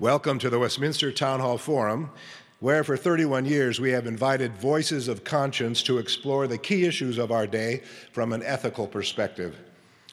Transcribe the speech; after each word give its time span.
Welcome 0.00 0.38
to 0.38 0.48
the 0.48 0.60
Westminster 0.60 1.10
Town 1.10 1.40
Hall 1.40 1.58
Forum, 1.58 2.10
where 2.60 2.84
for 2.84 2.96
31 2.96 3.46
years 3.46 3.80
we 3.80 3.90
have 3.90 4.06
invited 4.06 4.56
voices 4.56 5.08
of 5.08 5.24
conscience 5.24 5.82
to 5.82 5.98
explore 5.98 6.46
the 6.46 6.56
key 6.56 6.84
issues 6.84 7.18
of 7.18 7.32
our 7.32 7.48
day 7.48 7.82
from 8.12 8.32
an 8.32 8.44
ethical 8.44 8.86
perspective. 8.86 9.56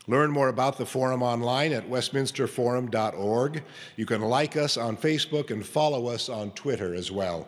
Learn 0.07 0.31
more 0.31 0.47
about 0.47 0.79
the 0.79 0.87
forum 0.87 1.21
online 1.21 1.71
at 1.71 1.87
westminsterforum.org. 1.87 3.63
You 3.95 4.05
can 4.07 4.21
like 4.21 4.57
us 4.57 4.75
on 4.75 4.97
Facebook 4.97 5.51
and 5.51 5.63
follow 5.63 6.07
us 6.07 6.29
on 6.29 6.49
Twitter 6.53 6.95
as 6.95 7.11
well. 7.11 7.47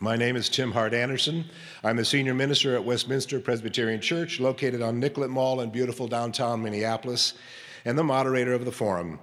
My 0.00 0.16
name 0.16 0.34
is 0.34 0.48
Tim 0.48 0.72
Hart 0.72 0.92
Andersen. 0.92 1.44
I'm 1.84 2.00
a 2.00 2.04
senior 2.04 2.34
minister 2.34 2.74
at 2.74 2.84
Westminster 2.84 3.38
Presbyterian 3.38 4.00
Church, 4.00 4.40
located 4.40 4.82
on 4.82 4.98
Nicollet 4.98 5.30
Mall 5.30 5.60
in 5.60 5.70
beautiful 5.70 6.08
downtown 6.08 6.64
Minneapolis, 6.64 7.34
and 7.84 7.96
the 7.96 8.02
moderator 8.02 8.54
of 8.54 8.64
the 8.64 8.72
forum. 8.72 9.20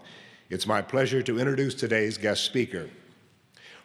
It's 0.48 0.68
my 0.68 0.80
pleasure 0.80 1.23
to 1.23 1.39
introduce 1.39 1.73
today's 1.73 2.20
guest 2.20 2.43
speaker. 2.43 2.88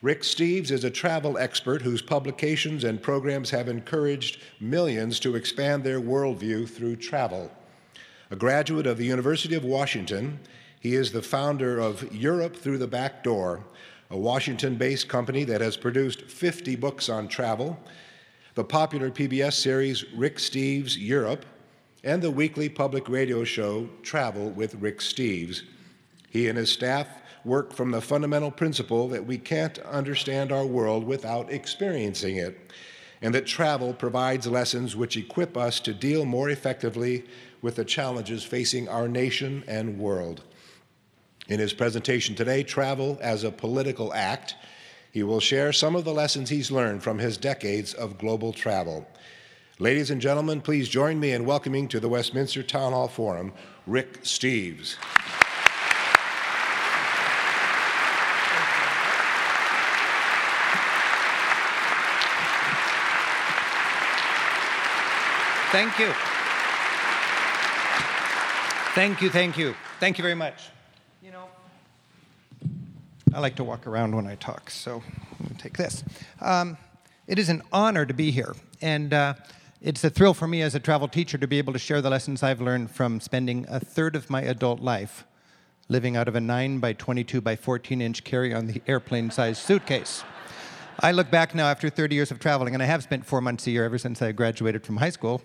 Rick 0.03 0.21
Steves 0.21 0.71
is 0.71 0.85
a 0.85 0.91
travel 0.91 1.39
expert 1.39 1.81
whose 1.81 2.03
publications 2.03 2.85
and 2.85 3.03
programs 3.03 3.49
have 3.49 3.67
encouraged 3.67 4.43
millions 4.61 5.19
to 5.21 5.37
expand 5.37 5.83
their 5.83 6.03
worldview 6.03 6.69
through 6.69 6.97
travel. 6.97 7.51
A 8.31 8.37
graduate 8.37 8.87
of 8.87 8.99
the 8.99 9.07
University 9.07 9.55
of 9.55 9.65
Washington, 9.65 10.39
he 10.81 10.95
is 10.95 11.13
the 11.13 11.23
founder 11.23 11.79
of 11.79 12.15
Europe 12.15 12.55
Through 12.55 12.79
the 12.79 12.87
Back 12.87 13.25
Door, 13.25 13.65
a 14.11 14.19
Washington 14.19 14.77
based 14.77 15.09
company 15.09 15.45
that 15.45 15.63
has 15.63 15.79
produced 15.79 16.25
50 16.25 16.77
books 16.77 17.09
on 17.09 17.27
travel, 17.27 17.79
the 18.55 18.65
popular 18.65 19.11
PBS 19.11 19.55
series 19.55 20.13
Rick 20.13 20.37
Steves 20.37 20.95
Europe, 20.99 21.47
and 22.05 22.21
the 22.21 22.31
weekly 22.31 22.69
public 22.69 23.09
radio 23.09 23.45
show 23.45 23.89
Travel 24.03 24.51
with 24.51 24.75
Rick 24.75 24.99
Steves. 24.99 25.63
He 26.31 26.49
and 26.49 26.57
his 26.57 26.71
staff 26.71 27.09
work 27.45 27.75
from 27.75 27.91
the 27.91 28.01
fundamental 28.01 28.51
principle 28.51 29.09
that 29.09 29.27
we 29.27 29.37
can't 29.37 29.79
understand 29.81 30.53
our 30.53 30.65
world 30.65 31.05
without 31.05 31.53
experiencing 31.53 32.37
it, 32.37 32.73
and 33.21 33.35
that 33.35 33.47
travel 33.47 33.93
provides 33.93 34.47
lessons 34.47 34.97
which 34.97 35.17
equip 35.17 35.57
us 35.57 35.81
to 35.81 35.93
deal 35.93 36.25
more 36.25 36.49
effectively 36.49 37.25
with 37.61 37.77
the 37.77 37.85
challenges 37.85 38.45
facing 38.45 38.89
our 38.89 39.09
nation 39.09 39.65
and 39.67 39.99
world. 39.99 40.43
In 41.49 41.59
his 41.59 41.73
presentation 41.73 42.35
today, 42.35 42.63
Travel 42.63 43.19
as 43.21 43.43
a 43.43 43.51
Political 43.51 44.15
Act, 44.15 44.55
he 45.11 45.25
will 45.25 45.41
share 45.41 45.73
some 45.73 45.97
of 45.97 46.05
the 46.05 46.15
lessons 46.15 46.49
he's 46.49 46.71
learned 46.71 47.03
from 47.03 47.19
his 47.19 47.37
decades 47.37 47.93
of 47.93 48.19
global 48.19 48.53
travel. 48.53 49.09
Ladies 49.81 50.11
and 50.11 50.21
gentlemen, 50.21 50.61
please 50.61 50.89
join 50.89 51.19
me 51.19 51.33
in 51.33 51.45
welcoming 51.45 51.89
to 51.89 51.99
the 51.99 52.09
Westminster 52.09 52.63
Town 52.63 52.93
Hall 52.93 53.09
Forum 53.09 53.53
Rick 53.87 54.23
Steves. 54.23 54.95
Thank 65.73 66.01
you. 66.01 66.13
Thank 68.93 69.23
you, 69.23 69.31
thank 69.31 69.57
you. 69.57 69.77
Thank 70.01 70.19
you 70.19 70.23
very 70.23 70.35
much. 70.35 70.69
You 71.23 71.31
know, 71.31 71.45
I 73.33 73.39
like 73.39 73.55
to 73.55 73.63
walk 73.63 73.87
around 73.87 74.17
when 74.17 74.27
I 74.27 74.35
talk, 74.35 74.69
so 74.69 74.97
I'm 74.97 75.47
going 75.47 75.55
to 75.55 75.63
take 75.63 75.77
this. 75.77 76.03
Um, 76.41 76.77
it 77.29 77.39
is 77.39 77.49
an 77.49 77.63
honor 77.73 78.05
to 78.05 78.13
be 78.13 78.33
here, 78.33 78.57
and 78.83 79.15
uh, 79.15 79.35
it's 79.81 80.03
a 80.03 80.11
thrill 80.11 80.35
for 80.35 80.49
me 80.49 80.61
as 80.61 80.75
a 80.75 80.81
travel 80.81 81.07
teacher 81.07 81.39
to 81.39 81.47
be 81.47 81.59
able 81.59 81.73
to 81.73 81.79
share 81.79 82.03
the 82.03 82.11
lessons 82.11 82.43
I've 82.43 82.61
learned 82.61 82.91
from 82.91 83.21
spending 83.21 83.65
a 83.69 83.79
third 83.79 84.17
of 84.17 84.29
my 84.29 84.43
adult 84.43 84.81
life 84.81 85.25
living 85.89 86.17
out 86.17 86.27
of 86.27 86.35
a 86.35 86.41
9 86.41 86.81
by 86.81 86.95
22 86.95 87.41
by 87.41 87.55
14 87.55 88.03
inch 88.03 88.25
carry 88.25 88.53
on 88.53 88.67
the 88.67 88.83
airplane 88.89 89.31
sized 89.31 89.63
suitcase. 89.63 90.25
I 91.03 91.13
look 91.13 91.31
back 91.31 91.55
now 91.55 91.67
after 91.67 91.89
30 91.89 92.15
years 92.15 92.31
of 92.31 92.39
traveling, 92.39 92.75
and 92.75 92.83
I 92.83 92.87
have 92.87 93.03
spent 93.03 93.25
four 93.25 93.41
months 93.41 93.67
a 93.67 93.71
year 93.71 93.85
ever 93.85 93.97
since 93.97 94.21
I 94.21 94.33
graduated 94.33 94.85
from 94.85 94.99
high 94.99 95.09
school 95.09 95.41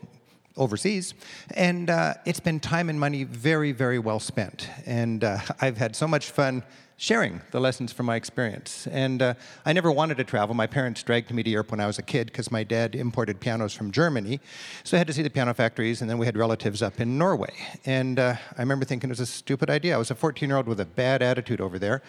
overseas. 0.57 1.13
And 1.53 1.89
uh, 1.89 2.15
it's 2.25 2.41
been 2.41 2.59
time 2.59 2.89
and 2.89 2.99
money 2.99 3.23
very, 3.23 3.71
very 3.71 3.97
well 3.97 4.19
spent. 4.19 4.69
And 4.85 5.23
uh, 5.23 5.39
I've 5.61 5.77
had 5.77 5.95
so 5.95 6.09
much 6.09 6.29
fun 6.29 6.61
sharing 6.97 7.41
the 7.51 7.61
lessons 7.61 7.93
from 7.93 8.05
my 8.05 8.17
experience. 8.17 8.87
And 8.87 9.21
uh, 9.21 9.33
I 9.65 9.71
never 9.71 9.91
wanted 9.91 10.17
to 10.17 10.25
travel. 10.25 10.55
My 10.55 10.67
parents 10.67 11.01
dragged 11.03 11.33
me 11.33 11.41
to 11.43 11.49
Europe 11.49 11.71
when 11.71 11.79
I 11.79 11.87
was 11.87 11.99
a 11.99 12.03
kid 12.03 12.27
because 12.27 12.51
my 12.51 12.65
dad 12.65 12.93
imported 12.93 13.39
pianos 13.39 13.73
from 13.73 13.91
Germany. 13.91 14.41
So 14.83 14.95
I 14.95 14.99
had 14.99 15.07
to 15.07 15.13
see 15.13 15.23
the 15.23 15.29
piano 15.29 15.53
factories, 15.53 16.01
and 16.01 16.09
then 16.09 16.17
we 16.17 16.25
had 16.25 16.35
relatives 16.35 16.81
up 16.81 16.99
in 16.99 17.17
Norway. 17.17 17.53
And 17.85 18.19
uh, 18.19 18.35
I 18.57 18.61
remember 18.61 18.83
thinking 18.83 19.09
it 19.09 19.13
was 19.13 19.21
a 19.21 19.25
stupid 19.25 19.69
idea. 19.69 19.95
I 19.95 19.97
was 19.97 20.11
a 20.11 20.15
14 20.15 20.49
year 20.49 20.57
old 20.57 20.67
with 20.67 20.81
a 20.81 20.85
bad 20.85 21.21
attitude 21.21 21.61
over 21.61 21.79
there. 21.79 22.01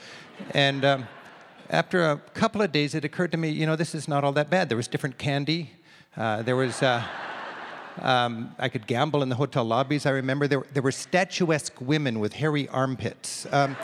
And 0.52 0.84
um, 0.84 1.08
after 1.70 2.10
a 2.10 2.16
couple 2.34 2.62
of 2.62 2.72
days, 2.72 2.94
it 2.94 3.04
occurred 3.04 3.32
to 3.32 3.36
me, 3.36 3.48
you 3.48 3.66
know, 3.66 3.76
this 3.76 3.94
is 3.94 4.08
not 4.08 4.24
all 4.24 4.32
that 4.32 4.50
bad. 4.50 4.68
There 4.68 4.76
was 4.76 4.88
different 4.88 5.18
candy. 5.18 5.70
Uh, 6.16 6.42
there 6.42 6.56
was 6.56 6.82
uh, 6.82 7.02
um, 8.00 8.54
I 8.58 8.68
could 8.68 8.86
gamble 8.86 9.22
in 9.22 9.28
the 9.28 9.34
hotel 9.34 9.64
lobbies. 9.64 10.06
I 10.06 10.10
remember 10.10 10.46
there, 10.46 10.62
there 10.72 10.82
were 10.82 10.92
statuesque 10.92 11.80
women 11.80 12.20
with 12.20 12.32
hairy 12.32 12.68
armpits. 12.68 13.46
Um, 13.52 13.76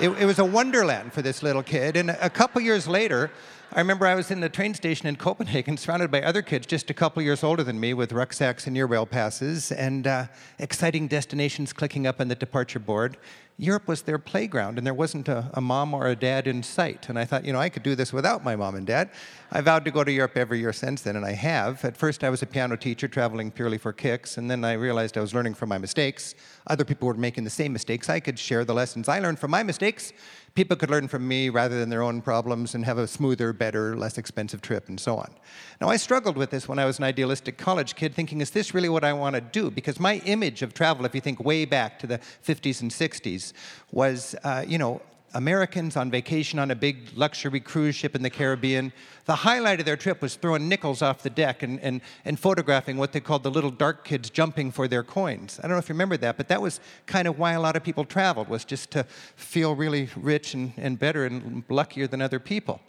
it, 0.00 0.10
it, 0.10 0.26
was 0.26 0.38
a 0.38 0.44
wonderland 0.44 1.12
for 1.12 1.22
this 1.22 1.42
little 1.42 1.62
kid. 1.62 1.96
And 1.96 2.10
a 2.10 2.28
couple 2.28 2.60
years 2.60 2.86
later, 2.86 3.30
I 3.72 3.80
remember 3.80 4.06
I 4.06 4.14
was 4.14 4.30
in 4.30 4.40
the 4.40 4.48
train 4.48 4.74
station 4.74 5.06
in 5.08 5.16
Copenhagen, 5.16 5.76
surrounded 5.76 6.10
by 6.10 6.22
other 6.22 6.40
kids 6.40 6.66
just 6.66 6.88
a 6.88 6.94
couple 6.94 7.20
years 7.22 7.42
older 7.42 7.64
than 7.64 7.80
me 7.80 7.94
with 7.94 8.12
rucksacks 8.12 8.66
and 8.66 8.76
Eurail 8.76 9.10
passes 9.10 9.72
and 9.72 10.06
uh, 10.06 10.26
exciting 10.58 11.08
destinations 11.08 11.72
clicking 11.72 12.06
up 12.06 12.20
on 12.20 12.28
the 12.28 12.36
departure 12.36 12.78
board. 12.78 13.16
Europe 13.58 13.88
was 13.88 14.02
their 14.02 14.18
playground, 14.18 14.78
and 14.78 14.86
there 14.86 14.94
wasn't 14.94 15.28
a, 15.28 15.50
a, 15.54 15.60
mom 15.60 15.94
or 15.94 16.06
a 16.06 16.14
dad 16.14 16.46
in 16.46 16.62
sight. 16.62 17.08
And 17.08 17.18
I 17.18 17.24
thought, 17.24 17.44
you 17.44 17.52
know, 17.52 17.58
I 17.58 17.70
could 17.70 17.82
do 17.82 17.94
this 17.94 18.12
without 18.12 18.44
my 18.44 18.54
mom 18.54 18.74
and 18.74 18.86
dad. 18.86 19.10
I 19.50 19.62
vowed 19.62 19.84
to 19.86 19.90
go 19.90 20.04
to 20.04 20.12
Europe 20.12 20.36
every 20.36 20.60
year 20.60 20.74
since 20.74 21.02
then, 21.02 21.16
and 21.16 21.24
I 21.24 21.32
have. 21.32 21.84
At 21.84 21.96
first, 21.96 22.22
I 22.22 22.30
was 22.30 22.42
a 22.42 22.46
piano 22.46 22.76
teacher 22.76 23.08
traveling 23.08 23.50
purely 23.50 23.78
for 23.78 23.92
kicks, 23.92 24.36
and 24.36 24.50
then 24.50 24.62
I 24.62 24.74
realized 24.74 25.16
I 25.16 25.22
was 25.22 25.34
learning 25.34 25.54
from 25.54 25.70
my 25.70 25.78
mistakes. 25.78 26.34
Other 26.66 26.84
people 26.84 27.06
were 27.06 27.14
making 27.14 27.44
the 27.44 27.50
same 27.50 27.72
mistakes. 27.72 28.08
I 28.08 28.20
could 28.20 28.38
share 28.38 28.64
the 28.64 28.74
lessons 28.74 29.08
I 29.08 29.20
learned 29.20 29.38
from 29.38 29.50
my 29.50 29.62
mistakes. 29.62 30.12
People 30.54 30.76
could 30.76 30.90
learn 30.90 31.06
from 31.06 31.26
me 31.28 31.48
rather 31.48 31.78
than 31.78 31.90
their 31.90 32.02
own 32.02 32.20
problems 32.22 32.74
and 32.74 32.84
have 32.84 32.98
a 32.98 33.06
smoother, 33.06 33.52
better, 33.52 33.96
less 33.96 34.18
expensive 34.18 34.62
trip, 34.62 34.88
and 34.88 34.98
so 34.98 35.16
on. 35.16 35.32
Now, 35.80 35.88
I 35.88 35.96
struggled 35.96 36.36
with 36.36 36.50
this 36.50 36.68
when 36.68 36.78
I 36.78 36.84
was 36.84 36.98
an 36.98 37.04
idealistic 37.04 37.58
college 37.58 37.94
kid, 37.94 38.14
thinking, 38.14 38.40
is 38.40 38.50
this 38.50 38.74
really 38.74 38.88
what 38.88 39.04
I 39.04 39.12
want 39.12 39.34
to 39.34 39.40
do? 39.40 39.70
Because 39.70 40.00
my 40.00 40.16
image 40.24 40.62
of 40.62 40.74
travel, 40.74 41.04
if 41.04 41.14
you 41.14 41.20
think 41.20 41.44
way 41.44 41.66
back 41.66 41.98
to 42.00 42.06
the 42.06 42.18
50s 42.18 42.80
and 42.80 42.90
60s, 42.90 43.52
was, 43.92 44.34
uh, 44.42 44.64
you 44.66 44.78
know, 44.78 45.00
Americans 45.36 45.98
on 45.98 46.10
vacation 46.10 46.58
on 46.58 46.70
a 46.70 46.74
big 46.74 47.10
luxury 47.14 47.60
cruise 47.60 47.94
ship 47.94 48.14
in 48.14 48.22
the 48.22 48.30
Caribbean. 48.30 48.90
The 49.26 49.34
highlight 49.34 49.80
of 49.80 49.86
their 49.86 49.96
trip 49.96 50.22
was 50.22 50.34
throwing 50.34 50.66
nickels 50.66 51.02
off 51.02 51.22
the 51.22 51.28
deck 51.28 51.62
and, 51.62 51.78
and, 51.80 52.00
and 52.24 52.40
photographing 52.40 52.96
what 52.96 53.12
they 53.12 53.20
called 53.20 53.42
the 53.42 53.50
little 53.50 53.70
dark 53.70 54.02
kids 54.02 54.30
jumping 54.30 54.72
for 54.72 54.88
their 54.88 55.02
coins. 55.02 55.58
I 55.58 55.62
don't 55.62 55.72
know 55.72 55.78
if 55.78 55.90
you 55.90 55.94
remember 55.94 56.16
that, 56.16 56.38
but 56.38 56.48
that 56.48 56.62
was 56.62 56.80
kind 57.04 57.28
of 57.28 57.38
why 57.38 57.52
a 57.52 57.60
lot 57.60 57.76
of 57.76 57.84
people 57.84 58.06
traveled, 58.06 58.48
was 58.48 58.64
just 58.64 58.90
to 58.92 59.04
feel 59.36 59.74
really 59.74 60.08
rich 60.16 60.54
and, 60.54 60.72
and 60.78 60.98
better 60.98 61.26
and 61.26 61.64
luckier 61.68 62.06
than 62.06 62.22
other 62.22 62.40
people. 62.40 62.80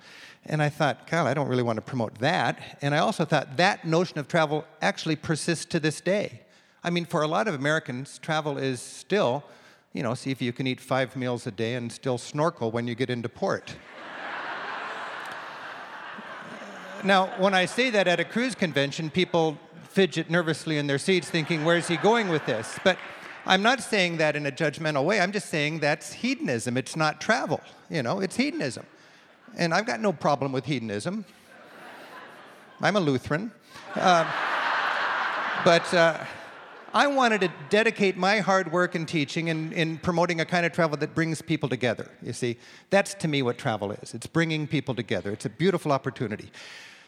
And 0.46 0.64
I 0.64 0.70
thought, 0.70 1.06
God, 1.06 1.28
I 1.28 1.34
don't 1.34 1.50
really 1.50 1.64
want 1.64 1.76
to 1.76 1.82
promote 1.82 2.18
that. 2.20 2.78
And 2.82 2.96
I 2.96 3.00
also 3.00 3.26
thought 3.26 3.58
that 3.58 3.84
notion 3.84 4.20
of 4.20 4.30
travel 4.30 4.64
actually 4.82 5.18
persists 5.18 5.66
to 5.66 5.82
this 5.82 6.00
day. 6.00 6.44
I 6.82 6.92
mean, 6.92 7.04
for 7.04 7.24
a 7.24 7.28
lot 7.28 7.50
of 7.50 7.56
Americans, 7.56 8.20
travel 8.20 8.58
is 8.58 8.82
still 8.82 9.44
you 9.98 10.04
know, 10.04 10.14
see 10.14 10.30
if 10.30 10.44
you 10.44 10.54
can 10.54 10.68
eat 10.68 10.80
five 10.80 11.16
meals 11.16 11.48
a 11.48 11.52
day 11.52 11.74
and 11.74 11.92
still 11.92 12.20
snorkel 12.20 12.70
when 12.70 12.88
you 12.88 12.94
get 12.94 13.10
into 13.10 13.28
port. 13.28 13.76
now, 17.04 17.34
when 17.40 17.56
I 17.56 17.66
say 17.66 17.90
that 17.90 18.08
at 18.08 18.20
a 18.20 18.24
cruise 18.24 18.54
convention, 18.54 19.10
people 19.10 19.58
fidget 19.90 20.30
nervously 20.30 20.78
in 20.78 20.86
their 20.86 21.00
seats 21.00 21.32
thinking, 21.32 21.66
where's 21.66 21.88
he 21.88 21.98
going 21.98 22.30
with 22.30 22.46
this? 22.46 22.78
But 22.84 23.00
I'm 23.48 23.64
not 23.64 23.82
saying 23.82 24.18
that 24.18 24.36
in 24.36 24.46
a 24.46 24.52
judgmental 24.52 25.04
way. 25.04 25.20
I'm 25.20 25.32
just 25.32 25.50
saying 25.50 25.80
that's 25.80 26.14
hedonism. 26.14 26.78
It's 26.78 26.96
not 26.96 27.20
travel. 27.20 27.60
You 27.90 28.04
know, 28.04 28.20
it's 28.20 28.36
hedonism. 28.36 28.86
And 29.58 29.74
I've 29.74 29.88
got 29.88 30.00
no 30.00 30.14
problem 30.14 30.52
with 30.52 30.66
hedonism. 30.66 31.26
I'm 32.82 32.96
a 32.96 33.00
Lutheran. 33.00 33.52
Uh, 33.96 34.32
but 35.66 35.92
uh, 35.92 36.24
I 36.94 37.08
wanted 37.08 37.42
to 37.42 37.52
dedicate 37.70 38.18
my 38.18 38.40
hard 38.40 38.72
work 38.72 38.96
in 38.96 39.06
teaching 39.06 39.50
and 39.50 39.74
in 39.74 39.98
promoting 39.98 40.40
a 40.40 40.46
kind 40.46 40.66
of 40.66 40.72
travel 40.72 40.98
that 40.98 41.14
brings 41.14 41.42
people 41.42 41.68
together. 41.68 42.10
You 42.22 42.34
see, 42.34 42.58
that's 42.90 43.14
to 43.16 43.28
me 43.28 43.42
what 43.42 43.58
travel 43.58 43.92
is. 43.92 44.14
It's 44.14 44.28
bringing 44.28 44.68
people 44.68 44.96
together. 44.96 45.32
It's 45.32 45.46
a 45.46 45.50
beautiful 45.50 45.92
opportunity. 45.92 46.50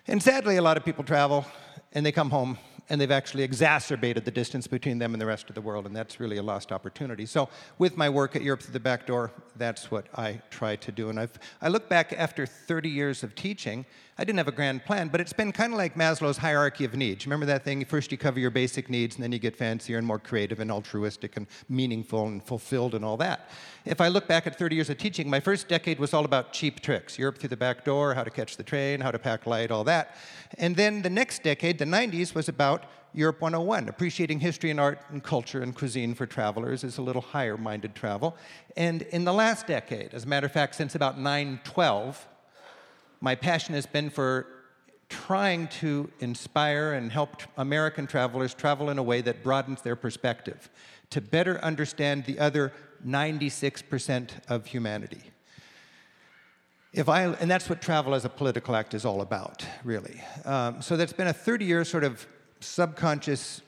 And 0.07 0.21
sadly, 0.21 0.57
a 0.57 0.61
lot 0.61 0.75
of 0.77 0.83
people 0.83 1.03
travel 1.03 1.45
and 1.93 2.05
they 2.05 2.11
come 2.11 2.29
home 2.29 2.57
and 2.89 2.99
they've 2.99 3.11
actually 3.11 3.43
exacerbated 3.43 4.25
the 4.25 4.31
distance 4.31 4.65
between 4.65 4.97
them 4.97 5.13
and 5.13 5.21
the 5.21 5.25
rest 5.25 5.47
of 5.49 5.55
the 5.55 5.61
world, 5.61 5.85
and 5.85 5.95
that's 5.95 6.19
really 6.19 6.37
a 6.37 6.43
lost 6.43 6.71
opportunity. 6.71 7.25
So, 7.25 7.47
with 7.77 7.95
my 7.95 8.09
work 8.09 8.35
at 8.35 8.41
Europe 8.41 8.63
Through 8.63 8.73
the 8.73 8.79
Back 8.79 9.05
Door, 9.05 9.31
that's 9.55 9.91
what 9.91 10.07
I 10.15 10.41
try 10.49 10.75
to 10.77 10.91
do. 10.91 11.09
And 11.09 11.19
I've, 11.19 11.37
I 11.61 11.67
look 11.67 11.87
back 11.87 12.13
after 12.17 12.47
30 12.47 12.89
years 12.89 13.21
of 13.21 13.35
teaching, 13.35 13.85
I 14.19 14.25
didn't 14.25 14.39
have 14.39 14.49
a 14.49 14.51
grand 14.51 14.83
plan, 14.83 15.07
but 15.07 15.21
it's 15.21 15.31
been 15.31 15.53
kind 15.53 15.71
of 15.71 15.77
like 15.77 15.95
Maslow's 15.95 16.35
hierarchy 16.35 16.83
of 16.83 16.93
needs. 16.93 17.25
Remember 17.25 17.45
that 17.45 17.63
thing? 17.63 17.85
First, 17.85 18.11
you 18.11 18.17
cover 18.17 18.37
your 18.37 18.51
basic 18.51 18.89
needs, 18.89 19.15
and 19.15 19.23
then 19.23 19.31
you 19.31 19.39
get 19.39 19.55
fancier 19.55 19.97
and 19.97 20.05
more 20.05 20.19
creative 20.19 20.59
and 20.59 20.69
altruistic 20.69 21.37
and 21.37 21.47
meaningful 21.69 22.27
and 22.27 22.43
fulfilled 22.43 22.95
and 22.95 23.05
all 23.05 23.15
that. 23.15 23.49
If 23.85 24.01
I 24.01 24.09
look 24.09 24.27
back 24.27 24.45
at 24.45 24.59
30 24.59 24.75
years 24.75 24.89
of 24.89 24.97
teaching, 24.97 25.29
my 25.29 25.39
first 25.39 25.69
decade 25.69 25.99
was 25.99 26.13
all 26.13 26.25
about 26.25 26.51
cheap 26.51 26.81
tricks 26.81 27.17
Europe 27.17 27.37
through 27.37 27.47
the 27.47 27.55
back 27.55 27.85
door, 27.85 28.13
how 28.13 28.25
to 28.25 28.29
catch 28.29 28.57
the 28.57 28.63
train, 28.63 28.99
how 28.99 29.09
to 29.09 29.17
pack 29.17 29.47
light, 29.47 29.71
all 29.71 29.85
that. 29.85 30.17
And 30.57 30.75
then 30.75 31.01
the 31.01 31.09
next 31.09 31.41
decade, 31.41 31.79
the 31.79 31.85
90s, 31.85 32.35
was 32.35 32.49
about 32.49 32.87
Europe 33.13 33.39
101, 33.39 33.87
appreciating 33.87 34.41
history 34.41 34.69
and 34.69 34.81
art 34.81 34.99
and 35.11 35.23
culture 35.23 35.61
and 35.61 35.73
cuisine 35.73 36.13
for 36.13 36.25
travelers 36.25 36.83
is 36.83 36.97
a 36.97 37.01
little 37.01 37.21
higher 37.21 37.55
minded 37.55 37.95
travel. 37.95 38.35
And 38.75 39.03
in 39.03 39.23
the 39.23 39.33
last 39.33 39.65
decade, 39.65 40.13
as 40.13 40.25
a 40.25 40.27
matter 40.27 40.45
of 40.45 40.51
fact, 40.51 40.75
since 40.75 40.93
about 40.93 41.17
912, 41.17 42.27
my 43.21 43.35
passion 43.35 43.73
has 43.75 43.85
been 43.85 44.09
for 44.09 44.47
trying 45.09 45.67
to 45.67 46.09
inspire 46.19 46.93
and 46.93 47.11
help 47.11 47.41
American 47.57 48.05
travelers 48.07 48.53
travel 48.53 48.89
in 48.89 48.97
a 48.97 49.03
way 49.03 49.21
that 49.21 49.43
broadens 49.43 49.81
their 49.81 49.95
perspective, 49.95 50.69
to 51.09 51.19
better 51.19 51.59
understand 51.63 52.25
the 52.25 52.39
other 52.39 52.71
96% 53.05 54.29
of 54.47 54.67
humanity. 54.67 55.21
If 56.93 57.09
I, 57.09 57.23
and 57.23 57.49
that's 57.49 57.69
what 57.69 57.81
travel 57.81 58.15
as 58.15 58.25
a 58.25 58.29
political 58.29 58.75
act 58.75 58.93
is 58.93 59.05
all 59.05 59.21
about, 59.21 59.65
really. 59.83 60.21
Um, 60.45 60.81
so 60.81 60.97
that's 60.97 61.13
been 61.13 61.27
a 61.27 61.33
30 61.33 61.65
year 61.65 61.85
sort 61.85 62.03
of 62.03 62.25
subconscious 62.59 63.61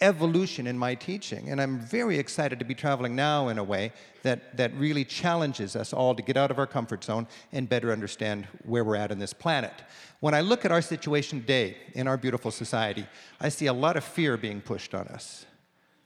evolution 0.00 0.66
in 0.66 0.78
my 0.78 0.94
teaching. 0.94 1.50
And 1.50 1.60
I'm 1.60 1.78
very 1.78 2.18
excited 2.18 2.58
to 2.58 2.64
be 2.64 2.74
traveling 2.74 3.16
now 3.16 3.48
in 3.48 3.58
a 3.58 3.64
way 3.64 3.92
that, 4.22 4.56
that 4.56 4.74
really 4.74 5.04
challenges 5.04 5.76
us 5.76 5.92
all 5.92 6.14
to 6.14 6.22
get 6.22 6.36
out 6.36 6.50
of 6.50 6.58
our 6.58 6.66
comfort 6.66 7.04
zone 7.04 7.26
and 7.52 7.68
better 7.68 7.92
understand 7.92 8.46
where 8.64 8.84
we're 8.84 8.96
at 8.96 9.10
in 9.10 9.18
this 9.18 9.32
planet. 9.32 9.72
When 10.20 10.34
I 10.34 10.40
look 10.40 10.64
at 10.64 10.72
our 10.72 10.82
situation 10.82 11.40
today 11.40 11.76
in 11.94 12.08
our 12.08 12.16
beautiful 12.16 12.50
society, 12.50 13.06
I 13.40 13.48
see 13.48 13.66
a 13.66 13.72
lot 13.72 13.96
of 13.96 14.04
fear 14.04 14.36
being 14.36 14.60
pushed 14.60 14.94
on 14.94 15.06
us. 15.08 15.46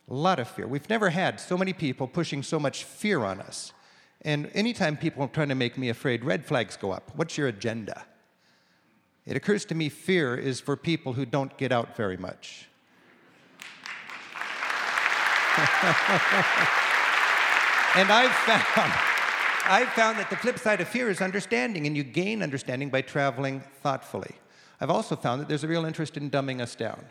A 0.08 0.14
lot 0.14 0.38
of 0.38 0.48
fear. 0.48 0.66
We've 0.66 0.88
never 0.90 1.10
had 1.10 1.40
so 1.40 1.56
many 1.56 1.72
people 1.72 2.06
pushing 2.06 2.42
so 2.42 2.58
much 2.58 2.84
fear 2.84 3.20
on 3.24 3.40
us. 3.40 3.72
And 4.22 4.50
anytime 4.54 4.96
people 4.96 5.24
are 5.24 5.28
trying 5.28 5.48
to 5.48 5.54
make 5.54 5.78
me 5.78 5.88
afraid, 5.88 6.24
red 6.24 6.44
flags 6.44 6.76
go 6.76 6.92
up. 6.92 7.10
What's 7.14 7.36
your 7.38 7.48
agenda? 7.48 8.04
It 9.24 9.36
occurs 9.36 9.64
to 9.66 9.74
me 9.74 9.88
fear 9.88 10.34
is 10.36 10.60
for 10.60 10.76
people 10.76 11.12
who 11.12 11.24
don't 11.24 11.56
get 11.56 11.72
out 11.72 11.96
very 11.96 12.16
much. 12.16 12.68
and 17.94 18.10
I've 18.10 18.32
found, 18.32 18.92
I've 19.66 19.88
found 19.90 20.18
that 20.18 20.30
the 20.30 20.36
flip 20.36 20.58
side 20.58 20.80
of 20.80 20.88
fear 20.88 21.10
is 21.10 21.20
understanding, 21.20 21.86
and 21.86 21.94
you 21.94 22.02
gain 22.02 22.42
understanding 22.42 22.88
by 22.88 23.02
traveling 23.02 23.60
thoughtfully. 23.82 24.34
I've 24.80 24.88
also 24.88 25.14
found 25.14 25.42
that 25.42 25.48
there's 25.48 25.62
a 25.62 25.68
real 25.68 25.84
interest 25.84 26.16
in 26.16 26.30
dumbing 26.30 26.62
us 26.62 26.74
down. 26.74 27.04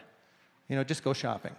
You 0.69 0.75
know, 0.75 0.83
just 0.83 1.03
go 1.03 1.13
shopping. 1.13 1.55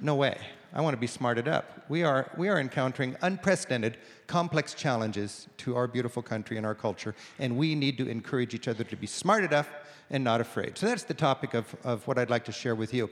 No 0.00 0.14
way. 0.14 0.38
I 0.72 0.80
want 0.82 0.94
to 0.94 1.00
be 1.00 1.08
smarted 1.08 1.48
up. 1.48 1.84
We 1.88 2.04
are, 2.04 2.30
we 2.36 2.48
are 2.48 2.60
encountering 2.60 3.16
unprecedented, 3.22 3.98
complex 4.28 4.72
challenges 4.72 5.48
to 5.58 5.74
our 5.74 5.88
beautiful 5.88 6.22
country 6.22 6.56
and 6.56 6.64
our 6.64 6.76
culture, 6.76 7.16
and 7.40 7.56
we 7.56 7.74
need 7.74 7.98
to 7.98 8.08
encourage 8.08 8.54
each 8.54 8.68
other 8.68 8.84
to 8.84 8.96
be 8.96 9.08
smart 9.08 9.42
enough 9.42 9.68
and 10.10 10.22
not 10.22 10.40
afraid. 10.40 10.78
So 10.78 10.86
that's 10.86 11.02
the 11.02 11.14
topic 11.14 11.54
of, 11.54 11.74
of 11.82 12.06
what 12.06 12.18
I'd 12.18 12.30
like 12.30 12.44
to 12.44 12.52
share 12.52 12.76
with 12.76 12.94
you. 12.94 13.10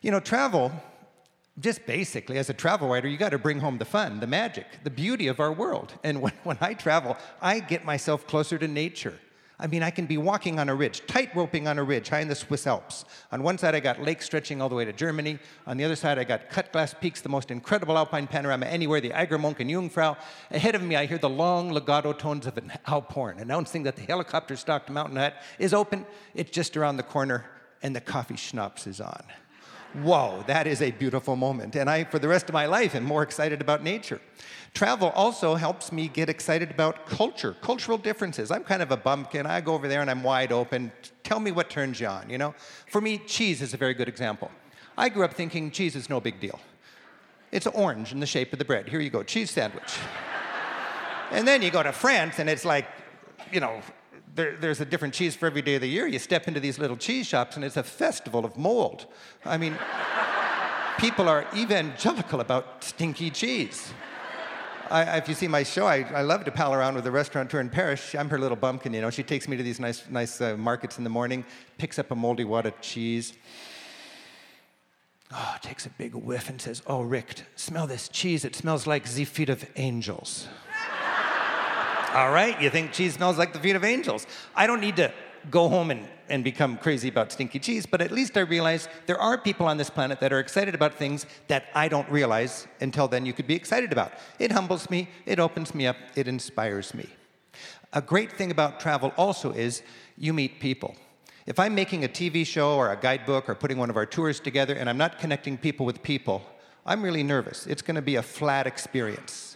You 0.00 0.10
know, 0.10 0.20
travel, 0.20 0.72
just 1.60 1.86
basically, 1.86 2.38
as 2.38 2.50
a 2.50 2.54
travel 2.54 2.88
writer, 2.88 3.06
you 3.06 3.16
got 3.16 3.30
to 3.30 3.38
bring 3.38 3.60
home 3.60 3.78
the 3.78 3.84
fun, 3.84 4.18
the 4.20 4.26
magic, 4.26 4.66
the 4.82 4.90
beauty 4.90 5.28
of 5.28 5.38
our 5.38 5.52
world. 5.52 5.94
And 6.02 6.20
when, 6.22 6.32
when 6.42 6.58
I 6.60 6.74
travel, 6.74 7.16
I 7.40 7.60
get 7.60 7.84
myself 7.84 8.26
closer 8.26 8.58
to 8.58 8.68
nature. 8.68 9.18
I 9.56 9.68
mean, 9.68 9.84
I 9.84 9.90
can 9.90 10.06
be 10.06 10.16
walking 10.16 10.58
on 10.58 10.68
a 10.68 10.74
ridge, 10.74 11.06
tight 11.06 11.34
roping 11.34 11.68
on 11.68 11.78
a 11.78 11.84
ridge 11.84 12.08
high 12.08 12.20
in 12.20 12.26
the 12.26 12.34
Swiss 12.34 12.66
Alps. 12.66 13.04
On 13.30 13.44
one 13.44 13.56
side, 13.56 13.76
I 13.76 13.80
got 13.80 14.02
lakes 14.02 14.26
stretching 14.26 14.60
all 14.60 14.68
the 14.68 14.74
way 14.74 14.84
to 14.84 14.92
Germany. 14.92 15.38
On 15.68 15.76
the 15.76 15.84
other 15.84 15.94
side, 15.94 16.18
I 16.18 16.24
got 16.24 16.50
cut 16.50 16.72
glass 16.72 16.92
peaks, 16.92 17.20
the 17.20 17.28
most 17.28 17.52
incredible 17.52 17.96
alpine 17.96 18.26
panorama 18.26 18.66
anywhere, 18.66 19.00
the 19.00 19.14
Eiger 19.14 19.38
Mönch 19.38 19.60
and 19.60 19.70
Jungfrau. 19.70 20.16
Ahead 20.50 20.74
of 20.74 20.82
me, 20.82 20.96
I 20.96 21.06
hear 21.06 21.18
the 21.18 21.30
long 21.30 21.70
legato 21.70 22.12
tones 22.12 22.48
of 22.48 22.58
an 22.58 22.72
Alp 22.88 23.12
horn 23.12 23.38
announcing 23.38 23.84
that 23.84 23.94
the 23.94 24.02
helicopter 24.02 24.56
stocked 24.56 24.90
mountain 24.90 25.16
hut 25.16 25.34
is 25.60 25.72
open. 25.72 26.04
It's 26.34 26.50
just 26.50 26.76
around 26.76 26.96
the 26.96 27.04
corner, 27.04 27.44
and 27.80 27.94
the 27.94 28.00
coffee 28.00 28.36
schnapps 28.36 28.88
is 28.88 29.00
on. 29.00 29.22
Whoa, 30.02 30.42
that 30.48 30.66
is 30.66 30.82
a 30.82 30.90
beautiful 30.90 31.36
moment. 31.36 31.76
And 31.76 31.88
I, 31.88 32.02
for 32.02 32.18
the 32.18 32.26
rest 32.26 32.48
of 32.48 32.52
my 32.52 32.66
life, 32.66 32.96
am 32.96 33.04
more 33.04 33.22
excited 33.22 33.60
about 33.60 33.82
nature. 33.82 34.20
Travel 34.72 35.10
also 35.10 35.54
helps 35.54 35.92
me 35.92 36.08
get 36.08 36.28
excited 36.28 36.68
about 36.68 37.06
culture, 37.06 37.54
cultural 37.62 37.96
differences. 37.96 38.50
I'm 38.50 38.64
kind 38.64 38.82
of 38.82 38.90
a 38.90 38.96
bumpkin. 38.96 39.46
I 39.46 39.60
go 39.60 39.72
over 39.72 39.86
there 39.86 40.00
and 40.00 40.10
I'm 40.10 40.24
wide 40.24 40.50
open. 40.50 40.90
Tell 41.22 41.38
me 41.38 41.52
what 41.52 41.70
turns 41.70 42.00
you 42.00 42.08
on, 42.08 42.28
you 42.28 42.38
know? 42.38 42.56
For 42.88 43.00
me, 43.00 43.18
cheese 43.18 43.62
is 43.62 43.72
a 43.72 43.76
very 43.76 43.94
good 43.94 44.08
example. 44.08 44.50
I 44.98 45.08
grew 45.08 45.24
up 45.24 45.34
thinking 45.34 45.70
cheese 45.70 45.94
is 45.94 46.10
no 46.10 46.20
big 46.20 46.40
deal. 46.40 46.58
It's 47.52 47.68
orange 47.68 48.10
in 48.10 48.18
the 48.18 48.26
shape 48.26 48.52
of 48.52 48.58
the 48.58 48.64
bread. 48.64 48.88
Here 48.88 49.00
you 49.00 49.10
go, 49.10 49.22
cheese 49.22 49.52
sandwich. 49.52 49.94
and 51.30 51.46
then 51.46 51.62
you 51.62 51.70
go 51.70 51.84
to 51.84 51.92
France 51.92 52.40
and 52.40 52.50
it's 52.50 52.64
like, 52.64 52.88
you 53.52 53.60
know, 53.60 53.80
there, 54.34 54.56
there's 54.56 54.80
a 54.80 54.84
different 54.84 55.14
cheese 55.14 55.36
for 55.36 55.46
every 55.46 55.62
day 55.62 55.76
of 55.76 55.80
the 55.80 55.88
year. 55.88 56.06
You 56.06 56.18
step 56.18 56.48
into 56.48 56.60
these 56.60 56.78
little 56.78 56.96
cheese 56.96 57.26
shops 57.26 57.56
and 57.56 57.64
it's 57.64 57.76
a 57.76 57.82
festival 57.82 58.44
of 58.44 58.56
mold. 58.56 59.06
I 59.44 59.56
mean, 59.56 59.76
people 60.98 61.28
are 61.28 61.46
evangelical 61.54 62.40
about 62.40 62.82
stinky 62.82 63.30
cheese. 63.30 63.92
I, 64.90 65.16
if 65.16 65.28
you 65.28 65.34
see 65.34 65.48
my 65.48 65.62
show, 65.62 65.86
I, 65.86 66.02
I, 66.14 66.22
love 66.22 66.44
to 66.44 66.50
pal 66.50 66.74
around 66.74 66.94
with 66.94 67.06
a 67.06 67.10
restaurateur 67.10 67.58
in 67.58 67.70
Paris. 67.70 68.14
I'm 68.14 68.28
her 68.28 68.38
little 68.38 68.56
bumpkin, 68.56 68.92
you 68.92 69.00
know. 69.00 69.08
She 69.08 69.22
takes 69.22 69.48
me 69.48 69.56
to 69.56 69.62
these 69.62 69.80
nice, 69.80 70.04
nice 70.10 70.40
uh, 70.42 70.56
markets 70.58 70.98
in 70.98 71.04
the 71.04 71.10
morning, 71.10 71.44
picks 71.78 71.98
up 71.98 72.10
a 72.10 72.14
moldy 72.14 72.44
wad 72.44 72.66
of 72.66 72.78
cheese. 72.82 73.32
Oh, 75.32 75.56
takes 75.62 75.86
a 75.86 75.90
big 75.90 76.14
whiff 76.14 76.50
and 76.50 76.60
says, 76.60 76.82
Oh, 76.86 77.00
Rick, 77.02 77.42
smell 77.56 77.86
this 77.86 78.08
cheese. 78.08 78.44
It 78.44 78.54
smells 78.54 78.86
like 78.86 79.08
the 79.08 79.24
feet 79.24 79.48
of 79.48 79.64
angels. 79.76 80.48
All 82.14 82.30
right, 82.30 82.62
you 82.62 82.70
think 82.70 82.92
cheese 82.92 83.14
smells 83.14 83.38
like 83.38 83.52
the 83.52 83.58
feet 83.58 83.74
of 83.74 83.82
angels. 83.82 84.28
I 84.54 84.68
don't 84.68 84.80
need 84.80 84.94
to 84.96 85.12
go 85.50 85.68
home 85.68 85.90
and, 85.90 86.06
and 86.28 86.44
become 86.44 86.76
crazy 86.76 87.08
about 87.08 87.32
stinky 87.32 87.58
cheese, 87.58 87.86
but 87.86 88.00
at 88.00 88.12
least 88.12 88.36
I 88.36 88.42
realize 88.42 88.88
there 89.06 89.20
are 89.20 89.36
people 89.36 89.66
on 89.66 89.78
this 89.78 89.90
planet 89.90 90.20
that 90.20 90.32
are 90.32 90.38
excited 90.38 90.76
about 90.76 90.94
things 90.94 91.26
that 91.48 91.64
I 91.74 91.88
don't 91.88 92.08
realize 92.08 92.68
until 92.80 93.08
then 93.08 93.26
you 93.26 93.32
could 93.32 93.48
be 93.48 93.56
excited 93.56 93.90
about. 93.90 94.12
It 94.38 94.52
humbles 94.52 94.88
me, 94.90 95.08
it 95.26 95.40
opens 95.40 95.74
me 95.74 95.88
up, 95.88 95.96
it 96.14 96.28
inspires 96.28 96.94
me. 96.94 97.08
A 97.92 98.00
great 98.00 98.30
thing 98.30 98.52
about 98.52 98.78
travel 98.78 99.12
also 99.16 99.50
is 99.50 99.82
you 100.16 100.32
meet 100.32 100.60
people. 100.60 100.94
If 101.46 101.58
I'm 101.58 101.74
making 101.74 102.04
a 102.04 102.08
TV 102.08 102.46
show 102.46 102.76
or 102.76 102.92
a 102.92 102.96
guidebook 102.96 103.48
or 103.48 103.56
putting 103.56 103.76
one 103.76 103.90
of 103.90 103.96
our 103.96 104.06
tours 104.06 104.38
together 104.38 104.74
and 104.74 104.88
I'm 104.88 104.98
not 104.98 105.18
connecting 105.18 105.58
people 105.58 105.84
with 105.84 106.00
people, 106.04 106.42
I'm 106.86 107.02
really 107.02 107.24
nervous. 107.24 107.66
It's 107.66 107.82
going 107.82 107.96
to 107.96 108.02
be 108.02 108.14
a 108.14 108.22
flat 108.22 108.68
experience. 108.68 109.53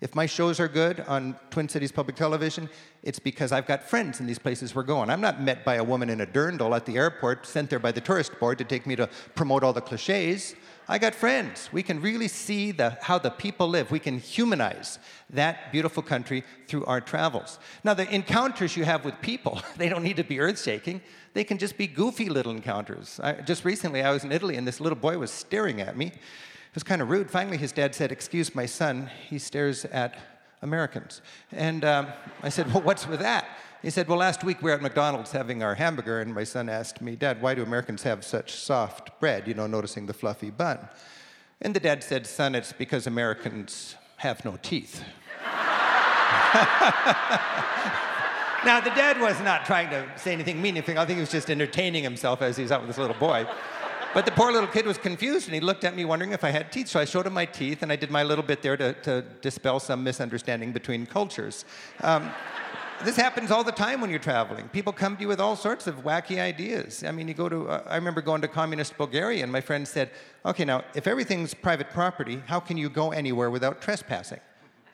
If 0.00 0.14
my 0.14 0.26
shows 0.26 0.60
are 0.60 0.68
good 0.68 1.00
on 1.08 1.34
Twin 1.50 1.68
Cities 1.68 1.90
Public 1.90 2.14
Television, 2.14 2.70
it's 3.02 3.18
because 3.18 3.50
I've 3.50 3.66
got 3.66 3.82
friends 3.82 4.20
in 4.20 4.28
these 4.28 4.38
places 4.38 4.72
we're 4.72 4.84
going. 4.84 5.10
I'm 5.10 5.20
not 5.20 5.42
met 5.42 5.64
by 5.64 5.74
a 5.74 5.82
woman 5.82 6.08
in 6.08 6.20
a 6.20 6.26
dirndl 6.26 6.76
at 6.76 6.86
the 6.86 6.96
airport, 6.96 7.46
sent 7.46 7.68
there 7.68 7.80
by 7.80 7.90
the 7.90 8.00
tourist 8.00 8.38
board 8.38 8.58
to 8.58 8.64
take 8.64 8.86
me 8.86 8.94
to 8.94 9.08
promote 9.34 9.64
all 9.64 9.72
the 9.72 9.80
cliches. 9.80 10.54
I 10.86 10.98
got 10.98 11.16
friends. 11.16 11.68
We 11.72 11.82
can 11.82 12.00
really 12.00 12.28
see 12.28 12.70
the, 12.70 12.96
how 13.02 13.18
the 13.18 13.30
people 13.30 13.66
live. 13.66 13.90
We 13.90 13.98
can 13.98 14.20
humanize 14.20 15.00
that 15.30 15.72
beautiful 15.72 16.04
country 16.04 16.44
through 16.68 16.84
our 16.84 17.00
travels. 17.00 17.58
Now, 17.82 17.94
the 17.94 18.08
encounters 18.08 18.76
you 18.76 18.84
have 18.84 19.04
with 19.04 19.20
people, 19.20 19.60
they 19.76 19.88
don't 19.88 20.04
need 20.04 20.18
to 20.18 20.24
be 20.24 20.38
earth 20.38 20.62
shaking. 20.62 21.00
They 21.34 21.42
can 21.42 21.58
just 21.58 21.76
be 21.76 21.88
goofy 21.88 22.28
little 22.28 22.52
encounters. 22.52 23.18
I, 23.20 23.32
just 23.32 23.64
recently, 23.64 24.02
I 24.04 24.12
was 24.12 24.22
in 24.22 24.30
Italy 24.30 24.54
and 24.56 24.66
this 24.66 24.80
little 24.80 24.98
boy 24.98 25.18
was 25.18 25.32
staring 25.32 25.80
at 25.80 25.96
me 25.96 26.12
was 26.74 26.82
kind 26.82 27.02
of 27.02 27.10
rude. 27.10 27.30
Finally, 27.30 27.56
his 27.56 27.72
dad 27.72 27.94
said, 27.94 28.12
Excuse 28.12 28.54
my 28.54 28.66
son, 28.66 29.10
he 29.28 29.38
stares 29.38 29.84
at 29.86 30.18
Americans. 30.62 31.22
And 31.52 31.84
um, 31.84 32.08
I 32.42 32.48
said, 32.48 32.72
Well, 32.72 32.82
what's 32.82 33.06
with 33.06 33.20
that? 33.20 33.46
He 33.82 33.90
said, 33.90 34.08
Well, 34.08 34.18
last 34.18 34.42
week 34.42 34.60
we 34.62 34.70
were 34.70 34.76
at 34.76 34.82
McDonald's 34.82 35.32
having 35.32 35.62
our 35.62 35.74
hamburger, 35.74 36.20
and 36.20 36.34
my 36.34 36.44
son 36.44 36.68
asked 36.68 37.00
me, 37.00 37.16
Dad, 37.16 37.40
why 37.40 37.54
do 37.54 37.62
Americans 37.62 38.02
have 38.02 38.24
such 38.24 38.52
soft 38.52 39.18
bread? 39.20 39.46
You 39.46 39.54
know, 39.54 39.66
noticing 39.66 40.06
the 40.06 40.14
fluffy 40.14 40.50
bun. 40.50 40.88
And 41.60 41.74
the 41.74 41.80
dad 41.80 42.04
said, 42.04 42.26
Son, 42.26 42.54
it's 42.54 42.72
because 42.72 43.06
Americans 43.06 43.96
have 44.16 44.44
no 44.44 44.58
teeth. 44.62 45.02
now, 48.64 48.80
the 48.80 48.90
dad 48.90 49.20
was 49.20 49.40
not 49.40 49.64
trying 49.64 49.90
to 49.90 50.06
say 50.16 50.32
anything 50.32 50.60
meaningful. 50.60 50.98
I 50.98 51.06
think 51.06 51.16
he 51.16 51.20
was 51.20 51.30
just 51.30 51.50
entertaining 51.50 52.02
himself 52.02 52.42
as 52.42 52.56
he 52.56 52.62
was 52.62 52.72
out 52.72 52.80
with 52.80 52.88
this 52.88 52.98
little 52.98 53.16
boy. 53.16 53.46
But 54.14 54.24
the 54.24 54.32
poor 54.32 54.50
little 54.50 54.68
kid 54.68 54.86
was 54.86 54.96
confused 54.96 55.46
and 55.48 55.54
he 55.54 55.60
looked 55.60 55.84
at 55.84 55.94
me 55.94 56.04
wondering 56.04 56.32
if 56.32 56.42
I 56.42 56.50
had 56.50 56.72
teeth. 56.72 56.88
So 56.88 56.98
I 56.98 57.04
showed 57.04 57.26
him 57.26 57.34
my 57.34 57.44
teeth 57.44 57.82
and 57.82 57.92
I 57.92 57.96
did 57.96 58.10
my 58.10 58.22
little 58.22 58.44
bit 58.44 58.62
there 58.62 58.76
to, 58.76 58.94
to 58.94 59.22
dispel 59.42 59.78
some 59.80 60.02
misunderstanding 60.02 60.72
between 60.72 61.04
cultures. 61.04 61.66
Um, 62.00 62.30
this 63.04 63.16
happens 63.16 63.50
all 63.50 63.62
the 63.62 63.72
time 63.72 64.00
when 64.00 64.08
you're 64.08 64.18
traveling. 64.18 64.68
People 64.70 64.92
come 64.92 65.16
to 65.16 65.22
you 65.22 65.28
with 65.28 65.40
all 65.40 65.56
sorts 65.56 65.86
of 65.86 66.04
wacky 66.04 66.40
ideas. 66.40 67.04
I 67.04 67.12
mean, 67.12 67.28
you 67.28 67.34
go 67.34 67.50
to, 67.50 67.68
uh, 67.68 67.82
I 67.86 67.96
remember 67.96 68.22
going 68.22 68.40
to 68.40 68.48
communist 68.48 68.96
Bulgaria, 68.96 69.42
and 69.42 69.52
my 69.52 69.60
friend 69.60 69.86
said, 69.86 70.10
okay, 70.44 70.64
now, 70.64 70.84
if 70.94 71.06
everything's 71.06 71.52
private 71.52 71.90
property, 71.90 72.42
how 72.46 72.60
can 72.60 72.76
you 72.76 72.88
go 72.88 73.12
anywhere 73.12 73.50
without 73.50 73.82
trespassing? 73.82 74.40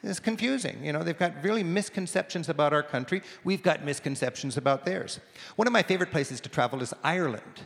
It's 0.03 0.21
confusing. 0.21 0.85
You 0.85 0.93
know, 0.93 1.03
they've 1.03 1.19
got 1.19 1.33
really 1.43 1.63
misconceptions 1.63 2.51
about 2.51 2.75
our 2.75 2.83
country. 2.83 3.23
We've 3.43 3.63
got 3.63 3.85
misconceptions 3.85 4.59
about 4.59 4.85
theirs. 4.85 5.19
One 5.57 5.67
of 5.67 5.73
my 5.73 5.83
favorite 5.83 6.11
places 6.11 6.41
to 6.43 6.51
travel 6.51 6.83
is 6.83 6.93
Ireland. 7.03 7.63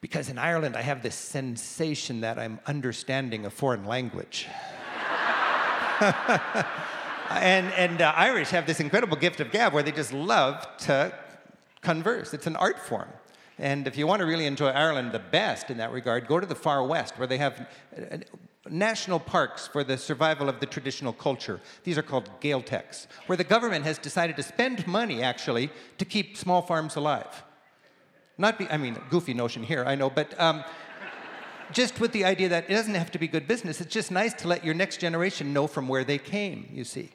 Because 0.00 0.28
in 0.28 0.38
Ireland, 0.38 0.76
I 0.76 0.82
have 0.82 1.02
this 1.02 1.14
sensation 1.14 2.20
that 2.20 2.38
I'm 2.38 2.60
understanding 2.66 3.46
a 3.46 3.50
foreign 3.50 3.84
language. 3.84 4.46
and 7.30 7.72
and 7.72 8.00
uh, 8.00 8.12
Irish 8.16 8.50
have 8.50 8.66
this 8.66 8.78
incredible 8.78 9.16
gift 9.16 9.40
of 9.40 9.50
gab 9.50 9.72
where 9.72 9.82
they 9.82 9.90
just 9.90 10.12
love 10.12 10.66
to 10.78 11.12
converse. 11.80 12.32
It's 12.32 12.46
an 12.46 12.56
art 12.56 12.78
form. 12.78 13.08
And 13.58 13.88
if 13.88 13.96
you 13.96 14.06
want 14.06 14.20
to 14.20 14.26
really 14.26 14.46
enjoy 14.46 14.68
Ireland 14.68 15.10
the 15.10 15.18
best 15.18 15.68
in 15.68 15.78
that 15.78 15.90
regard, 15.90 16.28
go 16.28 16.38
to 16.38 16.46
the 16.46 16.54
far 16.54 16.84
west 16.84 17.18
where 17.18 17.26
they 17.26 17.38
have 17.38 17.68
uh, 17.96 18.18
national 18.70 19.18
parks 19.18 19.66
for 19.66 19.82
the 19.82 19.98
survival 19.98 20.48
of 20.48 20.60
the 20.60 20.66
traditional 20.66 21.12
culture. 21.12 21.60
These 21.82 21.98
are 21.98 22.02
called 22.02 22.30
Gaeltachts, 22.40 23.08
where 23.26 23.36
the 23.36 23.44
government 23.44 23.84
has 23.84 23.98
decided 23.98 24.36
to 24.36 24.42
spend 24.44 24.86
money 24.86 25.22
actually 25.22 25.70
to 25.98 26.04
keep 26.04 26.36
small 26.36 26.62
farms 26.62 26.94
alive. 26.94 27.42
Not 28.38 28.56
be, 28.56 28.68
I 28.68 28.76
mean, 28.76 28.96
goofy 29.10 29.34
notion 29.34 29.64
here, 29.64 29.84
I 29.84 29.96
know, 29.96 30.08
but 30.08 30.40
um, 30.40 30.64
just 31.72 32.00
with 32.00 32.12
the 32.12 32.24
idea 32.24 32.48
that 32.48 32.70
it 32.70 32.72
doesn't 32.72 32.94
have 32.94 33.10
to 33.10 33.18
be 33.18 33.26
good 33.26 33.48
business. 33.48 33.80
It's 33.80 33.92
just 33.92 34.12
nice 34.12 34.32
to 34.34 34.48
let 34.48 34.64
your 34.64 34.74
next 34.74 34.98
generation 34.98 35.52
know 35.52 35.66
from 35.66 35.88
where 35.88 36.04
they 36.04 36.18
came, 36.18 36.68
you 36.72 36.84
see. 36.84 37.10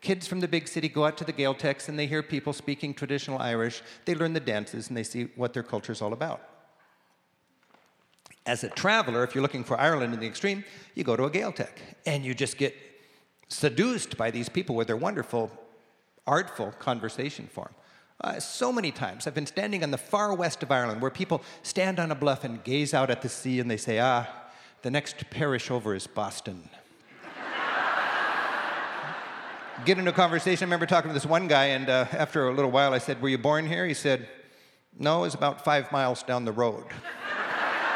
Kids 0.00 0.26
from 0.26 0.40
the 0.40 0.48
big 0.48 0.66
city 0.68 0.88
go 0.88 1.04
out 1.04 1.18
to 1.18 1.24
the 1.24 1.32
Gaeltachts 1.32 1.88
and 1.88 1.98
they 1.98 2.06
hear 2.06 2.22
people 2.22 2.52
speaking 2.52 2.94
traditional 2.94 3.38
Irish. 3.38 3.82
They 4.06 4.14
learn 4.14 4.32
the 4.32 4.40
dances 4.40 4.88
and 4.88 4.96
they 4.96 5.02
see 5.02 5.24
what 5.34 5.52
their 5.52 5.62
culture 5.62 5.92
is 5.92 6.00
all 6.00 6.12
about. 6.12 6.40
As 8.46 8.64
a 8.64 8.70
traveler, 8.70 9.22
if 9.24 9.34
you're 9.34 9.42
looking 9.42 9.64
for 9.64 9.78
Ireland 9.78 10.14
in 10.14 10.20
the 10.20 10.26
extreme, 10.26 10.64
you 10.94 11.04
go 11.04 11.16
to 11.16 11.24
a 11.24 11.30
Gaeltacht 11.30 11.76
and 12.06 12.24
you 12.24 12.32
just 12.32 12.56
get 12.56 12.74
seduced 13.48 14.16
by 14.16 14.30
these 14.30 14.48
people 14.48 14.74
with 14.74 14.86
their 14.86 14.96
wonderful, 14.96 15.50
artful 16.26 16.72
conversation 16.78 17.46
form. 17.48 17.74
Uh, 18.22 18.38
so 18.38 18.70
many 18.70 18.90
times 18.90 19.26
I've 19.26 19.34
been 19.34 19.46
standing 19.46 19.82
on 19.82 19.90
the 19.90 19.98
far 19.98 20.34
west 20.34 20.62
of 20.62 20.70
Ireland 20.70 21.00
where 21.00 21.10
people 21.10 21.42
stand 21.62 21.98
on 21.98 22.10
a 22.10 22.14
bluff 22.14 22.44
and 22.44 22.62
gaze 22.62 22.92
out 22.92 23.08
at 23.08 23.22
the 23.22 23.30
sea 23.30 23.60
and 23.60 23.70
they 23.70 23.78
say, 23.78 23.98
ah, 23.98 24.26
the 24.82 24.90
next 24.90 25.30
parish 25.30 25.70
over 25.70 25.94
is 25.94 26.06
Boston. 26.06 26.68
Get 29.86 29.98
into 29.98 30.10
a 30.10 30.14
conversation. 30.14 30.64
I 30.64 30.66
remember 30.66 30.86
talking 30.86 31.08
to 31.08 31.14
this 31.14 31.24
one 31.24 31.48
guy, 31.48 31.66
and 31.66 31.88
uh, 31.88 32.06
after 32.12 32.48
a 32.48 32.54
little 32.54 32.70
while 32.70 32.92
I 32.92 32.98
said, 32.98 33.20
Were 33.20 33.28
you 33.28 33.38
born 33.38 33.66
here? 33.66 33.86
He 33.86 33.94
said, 33.94 34.28
No, 34.98 35.24
it's 35.24 35.34
about 35.34 35.64
five 35.64 35.90
miles 35.92 36.22
down 36.22 36.44
the 36.44 36.52
road. 36.52 36.84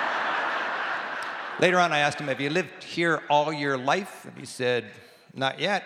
Later 1.60 1.78
on, 1.78 1.92
I 1.92 2.00
asked 2.00 2.18
him, 2.18 2.28
Have 2.28 2.40
you 2.40 2.50
lived 2.50 2.84
here 2.84 3.22
all 3.30 3.52
your 3.52 3.78
life? 3.78 4.26
And 4.26 4.38
he 4.38 4.46
said, 4.46 4.84
Not 5.34 5.58
yet. 5.58 5.84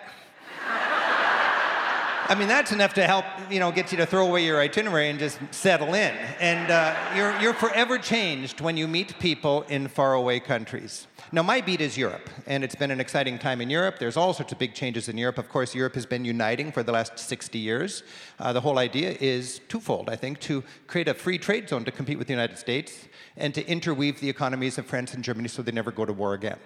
I 2.31 2.35
mean, 2.35 2.47
that's 2.47 2.73
enough 2.73 2.93
to 2.95 3.07
help, 3.07 3.25
you 3.51 3.59
know, 3.59 3.73
get 3.73 3.91
you 3.91 3.97
to 3.97 4.05
throw 4.05 4.27
away 4.27 4.45
your 4.45 4.61
itinerary 4.61 5.09
and 5.09 5.19
just 5.19 5.39
settle 5.51 5.95
in. 5.95 6.15
And 6.39 6.71
uh, 6.71 6.95
you're, 7.17 7.41
you're 7.41 7.55
forever 7.55 7.97
changed 7.97 8.61
when 8.61 8.77
you 8.77 8.87
meet 8.87 9.19
people 9.19 9.63
in 9.63 9.89
faraway 9.89 10.39
countries. 10.39 11.07
Now, 11.33 11.43
my 11.43 11.63
beat 11.63 11.81
is 11.81 11.97
Europe, 11.97 12.29
and 12.47 12.63
it's 12.63 12.75
been 12.75 12.91
an 12.91 13.01
exciting 13.01 13.39
time 13.39 13.63
in 13.63 13.71
Europe. 13.71 13.99
There's 13.99 14.19
all 14.19 14.35
sorts 14.35 14.53
of 14.53 14.59
big 14.59 14.75
changes 14.75 15.09
in 15.09 15.17
Europe. 15.17 15.39
Of 15.39 15.49
course, 15.49 15.75
Europe 15.75 15.95
has 15.95 16.05
been 16.05 16.27
uniting 16.27 16.71
for 16.71 16.83
the 16.83 16.93
last 16.93 17.19
60 17.19 17.59
years. 17.59 18.03
Uh, 18.39 18.53
the 18.53 18.61
whole 18.61 18.79
idea 18.79 19.17
is 19.21 19.63
twofold, 19.69 20.11
I 20.11 20.17
think, 20.17 20.39
to 20.41 20.63
create 20.87 21.09
a 21.09 21.15
free 21.15 21.39
trade 21.39 21.71
zone 21.71 21.87
to 21.87 21.91
compete 21.91 22.19
with 22.19 22.27
the 22.27 22.35
United 22.35 22.59
States 22.59 23.09
and 23.39 23.55
to 23.55 23.67
interweave 23.67 24.21
the 24.21 24.29
economies 24.29 24.77
of 24.77 24.85
France 24.85 25.15
and 25.15 25.25
Germany 25.25 25.49
so 25.49 25.63
they 25.63 25.73
never 25.73 25.91
go 25.91 26.05
to 26.05 26.13
war 26.13 26.35
again. 26.35 26.59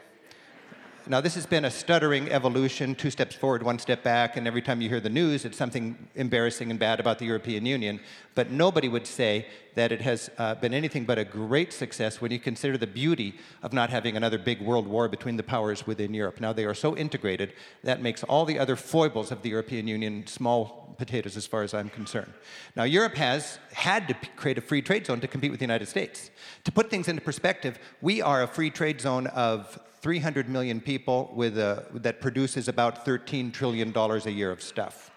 Now, 1.09 1.21
this 1.21 1.35
has 1.35 1.47
been 1.47 1.64
a 1.64 1.71
stuttering 1.71 2.30
evolution, 2.30 2.94
two 2.94 3.11
steps 3.11 3.35
forward, 3.35 3.64
one 3.64 3.80
step 3.80 4.04
back, 4.04 4.37
and 4.37 4.47
every 4.47 4.62
time 4.62 4.80
you 4.80 4.88
hear 4.88 5.00
the 5.00 5.11
news, 5.11 5.44
it's 5.44 5.59
something 5.59 6.09
embarrassing 6.14 6.71
and 6.71 6.78
bad 6.78 7.00
about 7.00 7.18
the 7.18 7.26
European 7.26 7.66
Union. 7.66 7.99
But 8.37 8.52
nobody 8.52 8.88
would 8.88 9.06
say 9.09 9.47
that 9.74 9.92
it 9.92 10.00
has 10.00 10.30
uh, 10.38 10.54
been 10.56 10.74
anything 10.74 11.04
but 11.04 11.18
a 11.18 11.24
great 11.24 11.72
success 11.72 12.20
when 12.20 12.30
you 12.30 12.38
consider 12.38 12.76
the 12.76 12.86
beauty 12.86 13.34
of 13.62 13.72
not 13.72 13.90
having 13.90 14.16
another 14.16 14.38
big 14.38 14.60
world 14.60 14.86
war 14.86 15.08
between 15.08 15.36
the 15.36 15.42
powers 15.42 15.86
within 15.86 16.12
Europe. 16.14 16.40
Now, 16.40 16.52
they 16.52 16.64
are 16.64 16.74
so 16.74 16.96
integrated 16.96 17.54
that 17.82 18.02
makes 18.02 18.22
all 18.24 18.44
the 18.44 18.58
other 18.58 18.76
foibles 18.76 19.30
of 19.30 19.42
the 19.42 19.50
European 19.50 19.86
Union 19.86 20.26
small 20.26 20.94
potatoes 20.98 21.36
as 21.36 21.46
far 21.46 21.62
as 21.62 21.74
I'm 21.74 21.88
concerned. 21.88 22.32
Now, 22.76 22.84
Europe 22.84 23.14
has 23.14 23.58
had 23.72 24.08
to 24.08 24.14
create 24.36 24.58
a 24.58 24.60
free 24.60 24.82
trade 24.82 25.06
zone 25.06 25.20
to 25.20 25.28
compete 25.28 25.50
with 25.50 25.60
the 25.60 25.64
United 25.64 25.88
States. 25.88 26.30
To 26.64 26.72
put 26.72 26.90
things 26.90 27.08
into 27.08 27.22
perspective, 27.22 27.78
we 28.00 28.20
are 28.20 28.42
a 28.42 28.46
free 28.46 28.70
trade 28.70 29.00
zone 29.00 29.26
of 29.28 29.78
300 30.02 30.48
million 30.48 30.80
people 30.80 31.30
with 31.32 31.56
a, 31.56 31.86
that 31.94 32.20
produces 32.20 32.66
about 32.66 33.06
$13 33.06 33.52
trillion 33.52 33.96
a 33.96 34.30
year 34.30 34.50
of 34.50 34.60
stuff. 34.60 35.12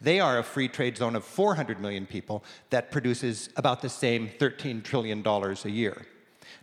They 0.00 0.20
are 0.20 0.38
a 0.38 0.42
free 0.42 0.68
trade 0.68 0.96
zone 0.96 1.14
of 1.14 1.24
400 1.24 1.80
million 1.80 2.06
people 2.06 2.42
that 2.70 2.90
produces 2.90 3.50
about 3.56 3.82
the 3.82 3.88
same 3.88 4.28
$13 4.28 4.82
trillion 4.82 5.26
a 5.26 5.68
year. 5.68 6.06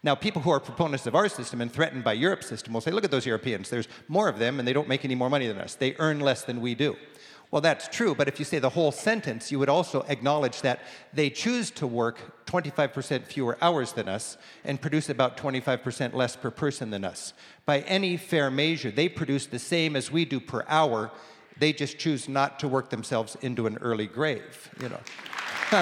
Now, 0.04 0.16
people 0.16 0.42
who 0.42 0.52
are 0.52 0.60
proponents 0.60 1.08
of 1.08 1.16
our 1.16 1.30
system 1.30 1.62
and 1.62 1.72
threatened 1.72 2.04
by 2.04 2.14
Europe's 2.14 2.48
system 2.48 2.74
will 2.74 2.82
say, 2.82 2.92
look 2.92 3.04
at 3.04 3.12
those 3.12 3.26
Europeans. 3.26 3.70
There's 3.70 3.88
more 4.08 4.30
of 4.30 4.40
them, 4.40 4.60
and 4.60 4.68
they 4.68 4.74
don't 4.74 4.88
make 4.88 5.06
any 5.06 5.16
more 5.16 5.30
money 5.30 5.48
than 5.48 5.58
us. 5.58 5.76
They 5.76 5.96
earn 6.00 6.20
less 6.20 6.44
than 6.44 6.62
we 6.62 6.76
do. 6.76 6.96
Well, 7.50 7.62
that's 7.62 7.88
true, 7.88 8.14
but 8.14 8.28
if 8.28 8.40
you 8.40 8.46
say 8.46 8.60
the 8.60 8.70
whole 8.70 8.92
sentence, 8.92 9.52
you 9.52 9.60
would 9.60 9.70
also 9.70 10.02
acknowledge 10.10 10.62
that 10.62 10.82
they 11.14 11.30
choose 11.30 11.72
to 11.72 11.88
work 11.88 12.46
25% 12.46 13.24
fewer 13.24 13.58
hours 13.62 13.94
than 13.94 14.10
us 14.10 14.38
and 14.66 14.82
produce 14.82 15.08
about 15.10 15.38
25% 15.38 16.14
less 16.14 16.36
per 16.36 16.52
person 16.52 16.90
than 16.90 17.06
us. 17.06 17.34
By 17.66 17.80
any 17.82 18.18
fair 18.18 18.52
measure, 18.52 18.92
they 18.92 19.08
produce 19.08 19.46
the 19.46 19.60
same 19.60 19.96
as 19.96 20.12
we 20.12 20.26
do 20.26 20.42
per 20.42 20.66
hour. 20.68 21.10
They 21.60 21.74
just 21.74 21.98
choose 21.98 22.30
not 22.30 22.60
to 22.60 22.68
work 22.68 22.90
themselves 22.90 23.36
into 23.42 23.68
an 23.68 23.78
early 23.80 24.08
grave, 24.08 24.70
you 24.82 24.90
know. 24.90 25.00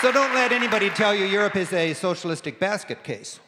so 0.00 0.10
don't 0.10 0.34
let 0.34 0.52
anybody 0.52 0.90
tell 0.90 1.14
you 1.14 1.26
Europe 1.26 1.56
is 1.56 1.72
a 1.72 1.92
socialistic 1.94 2.58
basket 2.58 3.04
case. 3.04 3.40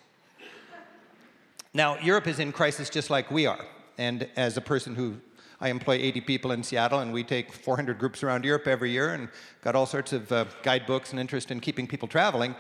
Now, 1.74 1.98
Europe 2.00 2.26
is 2.26 2.38
in 2.38 2.52
crisis 2.52 2.90
just 2.90 3.08
like 3.08 3.30
we 3.30 3.46
are. 3.46 3.64
And 3.96 4.28
as 4.36 4.56
a 4.58 4.60
person 4.60 4.94
who 4.94 5.16
I 5.60 5.68
employ 5.68 5.94
80 5.94 6.20
people 6.22 6.52
in 6.52 6.62
Seattle, 6.62 6.98
and 6.98 7.12
we 7.12 7.24
take 7.24 7.52
400 7.52 7.98
groups 7.98 8.22
around 8.22 8.44
Europe 8.44 8.66
every 8.66 8.90
year 8.90 9.14
and 9.14 9.28
got 9.62 9.74
all 9.74 9.86
sorts 9.86 10.12
of 10.12 10.30
uh, 10.32 10.44
guidebooks 10.62 11.12
and 11.12 11.20
interest 11.20 11.50
in 11.50 11.60
keeping 11.60 11.86
people 11.86 12.08
traveling. 12.08 12.54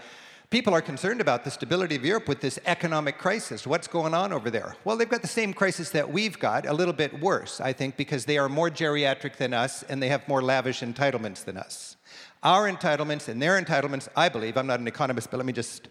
People 0.52 0.74
are 0.74 0.82
concerned 0.82 1.22
about 1.22 1.44
the 1.44 1.50
stability 1.50 1.96
of 1.96 2.04
Europe 2.04 2.28
with 2.28 2.42
this 2.42 2.58
economic 2.66 3.16
crisis. 3.16 3.66
What's 3.66 3.88
going 3.88 4.12
on 4.12 4.34
over 4.34 4.50
there? 4.50 4.76
Well, 4.84 4.98
they've 4.98 5.08
got 5.08 5.22
the 5.22 5.26
same 5.26 5.54
crisis 5.54 5.88
that 5.92 6.12
we've 6.12 6.38
got, 6.38 6.66
a 6.66 6.74
little 6.74 6.92
bit 6.92 7.22
worse, 7.22 7.58
I 7.58 7.72
think, 7.72 7.96
because 7.96 8.26
they 8.26 8.36
are 8.36 8.50
more 8.50 8.68
geriatric 8.68 9.36
than 9.36 9.54
us 9.54 9.82
and 9.84 10.02
they 10.02 10.08
have 10.08 10.28
more 10.28 10.42
lavish 10.42 10.80
entitlements 10.80 11.42
than 11.42 11.56
us. 11.56 11.96
Our 12.42 12.70
entitlements 12.70 13.28
and 13.28 13.40
their 13.40 13.58
entitlements, 13.58 14.08
I 14.14 14.28
believe, 14.28 14.58
I'm 14.58 14.66
not 14.66 14.78
an 14.78 14.86
economist, 14.86 15.30
but 15.30 15.38
let 15.38 15.46
me 15.46 15.54
just 15.54 15.88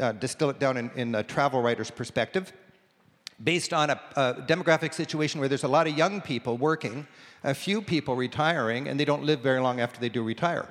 uh, 0.00 0.12
distill 0.12 0.48
it 0.48 0.58
down 0.58 0.78
in, 0.78 0.90
in 0.96 1.14
a 1.14 1.22
travel 1.22 1.60
writer's 1.60 1.90
perspective 1.90 2.50
based 3.44 3.74
on 3.74 3.90
a, 3.90 4.00
a, 4.16 4.34
demographic 4.46 4.94
situation 4.94 5.38
where 5.38 5.50
there's 5.50 5.64
a 5.64 5.68
lot 5.68 5.86
of 5.86 5.98
young 5.98 6.22
people 6.22 6.56
working, 6.56 7.06
a 7.44 7.52
few 7.52 7.82
people 7.82 8.16
retiring, 8.16 8.88
and 8.88 8.98
they 8.98 9.04
don't 9.04 9.24
live 9.24 9.40
very 9.40 9.60
long 9.60 9.80
after 9.80 10.00
they 10.00 10.08
do 10.08 10.22
retire. 10.22 10.66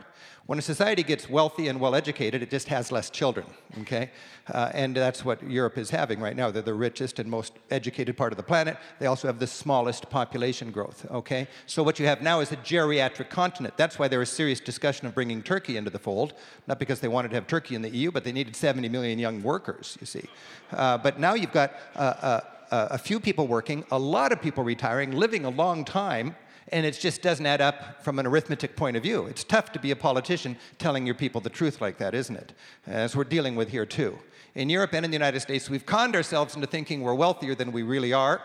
When 0.48 0.60
a 0.60 0.62
society 0.62 1.04
gets 1.04 1.30
wealthy 1.30 1.68
and 1.68 1.80
well 1.80 1.96
educated, 1.96 2.42
it 2.42 2.50
just 2.50 2.68
has 2.68 2.92
less 2.92 3.10
children, 3.10 3.46
okay? 3.82 4.10
Uh, 4.52 4.72
and 4.74 4.96
that's 4.96 5.24
what 5.24 5.42
Europe 5.44 5.78
is 5.78 5.90
having 5.90 6.20
right 6.20 6.36
now. 6.36 6.52
They're 6.52 6.62
the 6.62 6.74
richest 6.74 7.20
and 7.20 7.30
most 7.30 7.54
educated 7.70 8.18
part 8.18 8.34
of 8.34 8.38
the 8.38 8.44
planet. 8.44 8.78
They 9.00 9.06
also 9.06 9.28
have 9.28 9.40
the 9.40 9.48
smallest 9.48 10.10
population 10.10 10.72
growth, 10.72 11.06
okay? 11.12 11.48
So 11.68 11.84
what 11.84 12.00
you 12.00 12.08
have 12.08 12.22
now 12.22 12.40
is 12.40 12.52
a 12.52 12.58
geriatric 12.58 13.30
continent. 13.30 13.78
That's 13.78 14.00
why 14.00 14.08
there 14.08 14.20
was 14.20 14.30
serious 14.30 14.60
discussion 14.60 15.08
of 15.08 15.14
bringing 15.16 15.44
Turkey 15.44 15.78
into 15.78 15.92
the 15.92 16.00
fold, 16.00 16.34
not 16.68 16.80
because 16.80 17.00
they 17.00 17.08
wanted 17.08 17.30
to 17.30 17.36
have 17.36 17.48
Turkey 17.48 17.76
in 17.76 17.82
the 17.82 17.90
EU, 17.90 18.12
but 18.12 18.24
they 18.24 18.32
needed 18.32 18.56
70 18.56 18.90
million 18.90 19.20
young 19.20 19.42
workers, 19.44 19.98
you 20.02 20.08
see. 20.08 20.26
Uh, 20.72 20.98
but 20.98 21.20
now 21.20 21.34
you've 21.34 21.54
got 21.54 21.74
uh, 21.96 22.00
uh 22.00 22.42
a 22.72 22.98
few 22.98 23.20
people 23.20 23.48
working, 23.48 23.84
a 23.92 24.00
lot 24.00 24.32
of 24.32 24.42
people 24.42 24.64
retiring, 24.64 25.12
living 25.12 25.44
a 25.44 25.50
long 25.50 25.84
time, 25.84 26.36
and 26.72 26.86
it 26.86 26.98
just 27.00 27.22
doesn't 27.22 27.46
add 27.46 27.62
up 27.62 28.04
from 28.04 28.18
an 28.20 28.26
arithmetic 28.26 28.76
point 28.76 28.96
of 28.96 29.04
view. 29.04 29.26
It's 29.26 29.44
tough 29.44 29.72
to 29.74 29.80
be 29.80 29.92
a 29.92 29.96
politician 29.96 30.58
telling 30.80 31.06
your 31.06 31.16
people 31.16 31.42
the 31.42 31.50
truth 31.50 31.82
like 31.82 31.98
that, 31.98 32.14
isn't 32.14 32.36
it? 32.36 32.54
As 32.88 33.16
we're 33.16 33.26
dealing 33.26 33.56
with 33.56 33.70
here 33.70 33.86
too. 33.86 34.18
In 34.56 34.70
Europe 34.70 34.94
and 34.94 35.06
in 35.06 35.12
the 35.12 35.16
United 35.16 35.42
States, 35.42 35.70
we've 35.70 35.86
conned 35.86 36.16
ourselves 36.16 36.56
into 36.56 36.68
thinking 36.68 37.02
we're 37.02 37.14
wealthier 37.14 37.56
than 37.56 37.72
we 37.72 37.84
really 37.84 38.14
are. 38.14 38.42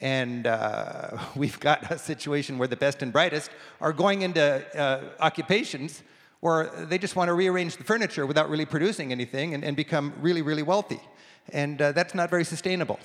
And 0.00 0.46
uh, 0.46 1.18
we've 1.36 1.58
got 1.60 1.90
a 1.90 1.98
situation 1.98 2.58
where 2.58 2.68
the 2.68 2.76
best 2.76 3.02
and 3.02 3.12
brightest 3.12 3.50
are 3.80 3.92
going 3.92 4.22
into 4.22 4.64
uh, 4.78 5.02
occupations 5.20 6.02
where 6.40 6.70
they 6.86 6.98
just 6.98 7.16
want 7.16 7.28
to 7.28 7.32
rearrange 7.32 7.78
the 7.78 7.84
furniture 7.84 8.26
without 8.26 8.50
really 8.50 8.66
producing 8.66 9.12
anything 9.12 9.54
and, 9.54 9.64
and 9.64 9.76
become 9.76 10.12
really, 10.20 10.42
really 10.42 10.62
wealthy. 10.62 11.00
And 11.52 11.80
uh, 11.80 11.92
that's 11.92 12.14
not 12.14 12.28
very 12.28 12.44
sustainable. 12.44 12.98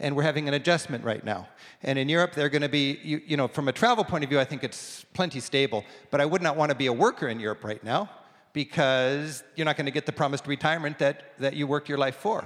And 0.00 0.16
we're 0.16 0.22
having 0.22 0.48
an 0.48 0.54
adjustment 0.54 1.04
right 1.04 1.24
now. 1.24 1.46
And 1.82 1.98
in 1.98 2.08
Europe, 2.08 2.32
they're 2.34 2.48
going 2.48 2.62
to 2.62 2.68
be, 2.68 2.98
you, 3.02 3.20
you 3.26 3.36
know, 3.36 3.46
from 3.46 3.68
a 3.68 3.72
travel 3.72 4.02
point 4.02 4.24
of 4.24 4.30
view, 4.30 4.40
I 4.40 4.44
think 4.44 4.64
it's 4.64 5.04
plenty 5.14 5.40
stable. 5.40 5.84
But 6.10 6.20
I 6.20 6.26
would 6.26 6.42
not 6.42 6.56
want 6.56 6.70
to 6.70 6.74
be 6.74 6.86
a 6.86 6.92
worker 6.92 7.28
in 7.28 7.38
Europe 7.38 7.62
right 7.62 7.82
now 7.84 8.10
because 8.52 9.44
you're 9.54 9.66
not 9.66 9.76
going 9.76 9.86
to 9.86 9.92
get 9.92 10.06
the 10.06 10.12
promised 10.12 10.46
retirement 10.46 10.98
that, 10.98 11.38
that 11.38 11.54
you 11.54 11.66
worked 11.66 11.88
your 11.88 11.98
life 11.98 12.16
for. 12.16 12.44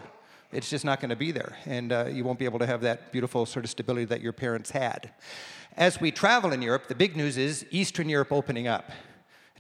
It's 0.53 0.69
just 0.69 0.85
not 0.85 1.01
going 1.01 1.11
to 1.11 1.17
be 1.17 1.33
there, 1.33 1.57
and 1.67 1.93
uh, 1.93 2.05
you 2.13 2.23
won't 2.23 2.39
be 2.39 2.45
able 2.45 2.61
to 2.61 2.67
have 2.67 2.81
that 2.83 3.11
beautiful 3.11 3.45
sort 3.45 3.65
of 3.65 3.71
stability 3.71 4.05
that 4.05 4.21
your 4.21 4.33
parents 4.33 4.71
had. 4.71 5.11
As 5.77 6.01
we 6.01 6.13
travel 6.13 6.53
in 6.53 6.63
Europe, 6.63 6.87
the 6.87 6.95
big 6.95 7.17
news 7.17 7.37
is 7.37 7.67
Eastern 7.73 8.09
Europe 8.09 8.31
opening 8.31 8.69
up. 8.69 8.93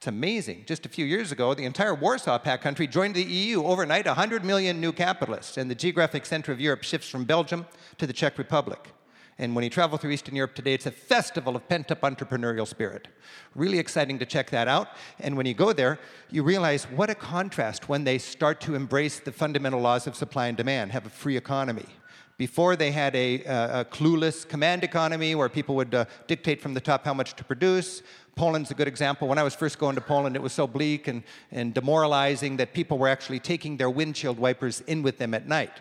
It's 0.04 0.08
amazing. 0.08 0.64
Just 0.66 0.84
a 0.84 0.90
few 0.90 1.06
years 1.06 1.32
ago, 1.32 1.54
the 1.54 1.64
entire 1.64 1.94
Warsaw 1.94 2.38
Pact 2.38 2.62
country 2.62 2.86
joined 2.86 3.14
the 3.14 3.22
EU 3.22 3.64
overnight, 3.64 4.04
100 4.04 4.44
million 4.44 4.78
new 4.78 4.92
capitalists, 4.92 5.56
and 5.56 5.70
the 5.70 5.74
geographic 5.74 6.26
center 6.26 6.52
of 6.52 6.60
Europe 6.60 6.82
shifts 6.82 7.08
from 7.08 7.24
Belgium 7.24 7.64
to 7.96 8.06
the 8.06 8.12
Czech 8.12 8.36
Republic. 8.36 8.92
And 9.38 9.54
when 9.54 9.64
you 9.64 9.70
travel 9.70 9.96
through 9.96 10.10
Eastern 10.10 10.36
Europe 10.36 10.54
today, 10.54 10.74
it's 10.74 10.84
a 10.84 10.90
festival 10.90 11.56
of 11.56 11.66
pent 11.70 11.90
up 11.90 12.02
entrepreneurial 12.02 12.68
spirit. 12.68 13.08
Really 13.54 13.78
exciting 13.78 14.18
to 14.18 14.26
check 14.26 14.50
that 14.50 14.68
out. 14.68 14.88
And 15.20 15.38
when 15.38 15.46
you 15.46 15.54
go 15.54 15.72
there, 15.72 15.98
you 16.30 16.42
realize 16.42 16.84
what 16.84 17.08
a 17.08 17.14
contrast 17.14 17.88
when 17.88 18.04
they 18.04 18.18
start 18.18 18.60
to 18.60 18.74
embrace 18.74 19.20
the 19.20 19.32
fundamental 19.32 19.80
laws 19.80 20.06
of 20.06 20.16
supply 20.16 20.48
and 20.48 20.56
demand, 20.58 20.92
have 20.92 21.06
a 21.06 21.08
free 21.08 21.38
economy. 21.38 21.86
Before 22.36 22.74
they 22.74 22.90
had 22.90 23.14
a, 23.14 23.44
a 23.44 23.84
clueless 23.84 24.46
command 24.46 24.82
economy 24.82 25.36
where 25.36 25.48
people 25.48 25.76
would 25.76 25.94
uh, 25.94 26.04
dictate 26.26 26.60
from 26.60 26.74
the 26.74 26.80
top 26.80 27.04
how 27.04 27.14
much 27.14 27.34
to 27.36 27.44
produce. 27.44 28.02
Poland's 28.36 28.70
a 28.70 28.74
good 28.74 28.88
example. 28.88 29.28
When 29.28 29.38
I 29.38 29.44
was 29.44 29.54
first 29.54 29.78
going 29.78 29.94
to 29.94 30.00
Poland, 30.00 30.34
it 30.34 30.42
was 30.42 30.52
so 30.52 30.66
bleak 30.66 31.06
and, 31.06 31.22
and 31.52 31.72
demoralizing 31.72 32.56
that 32.56 32.72
people 32.72 32.98
were 32.98 33.08
actually 33.08 33.38
taking 33.38 33.76
their 33.76 33.90
windshield 33.90 34.38
wipers 34.38 34.80
in 34.82 35.02
with 35.02 35.18
them 35.18 35.34
at 35.34 35.46
night. 35.46 35.72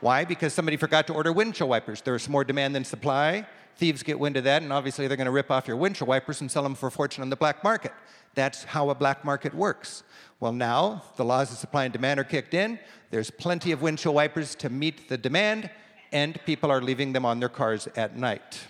Why? 0.00 0.24
Because 0.24 0.52
somebody 0.52 0.76
forgot 0.76 1.06
to 1.06 1.14
order 1.14 1.32
windshield 1.32 1.70
wipers. 1.70 2.02
There's 2.02 2.28
more 2.28 2.44
demand 2.44 2.74
than 2.74 2.84
supply. 2.84 3.46
Thieves 3.76 4.02
get 4.02 4.18
wind 4.18 4.36
of 4.36 4.44
that, 4.44 4.62
and 4.62 4.72
obviously 4.72 5.06
they're 5.06 5.16
going 5.16 5.26
to 5.26 5.30
rip 5.30 5.50
off 5.50 5.66
your 5.66 5.76
windshield 5.76 6.08
wipers 6.08 6.40
and 6.40 6.50
sell 6.50 6.62
them 6.62 6.74
for 6.74 6.88
a 6.88 6.90
fortune 6.90 7.22
on 7.22 7.30
the 7.30 7.36
black 7.36 7.64
market. 7.64 7.92
That's 8.34 8.64
how 8.64 8.90
a 8.90 8.94
black 8.94 9.24
market 9.24 9.54
works. 9.54 10.02
Well, 10.40 10.52
now 10.52 11.04
the 11.16 11.24
laws 11.24 11.52
of 11.52 11.58
supply 11.58 11.84
and 11.84 11.92
demand 11.92 12.20
are 12.20 12.24
kicked 12.24 12.52
in. 12.52 12.78
There's 13.10 13.30
plenty 13.30 13.72
of 13.72 13.80
windshield 13.80 14.14
wipers 14.14 14.54
to 14.56 14.68
meet 14.68 15.08
the 15.08 15.16
demand, 15.16 15.70
and 16.10 16.38
people 16.44 16.70
are 16.70 16.82
leaving 16.82 17.12
them 17.12 17.24
on 17.24 17.40
their 17.40 17.48
cars 17.48 17.88
at 17.96 18.16
night. 18.16 18.60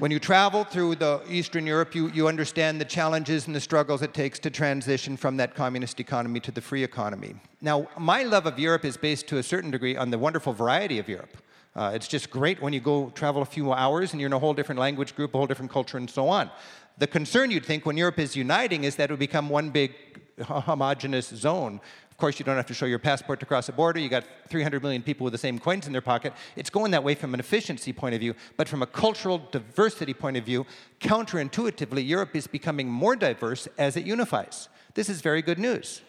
When 0.00 0.10
you 0.10 0.18
travel 0.18 0.64
through 0.64 0.94
the 0.94 1.20
Eastern 1.28 1.66
Europe, 1.66 1.94
you, 1.94 2.08
you 2.08 2.26
understand 2.26 2.80
the 2.80 2.86
challenges 2.86 3.46
and 3.46 3.54
the 3.54 3.60
struggles 3.60 4.00
it 4.00 4.14
takes 4.14 4.38
to 4.38 4.48
transition 4.48 5.14
from 5.14 5.36
that 5.36 5.54
communist 5.54 6.00
economy 6.00 6.40
to 6.40 6.50
the 6.50 6.62
free 6.62 6.82
economy. 6.82 7.34
Now, 7.60 7.86
my 7.98 8.22
love 8.22 8.46
of 8.46 8.58
Europe 8.58 8.86
is 8.86 8.96
based 8.96 9.28
to 9.28 9.36
a 9.36 9.42
certain 9.42 9.70
degree 9.70 9.98
on 9.98 10.10
the 10.10 10.16
wonderful 10.16 10.54
variety 10.54 10.98
of 10.98 11.06
Europe. 11.06 11.36
Uh, 11.76 11.92
it's 11.94 12.08
just 12.08 12.30
great 12.30 12.62
when 12.62 12.72
you 12.72 12.80
go 12.80 13.10
travel 13.14 13.42
a 13.42 13.44
few 13.44 13.74
hours 13.74 14.12
and 14.12 14.22
you're 14.22 14.28
in 14.28 14.32
a 14.32 14.38
whole 14.38 14.54
different 14.54 14.78
language 14.78 15.14
group, 15.14 15.34
a 15.34 15.36
whole 15.36 15.46
different 15.46 15.70
culture, 15.70 15.98
and 15.98 16.08
so 16.08 16.30
on. 16.30 16.50
The 16.96 17.06
concern 17.06 17.50
you'd 17.50 17.66
think 17.66 17.84
when 17.84 17.98
Europe 17.98 18.18
is 18.18 18.34
uniting 18.34 18.84
is 18.84 18.96
that 18.96 19.10
it 19.10 19.12
would 19.12 19.20
become 19.20 19.50
one 19.50 19.68
big 19.68 19.92
homogenous 20.40 21.28
zone 21.28 21.78
course, 22.20 22.38
you 22.38 22.44
don't 22.44 22.56
have 22.56 22.66
to 22.66 22.74
show 22.74 22.86
your 22.86 22.98
passport 22.98 23.40
to 23.40 23.46
cross 23.46 23.68
a 23.68 23.72
border. 23.72 23.98
You 23.98 24.08
got 24.08 24.24
300 24.48 24.82
million 24.82 25.02
people 25.02 25.24
with 25.24 25.32
the 25.32 25.38
same 25.38 25.58
coins 25.58 25.86
in 25.86 25.92
their 25.92 26.00
pocket. 26.02 26.32
It's 26.54 26.70
going 26.70 26.92
that 26.92 27.02
way 27.02 27.14
from 27.14 27.34
an 27.34 27.40
efficiency 27.40 27.92
point 27.92 28.14
of 28.14 28.20
view, 28.20 28.34
but 28.56 28.68
from 28.68 28.82
a 28.82 28.86
cultural 28.86 29.38
diversity 29.50 30.14
point 30.14 30.36
of 30.36 30.44
view, 30.44 30.66
counterintuitively, 31.00 32.06
Europe 32.06 32.36
is 32.36 32.46
becoming 32.46 32.88
more 32.88 33.16
diverse 33.16 33.66
as 33.78 33.96
it 33.96 34.04
unifies. 34.04 34.68
This 34.94 35.08
is 35.08 35.20
very 35.20 35.42
good 35.42 35.58
news. 35.58 36.02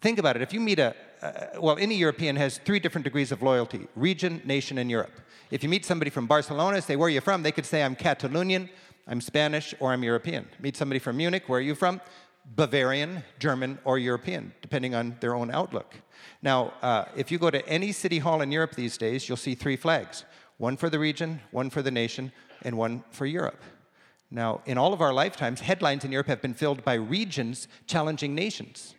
Think 0.00 0.18
about 0.18 0.36
it. 0.36 0.42
If 0.42 0.52
you 0.52 0.60
meet 0.60 0.78
a, 0.78 0.94
uh, 1.20 1.60
well, 1.60 1.76
any 1.78 1.96
European 1.96 2.36
has 2.36 2.58
three 2.58 2.78
different 2.78 3.04
degrees 3.04 3.32
of 3.32 3.42
loyalty 3.42 3.88
region, 3.96 4.40
nation, 4.44 4.78
and 4.78 4.90
Europe. 4.90 5.20
If 5.50 5.62
you 5.62 5.68
meet 5.68 5.84
somebody 5.84 6.10
from 6.10 6.26
Barcelona, 6.26 6.80
say, 6.80 6.94
Where 6.94 7.08
are 7.08 7.10
you 7.10 7.20
from? 7.20 7.42
They 7.42 7.52
could 7.52 7.66
say, 7.66 7.82
I'm 7.82 7.96
Catalonian, 7.96 8.68
I'm 9.06 9.20
Spanish, 9.20 9.74
or 9.80 9.92
I'm 9.92 10.04
European. 10.04 10.46
Meet 10.60 10.76
somebody 10.76 10.98
from 10.98 11.16
Munich, 11.16 11.44
where 11.48 11.58
are 11.58 11.62
you 11.62 11.74
from? 11.74 12.00
Bavarian, 12.56 13.22
German, 13.38 13.78
or 13.84 13.98
European, 13.98 14.52
depending 14.62 14.94
on 14.94 15.16
their 15.20 15.34
own 15.34 15.50
outlook. 15.50 15.94
Now, 16.42 16.72
uh, 16.82 17.04
if 17.16 17.30
you 17.30 17.38
go 17.38 17.50
to 17.50 17.66
any 17.68 17.92
city 17.92 18.18
hall 18.18 18.40
in 18.40 18.50
Europe 18.50 18.74
these 18.74 18.96
days, 18.96 19.28
you'll 19.28 19.36
see 19.36 19.54
three 19.54 19.76
flags 19.76 20.24
one 20.56 20.76
for 20.76 20.90
the 20.90 20.98
region, 20.98 21.40
one 21.52 21.70
for 21.70 21.82
the 21.82 21.90
nation, 21.90 22.32
and 22.62 22.76
one 22.76 23.04
for 23.10 23.26
Europe. 23.26 23.62
Now, 24.30 24.60
in 24.66 24.76
all 24.76 24.92
of 24.92 25.00
our 25.00 25.12
lifetimes, 25.12 25.60
headlines 25.60 26.04
in 26.04 26.12
Europe 26.12 26.26
have 26.26 26.42
been 26.42 26.54
filled 26.54 26.84
by 26.84 26.94
regions 26.94 27.68
challenging 27.86 28.34
nations. 28.34 28.94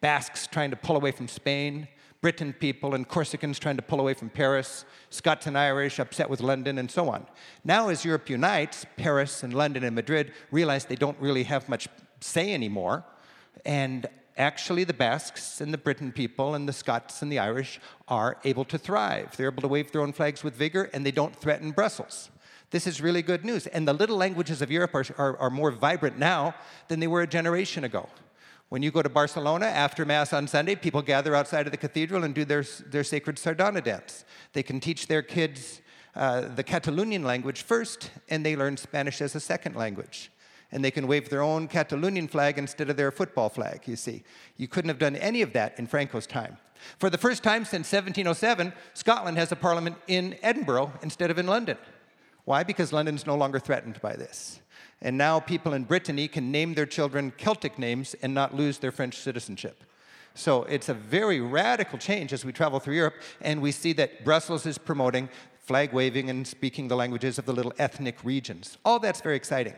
Basques 0.00 0.46
trying 0.46 0.70
to 0.70 0.76
pull 0.76 0.96
away 0.96 1.12
from 1.12 1.28
Spain, 1.28 1.86
Breton 2.20 2.52
people 2.52 2.94
and 2.94 3.08
Corsicans 3.08 3.58
trying 3.58 3.76
to 3.76 3.82
pull 3.82 4.00
away 4.00 4.14
from 4.14 4.28
Paris, 4.28 4.84
Scots 5.08 5.46
and 5.46 5.56
Irish 5.56 5.98
upset 5.98 6.28
with 6.28 6.40
London, 6.40 6.78
and 6.78 6.90
so 6.90 7.08
on. 7.08 7.26
Now, 7.64 7.88
as 7.88 8.04
Europe 8.04 8.28
unites, 8.28 8.84
Paris 8.96 9.42
and 9.42 9.54
London 9.54 9.84
and 9.84 9.94
Madrid 9.94 10.32
realize 10.50 10.84
they 10.84 10.96
don't 10.96 11.18
really 11.18 11.44
have 11.44 11.68
much 11.68 11.88
say 12.20 12.52
anymore. 12.54 13.04
And 13.64 14.06
actually, 14.36 14.84
the 14.84 14.94
Basques 14.94 15.60
and 15.60 15.72
the 15.72 15.78
Breton 15.78 16.12
people 16.12 16.54
and 16.54 16.68
the 16.68 16.72
Scots 16.72 17.22
and 17.22 17.30
the 17.30 17.38
Irish 17.38 17.80
are 18.08 18.38
able 18.44 18.64
to 18.66 18.78
thrive. 18.78 19.36
They're 19.36 19.48
able 19.48 19.62
to 19.62 19.68
wave 19.68 19.92
their 19.92 20.02
own 20.02 20.12
flags 20.12 20.42
with 20.42 20.54
vigor 20.54 20.90
and 20.92 21.04
they 21.04 21.10
don't 21.10 21.34
threaten 21.34 21.70
Brussels. 21.72 22.30
This 22.70 22.86
is 22.86 23.00
really 23.00 23.22
good 23.22 23.44
news. 23.44 23.66
And 23.66 23.86
the 23.86 23.92
little 23.92 24.16
languages 24.16 24.62
of 24.62 24.70
Europe 24.70 24.94
are, 24.94 25.04
are, 25.18 25.36
are 25.38 25.50
more 25.50 25.70
vibrant 25.72 26.18
now 26.18 26.54
than 26.88 27.00
they 27.00 27.08
were 27.08 27.22
a 27.22 27.26
generation 27.26 27.84
ago. 27.84 28.08
When 28.68 28.84
you 28.84 28.92
go 28.92 29.02
to 29.02 29.08
Barcelona 29.08 29.66
after 29.66 30.04
Mass 30.04 30.32
on 30.32 30.46
Sunday, 30.46 30.76
people 30.76 31.02
gather 31.02 31.34
outside 31.34 31.66
of 31.66 31.72
the 31.72 31.76
cathedral 31.76 32.22
and 32.22 32.32
do 32.32 32.44
their, 32.44 32.64
their 32.86 33.02
sacred 33.02 33.36
sardana 33.36 33.82
dance. 33.82 34.24
They 34.52 34.62
can 34.62 34.78
teach 34.78 35.08
their 35.08 35.22
kids 35.22 35.80
uh, 36.14 36.42
the 36.54 36.62
Catalonian 36.62 37.24
language 37.24 37.62
first, 37.62 38.12
and 38.28 38.46
they 38.46 38.54
learn 38.54 38.76
Spanish 38.76 39.20
as 39.20 39.34
a 39.34 39.40
second 39.40 39.74
language 39.74 40.30
and 40.72 40.84
they 40.84 40.90
can 40.90 41.06
wave 41.06 41.28
their 41.28 41.42
own 41.42 41.68
Catalonian 41.68 42.28
flag 42.28 42.58
instead 42.58 42.90
of 42.90 42.96
their 42.96 43.10
football 43.10 43.48
flag, 43.48 43.82
you 43.86 43.96
see. 43.96 44.22
You 44.56 44.68
couldn't 44.68 44.88
have 44.88 44.98
done 44.98 45.16
any 45.16 45.42
of 45.42 45.52
that 45.52 45.78
in 45.78 45.86
Franco's 45.86 46.26
time. 46.26 46.56
For 46.98 47.10
the 47.10 47.18
first 47.18 47.42
time 47.42 47.64
since 47.64 47.92
1707, 47.92 48.72
Scotland 48.94 49.36
has 49.36 49.52
a 49.52 49.56
parliament 49.56 49.96
in 50.06 50.36
Edinburgh 50.42 50.92
instead 51.02 51.30
of 51.30 51.38
in 51.38 51.46
London. 51.46 51.76
Why? 52.44 52.62
Because 52.62 52.92
London's 52.92 53.26
no 53.26 53.36
longer 53.36 53.58
threatened 53.58 54.00
by 54.00 54.16
this. 54.16 54.60
And 55.02 55.16
now 55.16 55.40
people 55.40 55.72
in 55.72 55.84
Brittany 55.84 56.28
can 56.28 56.50
name 56.50 56.74
their 56.74 56.86
children 56.86 57.32
Celtic 57.36 57.78
names 57.78 58.14
and 58.22 58.34
not 58.34 58.54
lose 58.54 58.78
their 58.78 58.92
French 58.92 59.16
citizenship. 59.16 59.84
So 60.34 60.62
it's 60.64 60.88
a 60.88 60.94
very 60.94 61.40
radical 61.40 61.98
change 61.98 62.32
as 62.32 62.44
we 62.44 62.52
travel 62.52 62.80
through 62.80 62.94
Europe, 62.94 63.14
and 63.40 63.60
we 63.60 63.72
see 63.72 63.92
that 63.94 64.24
Brussels 64.24 64.64
is 64.64 64.78
promoting 64.78 65.28
flag 65.58 65.92
waving 65.92 66.30
and 66.30 66.46
speaking 66.46 66.88
the 66.88 66.96
languages 66.96 67.38
of 67.38 67.46
the 67.46 67.52
little 67.52 67.72
ethnic 67.78 68.24
regions. 68.24 68.78
All 68.84 68.98
that's 68.98 69.20
very 69.20 69.36
exciting. 69.36 69.74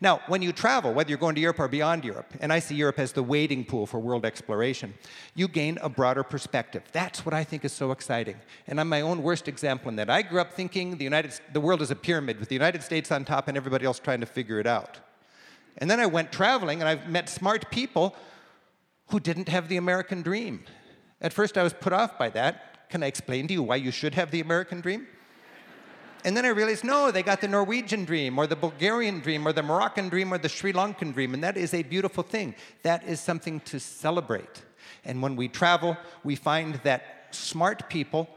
Now, 0.00 0.20
when 0.26 0.42
you 0.42 0.52
travel, 0.52 0.92
whether 0.92 1.08
you're 1.10 1.18
going 1.18 1.34
to 1.34 1.40
Europe 1.40 1.60
or 1.60 1.68
beyond 1.68 2.04
Europe, 2.04 2.32
and 2.40 2.52
I 2.52 2.58
see 2.58 2.74
Europe 2.74 2.98
as 2.98 3.12
the 3.12 3.22
wading 3.22 3.64
pool 3.64 3.86
for 3.86 3.98
world 3.98 4.24
exploration, 4.24 4.94
you 5.34 5.48
gain 5.48 5.78
a 5.82 5.88
broader 5.88 6.22
perspective. 6.22 6.82
That's 6.92 7.24
what 7.24 7.34
I 7.34 7.44
think 7.44 7.64
is 7.64 7.72
so 7.72 7.90
exciting. 7.90 8.36
And 8.66 8.80
I'm 8.80 8.88
my 8.88 9.00
own 9.00 9.22
worst 9.22 9.48
example 9.48 9.88
in 9.88 9.96
that. 9.96 10.10
I 10.10 10.22
grew 10.22 10.40
up 10.40 10.52
thinking 10.54 10.96
the, 10.96 11.04
United, 11.04 11.38
the 11.52 11.60
world 11.60 11.82
is 11.82 11.90
a 11.90 11.96
pyramid 11.96 12.38
with 12.38 12.48
the 12.48 12.54
United 12.54 12.82
States 12.82 13.10
on 13.10 13.24
top 13.24 13.48
and 13.48 13.56
everybody 13.56 13.86
else 13.86 13.98
trying 13.98 14.20
to 14.20 14.26
figure 14.26 14.58
it 14.58 14.66
out. 14.66 14.98
And 15.78 15.90
then 15.90 16.00
I 16.00 16.06
went 16.06 16.32
traveling 16.32 16.80
and 16.80 16.88
I've 16.88 17.08
met 17.08 17.28
smart 17.28 17.70
people 17.70 18.14
who 19.08 19.20
didn't 19.20 19.48
have 19.48 19.68
the 19.68 19.76
American 19.76 20.22
dream. 20.22 20.64
At 21.20 21.32
first, 21.32 21.58
I 21.58 21.62
was 21.62 21.72
put 21.72 21.92
off 21.92 22.18
by 22.18 22.30
that. 22.30 22.88
Can 22.88 23.02
I 23.02 23.06
explain 23.06 23.46
to 23.48 23.54
you 23.54 23.62
why 23.62 23.76
you 23.76 23.90
should 23.90 24.14
have 24.14 24.30
the 24.30 24.40
American 24.40 24.80
dream? 24.80 25.06
And 26.24 26.36
then 26.36 26.44
I 26.44 26.48
realized, 26.48 26.84
no, 26.84 27.10
they 27.10 27.22
got 27.22 27.40
the 27.40 27.48
Norwegian 27.48 28.04
dream, 28.04 28.38
or 28.38 28.46
the 28.46 28.56
Bulgarian 28.56 29.20
dream, 29.20 29.46
or 29.46 29.52
the 29.52 29.62
Moroccan 29.62 30.08
dream, 30.08 30.32
or 30.32 30.38
the 30.38 30.48
Sri 30.48 30.72
Lankan 30.72 31.14
dream. 31.14 31.34
And 31.34 31.42
that 31.42 31.56
is 31.56 31.74
a 31.74 31.82
beautiful 31.82 32.22
thing. 32.22 32.54
That 32.82 33.04
is 33.04 33.20
something 33.20 33.60
to 33.60 33.80
celebrate. 33.80 34.62
And 35.04 35.22
when 35.22 35.36
we 35.36 35.48
travel, 35.48 35.96
we 36.24 36.36
find 36.36 36.74
that 36.84 37.28
smart 37.30 37.88
people 37.88 38.28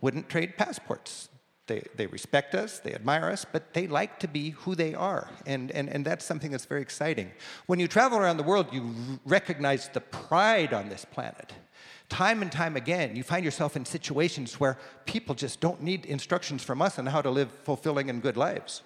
wouldn't 0.00 0.28
trade 0.28 0.56
passports. 0.56 1.28
They, 1.66 1.82
they 1.96 2.06
respect 2.06 2.54
us, 2.54 2.78
they 2.78 2.94
admire 2.94 3.26
us, 3.26 3.44
but 3.44 3.74
they 3.74 3.86
like 3.86 4.18
to 4.20 4.28
be 4.28 4.50
who 4.50 4.74
they 4.74 4.94
are. 4.94 5.28
And, 5.46 5.70
and, 5.72 5.88
and 5.90 6.02
that's 6.02 6.24
something 6.24 6.50
that's 6.50 6.64
very 6.64 6.80
exciting. 6.80 7.30
When 7.66 7.78
you 7.78 7.86
travel 7.86 8.18
around 8.18 8.38
the 8.38 8.42
world, 8.42 8.72
you 8.72 8.94
recognize 9.26 9.90
the 9.92 10.00
pride 10.00 10.72
on 10.72 10.88
this 10.88 11.04
planet 11.04 11.52
time 12.08 12.42
and 12.42 12.50
time 12.50 12.76
again, 12.76 13.14
you 13.16 13.22
find 13.22 13.44
yourself 13.44 13.76
in 13.76 13.84
situations 13.84 14.58
where 14.58 14.78
people 15.04 15.34
just 15.34 15.60
don't 15.60 15.82
need 15.82 16.06
instructions 16.06 16.62
from 16.62 16.80
us 16.80 16.98
on 16.98 17.06
how 17.06 17.22
to 17.22 17.30
live 17.30 17.50
fulfilling 17.64 18.10
and 18.10 18.22
good 18.22 18.36
lives. 18.36 18.82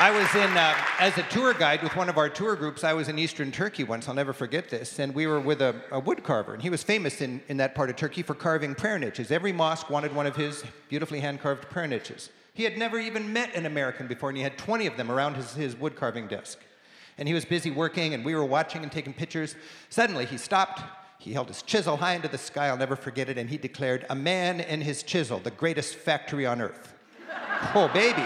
I 0.00 0.12
was 0.12 0.32
in, 0.36 0.56
uh, 0.56 0.76
as 1.00 1.18
a 1.18 1.24
tour 1.24 1.52
guide 1.52 1.82
with 1.82 1.96
one 1.96 2.08
of 2.08 2.18
our 2.18 2.28
tour 2.28 2.54
groups, 2.54 2.84
I 2.84 2.92
was 2.92 3.08
in 3.08 3.18
eastern 3.18 3.50
Turkey 3.50 3.82
once, 3.82 4.08
I'll 4.08 4.14
never 4.14 4.32
forget 4.32 4.70
this, 4.70 5.00
and 5.00 5.12
we 5.12 5.26
were 5.26 5.40
with 5.40 5.60
a, 5.60 5.74
a 5.90 5.98
wood 5.98 6.22
carver, 6.22 6.54
and 6.54 6.62
he 6.62 6.70
was 6.70 6.84
famous 6.84 7.20
in, 7.20 7.40
in 7.48 7.56
that 7.56 7.74
part 7.74 7.90
of 7.90 7.96
Turkey 7.96 8.22
for 8.22 8.34
carving 8.34 8.76
prayer 8.76 8.96
niches. 8.96 9.32
Every 9.32 9.52
mosque 9.52 9.90
wanted 9.90 10.14
one 10.14 10.28
of 10.28 10.36
his 10.36 10.62
beautifully 10.88 11.18
hand 11.18 11.40
carved 11.40 11.68
prayer 11.68 11.88
niches. 11.88 12.30
He 12.54 12.62
had 12.62 12.78
never 12.78 13.00
even 13.00 13.32
met 13.32 13.56
an 13.56 13.66
American 13.66 14.06
before, 14.06 14.28
and 14.28 14.38
he 14.38 14.44
had 14.44 14.56
20 14.56 14.86
of 14.86 14.96
them 14.96 15.10
around 15.10 15.34
his, 15.34 15.54
his 15.54 15.74
wood 15.74 15.96
carving 15.96 16.28
desk. 16.28 16.60
And 17.18 17.26
he 17.26 17.34
was 17.34 17.44
busy 17.44 17.70
working, 17.70 18.14
and 18.14 18.24
we 18.24 18.34
were 18.34 18.44
watching 18.44 18.82
and 18.82 18.90
taking 18.90 19.12
pictures. 19.12 19.56
Suddenly, 19.90 20.24
he 20.24 20.38
stopped. 20.38 20.82
He 21.18 21.32
held 21.32 21.48
his 21.48 21.62
chisel 21.62 21.96
high 21.96 22.14
into 22.14 22.28
the 22.28 22.38
sky, 22.38 22.68
I'll 22.68 22.76
never 22.76 22.94
forget 22.94 23.28
it, 23.28 23.38
and 23.38 23.50
he 23.50 23.58
declared, 23.58 24.06
A 24.08 24.14
man 24.14 24.60
and 24.60 24.82
his 24.82 25.02
chisel, 25.02 25.40
the 25.40 25.50
greatest 25.50 25.96
factory 25.96 26.46
on 26.46 26.60
earth. 26.60 26.94
oh, 27.74 27.90
baby. 27.92 28.24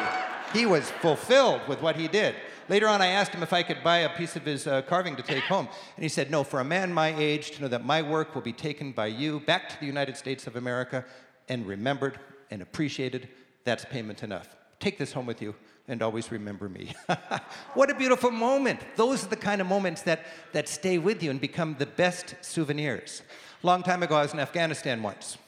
He 0.52 0.66
was 0.66 0.90
fulfilled 0.90 1.62
with 1.66 1.80
what 1.80 1.96
he 1.96 2.06
did. 2.06 2.34
Later 2.68 2.86
on, 2.86 3.00
I 3.00 3.06
asked 3.06 3.32
him 3.32 3.42
if 3.42 3.52
I 3.52 3.62
could 3.62 3.82
buy 3.82 3.98
a 3.98 4.16
piece 4.16 4.36
of 4.36 4.44
his 4.44 4.66
uh, 4.66 4.82
carving 4.82 5.16
to 5.16 5.22
take 5.22 5.44
home. 5.44 5.68
And 5.96 6.02
he 6.02 6.08
said, 6.08 6.30
No, 6.30 6.44
for 6.44 6.60
a 6.60 6.64
man 6.64 6.92
my 6.92 7.14
age 7.16 7.52
to 7.52 7.62
know 7.62 7.68
that 7.68 7.84
my 7.84 8.02
work 8.02 8.34
will 8.34 8.42
be 8.42 8.52
taken 8.52 8.92
by 8.92 9.06
you 9.06 9.40
back 9.40 9.70
to 9.70 9.80
the 9.80 9.86
United 9.86 10.16
States 10.16 10.46
of 10.46 10.56
America 10.56 11.04
and 11.48 11.66
remembered 11.66 12.20
and 12.50 12.60
appreciated, 12.60 13.28
that's 13.64 13.84
payment 13.86 14.22
enough. 14.22 14.54
Take 14.78 14.98
this 14.98 15.12
home 15.12 15.26
with 15.26 15.40
you 15.40 15.54
and 15.88 16.02
always 16.02 16.30
remember 16.30 16.68
me. 16.68 16.94
what 17.74 17.90
a 17.90 17.94
beautiful 17.94 18.30
moment. 18.30 18.80
Those 18.96 19.24
are 19.24 19.28
the 19.28 19.36
kind 19.36 19.60
of 19.60 19.66
moments 19.66 20.02
that, 20.02 20.24
that 20.52 20.68
stay 20.68 20.98
with 20.98 21.22
you 21.22 21.30
and 21.30 21.40
become 21.40 21.76
the 21.78 21.86
best 21.86 22.36
souvenirs. 22.40 23.22
Long 23.62 23.82
time 23.82 24.02
ago, 24.02 24.16
I 24.16 24.22
was 24.22 24.32
in 24.32 24.40
Afghanistan 24.40 25.02
once. 25.02 25.38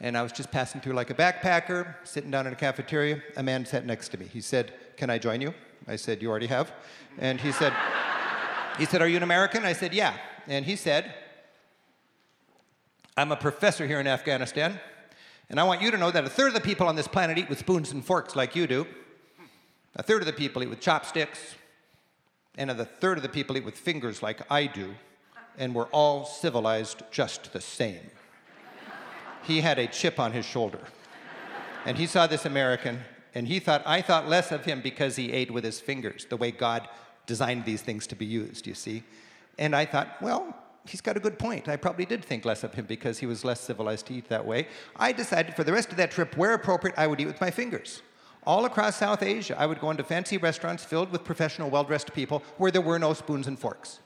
And 0.00 0.16
I 0.18 0.22
was 0.22 0.32
just 0.32 0.50
passing 0.50 0.80
through 0.80 0.94
like 0.94 1.10
a 1.10 1.14
backpacker, 1.14 1.94
sitting 2.02 2.30
down 2.30 2.46
in 2.46 2.52
a 2.52 2.56
cafeteria. 2.56 3.22
A 3.36 3.42
man 3.42 3.64
sat 3.64 3.86
next 3.86 4.08
to 4.10 4.18
me. 4.18 4.26
He 4.26 4.40
said, 4.40 4.72
Can 4.96 5.10
I 5.10 5.18
join 5.18 5.40
you? 5.40 5.54
I 5.86 5.94
said, 5.94 6.20
You 6.20 6.28
already 6.28 6.48
have. 6.48 6.72
And 7.18 7.40
he 7.40 7.52
said, 7.52 7.72
he 8.78 8.84
said, 8.84 9.00
Are 9.00 9.06
you 9.06 9.16
an 9.16 9.22
American? 9.22 9.64
I 9.64 9.74
said, 9.74 9.94
Yeah. 9.94 10.14
And 10.48 10.64
he 10.64 10.74
said, 10.74 11.14
I'm 13.16 13.30
a 13.30 13.36
professor 13.36 13.86
here 13.86 14.00
in 14.00 14.06
Afghanistan, 14.06 14.80
and 15.50 15.60
I 15.60 15.64
want 15.64 15.82
you 15.82 15.90
to 15.90 15.98
know 15.98 16.10
that 16.10 16.24
a 16.24 16.30
third 16.30 16.48
of 16.48 16.54
the 16.54 16.60
people 16.60 16.86
on 16.86 16.96
this 16.96 17.06
planet 17.06 17.36
eat 17.36 17.48
with 17.50 17.58
spoons 17.58 17.92
and 17.92 18.02
forks 18.04 18.34
like 18.34 18.56
you 18.56 18.66
do. 18.66 18.86
A 19.94 20.02
third 20.02 20.22
of 20.22 20.26
the 20.26 20.32
people 20.32 20.62
eat 20.62 20.70
with 20.70 20.80
chopsticks, 20.80 21.54
and 22.56 22.70
a 22.70 22.84
third 22.84 23.18
of 23.18 23.22
the 23.22 23.28
people 23.28 23.56
eat 23.56 23.64
with 23.64 23.76
fingers 23.76 24.22
like 24.22 24.40
I 24.50 24.66
do, 24.66 24.94
and 25.58 25.74
we're 25.74 25.86
all 25.86 26.24
civilized 26.24 27.02
just 27.10 27.52
the 27.52 27.60
same. 27.60 28.10
He 29.42 29.60
had 29.60 29.78
a 29.78 29.86
chip 29.86 30.18
on 30.18 30.32
his 30.32 30.46
shoulder. 30.46 30.80
And 31.84 31.98
he 31.98 32.06
saw 32.06 32.26
this 32.26 32.46
American, 32.46 33.00
and 33.34 33.46
he 33.46 33.58
thought, 33.58 33.82
I 33.84 34.00
thought 34.00 34.28
less 34.28 34.50
of 34.50 34.64
him 34.64 34.80
because 34.80 35.16
he 35.16 35.32
ate 35.32 35.50
with 35.50 35.64
his 35.64 35.80
fingers, 35.80 36.26
the 36.26 36.36
way 36.36 36.52
God 36.52 36.88
designed 37.26 37.64
these 37.64 37.82
things 37.82 38.06
to 38.06 38.16
be 38.16 38.24
used, 38.24 38.66
you 38.66 38.74
see. 38.74 39.02
And 39.58 39.76
I 39.76 39.84
thought, 39.84 40.22
well, 40.22 40.56
he's 40.86 41.00
got 41.00 41.16
a 41.16 41.20
good 41.20 41.38
point. 41.38 41.68
I 41.68 41.76
probably 41.76 42.06
did 42.06 42.24
think 42.24 42.44
less 42.44 42.64
of 42.64 42.72
him 42.72 42.86
because 42.86 43.18
he 43.18 43.26
was 43.26 43.44
less 43.44 43.60
civilized 43.60 44.06
to 44.06 44.14
eat 44.14 44.28
that 44.28 44.46
way. 44.46 44.68
I 44.96 45.12
decided 45.12 45.54
for 45.54 45.64
the 45.64 45.72
rest 45.72 45.90
of 45.90 45.96
that 45.98 46.12
trip, 46.12 46.36
where 46.36 46.54
appropriate, 46.54 46.96
I 46.96 47.06
would 47.06 47.20
eat 47.20 47.26
with 47.26 47.40
my 47.40 47.50
fingers. 47.50 48.00
All 48.44 48.64
across 48.64 48.96
South 48.96 49.22
Asia, 49.22 49.56
I 49.58 49.66
would 49.66 49.80
go 49.80 49.90
into 49.90 50.02
fancy 50.02 50.36
restaurants 50.36 50.84
filled 50.84 51.12
with 51.12 51.22
professional, 51.22 51.70
well 51.70 51.84
dressed 51.84 52.12
people 52.12 52.42
where 52.58 52.72
there 52.72 52.80
were 52.80 52.98
no 52.98 53.14
spoons 53.14 53.46
and 53.46 53.58
forks, 53.58 54.00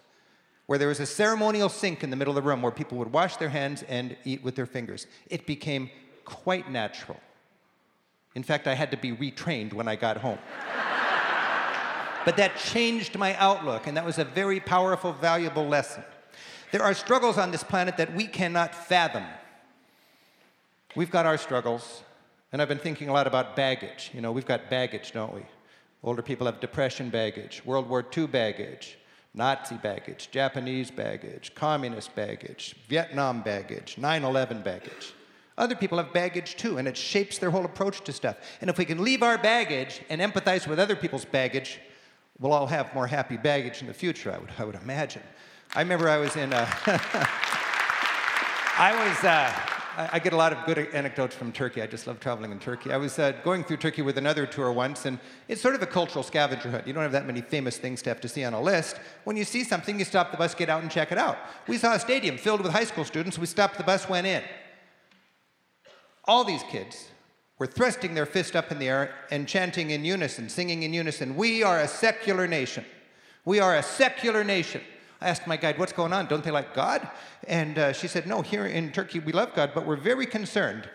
where 0.67 0.79
there 0.79 0.89
was 0.89 1.01
a 1.01 1.07
ceremonial 1.07 1.71
sink 1.71 2.05
in 2.05 2.11
the 2.11 2.17
middle 2.17 2.37
of 2.37 2.45
the 2.45 2.49
room 2.49 2.61
where 2.61 2.73
people 2.73 2.99
would 2.99 3.13
wash 3.13 3.37
their 3.37 3.49
hands 3.49 3.83
and 3.85 4.17
eat 4.25 4.43
with 4.43 4.55
their 4.55 4.67
fingers. 4.67 5.07
It 5.29 5.47
became 5.47 5.91
quite 6.25 6.71
natural. 6.71 7.19
In 8.35 8.43
fact, 8.43 8.67
I 8.67 8.75
had 8.75 8.91
to 8.91 8.99
be 8.99 9.13
retrained 9.13 9.73
when 9.73 9.89
I 9.89 9.97
got 9.97 10.19
home. 10.19 10.39
but 12.27 12.37
that 12.37 12.57
changed 12.57 13.17
my 13.17 13.35
outlook, 13.37 13.87
and 13.87 13.97
that 13.97 14.05
was 14.05 14.19
a 14.19 14.25
very 14.25 14.61
powerful, 14.61 15.15
valuable 15.15 15.67
lesson. 15.67 16.05
There 16.73 16.83
are 16.83 16.93
struggles 16.93 17.39
on 17.39 17.53
this 17.53 17.65
planet 17.65 17.97
that 17.97 18.15
we 18.15 18.27
cannot 18.27 18.75
fathom. 18.75 19.25
We've 20.95 21.11
got 21.11 21.25
our 21.25 21.39
struggles, 21.39 22.03
and 22.57 22.63
I've 22.63 22.69
been 22.69 22.79
thinking 22.79 23.11
a 23.11 23.13
lot 23.13 23.27
about 23.27 23.55
baggage. 23.55 24.11
You 24.15 24.23
know, 24.23 24.33
we've 24.33 24.47
got 24.47 24.71
baggage, 24.71 25.13
don't 25.13 25.35
we? 25.35 25.43
Older 26.03 26.23
people 26.23 26.47
have 26.47 26.59
depression 26.59 27.11
baggage, 27.11 27.63
World 27.67 27.87
War 27.87 28.03
II 28.17 28.29
baggage, 28.29 28.97
Nazi 29.35 29.75
baggage, 29.75 30.31
Japanese 30.31 30.91
baggage, 30.91 31.55
communist 31.55 32.15
baggage, 32.15 32.75
Vietnam 32.89 33.43
baggage, 33.43 33.99
9 33.99 34.25
11 34.25 34.63
baggage. 34.63 35.13
Other 35.59 35.75
people 35.75 35.99
have 35.99 36.15
baggage 36.15 36.57
too, 36.57 36.79
and 36.79 36.89
it 36.89 36.97
shapes 36.97 37.37
their 37.37 37.51
whole 37.51 37.67
approach 37.67 38.01
to 38.05 38.13
stuff. 38.15 38.39
And 38.63 38.71
if 38.71 38.79
we 38.79 38.87
can 38.87 39.05
leave 39.05 39.23
our 39.23 39.37
baggage 39.37 40.01
and 40.09 40.23
empathize 40.23 40.67
with 40.67 40.79
other 40.79 40.97
people's 40.97 41.27
baggage, 41.27 41.79
we'll 42.41 42.55
all 42.55 42.69
have 42.69 42.95
more 42.95 43.07
happy 43.07 43.37
baggage 43.37 43.83
in 43.83 43.87
the 43.87 43.93
future, 43.93 44.33
I 44.33 44.39
would, 44.39 44.51
I 44.59 44.65
would 44.65 44.77
imagine. 44.77 45.25
I 45.75 45.83
remember 45.83 46.09
I 46.09 46.17
was 46.17 46.35
in, 46.37 46.55
uh, 46.55 46.67
I 48.79 48.95
was, 49.07 49.25
uh, 49.25 49.76
I 49.99 50.19
get 50.19 50.35
a 50.35 50.37
lot 50.37 50.53
of 50.53 50.63
good 50.67 50.77
anecdotes 50.93 51.35
from 51.35 51.53
Turkey. 51.53 51.81
I 51.81 51.87
just 51.87 52.07
love 52.07 52.21
traveling 52.21 52.53
in 52.53 52.59
Turkey. 52.59 52.93
I 52.93 52.99
was 52.99 53.19
uh, 53.19 53.33
going 53.43 53.65
through 53.65 53.79
Turkey 53.79 54.03
with 54.03 54.19
another 54.19 54.45
tour 54.45 54.71
once, 54.71 55.07
and 55.07 55.19
it's 55.49 55.63
sort 55.63 55.75
of 55.75 55.81
a 55.81 55.87
cultural 55.87 56.23
scavenger 56.23 56.71
hunt. 56.71 56.87
You 56.87 56.93
don't 56.93 57.03
have 57.03 57.13
that 57.13 57.27
many 57.27 57.41
famous 57.41 57.79
things 57.79 58.03
to 58.03 58.11
have 58.11 58.21
to 58.21 58.29
see 58.29 58.45
on 58.45 58.53
a 58.53 58.61
list. 58.61 59.01
When 59.25 59.39
you 59.39 59.45
see 59.45 59.65
something, 59.65 59.99
you 59.99 60.05
stop 60.05 60.33
the 60.33 60.37
bus, 60.37 60.55
get 60.55 60.69
out, 60.69 60.83
and 60.83 60.91
check 60.91 61.13
it 61.13 61.19
out. 61.19 61.39
We 61.67 61.79
saw 61.79 61.95
a 61.95 61.99
stadium 61.99 62.37
filled 62.37 62.61
with 62.61 62.73
high 62.73 62.85
school 62.85 63.07
students. 63.07 63.39
We 63.39 63.47
stopped 63.47 63.79
the 63.79 63.85
bus, 63.85 64.07
went 64.07 64.27
in. 64.27 64.43
All 66.27 66.45
these 66.45 66.63
kids 66.65 67.09
were 67.59 67.67
thrusting 67.67 68.13
their 68.13 68.27
fist 68.27 68.55
up 68.55 68.71
in 68.71 68.79
the 68.79 68.89
air 68.89 69.15
and 69.31 69.49
chanting 69.49 69.93
in 69.93 70.05
unison, 70.05 70.51
singing 70.51 70.83
in 70.83 70.93
unison, 70.93 71.37
We 71.37 71.63
are 71.63 71.81
a 71.81 71.89
secular 71.89 72.47
nation. 72.47 72.85
We 73.47 73.61
are 73.61 73.77
a 73.77 73.83
secular 73.83 74.45
nation. 74.45 74.83
I 75.21 75.29
asked 75.29 75.47
my 75.47 75.57
guide, 75.57 75.79
What's 75.79 75.93
going 75.93 76.13
on? 76.13 76.27
Don't 76.27 76.45
they 76.45 76.51
like 76.51 76.75
God? 76.75 77.09
And 77.47 77.79
uh, 77.79 77.93
she 77.93 78.09
said, 78.09 78.27
No, 78.27 78.43
here 78.43 78.67
in 78.67 78.93
Turkey 78.93 79.19
we 79.19 79.33
love 79.33 79.55
God, 79.55 79.73
but 79.75 79.87
we're 79.87 79.97
very 79.97 80.27
concerned. 80.27 80.89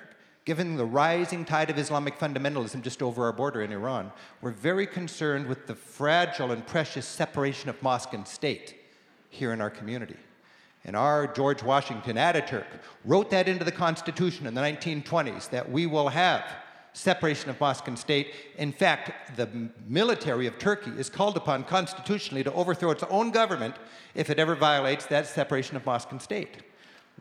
Given 0.43 0.75
the 0.75 0.85
rising 0.85 1.45
tide 1.45 1.69
of 1.69 1.77
Islamic 1.77 2.17
fundamentalism 2.17 2.81
just 2.81 3.03
over 3.03 3.25
our 3.25 3.33
border 3.33 3.61
in 3.61 3.71
Iran, 3.71 4.11
we're 4.41 4.51
very 4.51 4.87
concerned 4.87 5.45
with 5.45 5.67
the 5.67 5.75
fragile 5.75 6.51
and 6.51 6.65
precious 6.65 7.05
separation 7.05 7.69
of 7.69 7.81
mosque 7.83 8.13
and 8.13 8.27
state 8.27 8.75
here 9.29 9.53
in 9.53 9.61
our 9.61 9.69
community. 9.69 10.17
And 10.83 10.95
our 10.95 11.27
George 11.27 11.61
Washington, 11.61 12.15
Ataturk, 12.15 12.65
wrote 13.05 13.29
that 13.29 13.47
into 13.47 13.63
the 13.63 13.71
Constitution 13.71 14.47
in 14.47 14.55
the 14.55 14.61
1920s 14.61 15.51
that 15.51 15.71
we 15.71 15.85
will 15.85 16.09
have 16.09 16.43
separation 16.93 17.49
of 17.49 17.59
mosque 17.59 17.87
and 17.87 17.97
state. 17.97 18.33
In 18.57 18.71
fact, 18.71 19.37
the 19.37 19.49
military 19.87 20.47
of 20.47 20.59
Turkey 20.59 20.91
is 20.91 21.09
called 21.09 21.37
upon 21.37 21.63
constitutionally 21.63 22.43
to 22.43 22.53
overthrow 22.53 22.91
its 22.91 23.03
own 23.03 23.31
government 23.31 23.75
if 24.13 24.29
it 24.29 24.39
ever 24.39 24.55
violates 24.55 25.05
that 25.05 25.27
separation 25.27 25.77
of 25.77 25.85
mosque 25.85 26.11
and 26.11 26.21
state. 26.21 26.57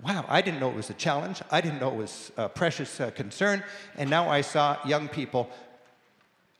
Wow, 0.02 0.24
I 0.28 0.40
didn't 0.40 0.61
know 0.61 0.70
it 0.70 0.76
was 0.76 0.90
a 0.90 0.94
challenge. 0.94 1.42
I 1.50 1.61
didn't 1.61 1.80
know 1.80 1.90
it 1.90 1.96
was 1.96 2.33
a 2.37 2.48
precious 2.48 3.00
uh, 3.00 3.11
concern. 3.11 3.62
And 3.96 4.09
now 4.09 4.28
I 4.28 4.40
saw 4.40 4.78
young 4.87 5.09
people 5.09 5.50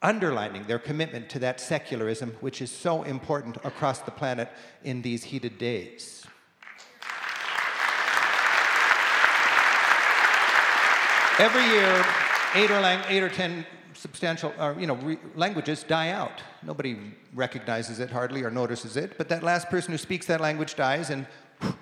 underlining 0.03 0.65
their 0.65 0.79
commitment 0.79 1.29
to 1.31 1.39
that 1.41 1.61
secularism, 1.61 2.37
which 2.41 2.63
is 2.63 2.71
so 2.71 3.03
important 3.03 3.57
across 3.65 4.01
the 4.01 4.11
planet 4.11 4.49
in 4.85 5.03
these 5.03 5.25
heated 5.25 5.59
days. 5.59 6.27
Every 11.39 11.65
year, 11.65 12.05
eight 12.55 12.71
or, 12.71 12.81
lang- 12.81 13.05
eight 13.09 13.23
or 13.23 13.29
ten 13.29 13.67
substantial, 13.95 14.53
or, 14.59 14.77
you 14.79 14.87
know, 14.87 14.97
re- 14.97 15.19
languages 15.35 15.83
die 15.83 16.11
out. 16.11 16.43
Nobody 16.63 16.97
recognizes 17.35 18.01
it 18.01 18.11
hardly 18.11 18.43
or 18.43 18.51
notices 18.51 18.97
it, 18.97 19.19
but 19.19 19.29
that 19.29 19.43
last 19.43 19.69
person 19.69 19.93
who 19.93 19.99
speaks 19.99 20.27
that 20.27 20.41
language 20.41 20.75
dies, 20.75 21.11
and 21.11 21.27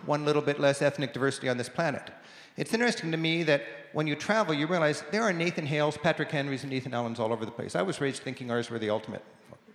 one 0.06 0.24
little 0.24 0.42
bit 0.42 0.58
less 0.58 0.82
ethnic 0.82 1.12
diversity 1.12 1.48
on 1.48 1.56
this 1.56 1.68
planet. 1.68 2.10
It's 2.56 2.74
interesting 2.74 3.12
to 3.12 3.16
me 3.16 3.44
that 3.44 3.62
when 3.92 4.08
you 4.08 4.16
travel, 4.16 4.52
you 4.52 4.66
realize 4.66 5.04
there 5.12 5.22
are 5.22 5.32
Nathan 5.32 5.64
Hales, 5.64 5.96
Patrick 5.96 6.30
Henrys, 6.30 6.64
and 6.64 6.72
Ethan 6.72 6.92
Allens 6.92 7.20
all 7.20 7.32
over 7.32 7.44
the 7.44 7.52
place. 7.52 7.76
I 7.76 7.82
was 7.82 8.00
raised 8.00 8.22
thinking 8.22 8.50
ours 8.50 8.68
were 8.68 8.80
the 8.80 8.90
ultimate. 8.90 9.24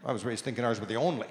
I 0.05 0.11
was 0.11 0.25
raised 0.25 0.43
thinking 0.43 0.65
ours 0.65 0.81
were 0.81 0.85
the 0.85 0.97
only. 0.97 1.27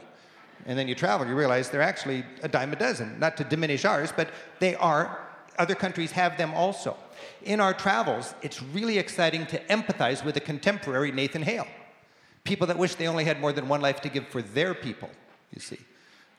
And 0.64 0.78
then 0.78 0.88
you 0.88 0.94
travel, 0.94 1.26
you 1.26 1.34
realize 1.34 1.68
they're 1.68 1.82
actually 1.82 2.24
a 2.42 2.48
dime 2.48 2.72
a 2.72 2.76
dozen. 2.76 3.18
Not 3.18 3.36
to 3.36 3.44
diminish 3.44 3.84
ours, 3.84 4.12
but 4.16 4.30
they 4.60 4.74
are. 4.76 5.21
Other 5.58 5.74
countries 5.74 6.12
have 6.12 6.36
them 6.38 6.54
also. 6.54 6.96
In 7.42 7.60
our 7.60 7.74
travels, 7.74 8.34
it's 8.42 8.62
really 8.62 8.98
exciting 8.98 9.46
to 9.46 9.58
empathize 9.66 10.24
with 10.24 10.36
a 10.36 10.40
contemporary 10.40 11.12
Nathan 11.12 11.42
Hale. 11.42 11.66
People 12.44 12.66
that 12.66 12.78
wish 12.78 12.94
they 12.96 13.06
only 13.06 13.24
had 13.24 13.40
more 13.40 13.52
than 13.52 13.68
one 13.68 13.80
life 13.80 14.00
to 14.00 14.08
give 14.08 14.26
for 14.28 14.42
their 14.42 14.74
people, 14.74 15.10
you 15.52 15.60
see. 15.60 15.78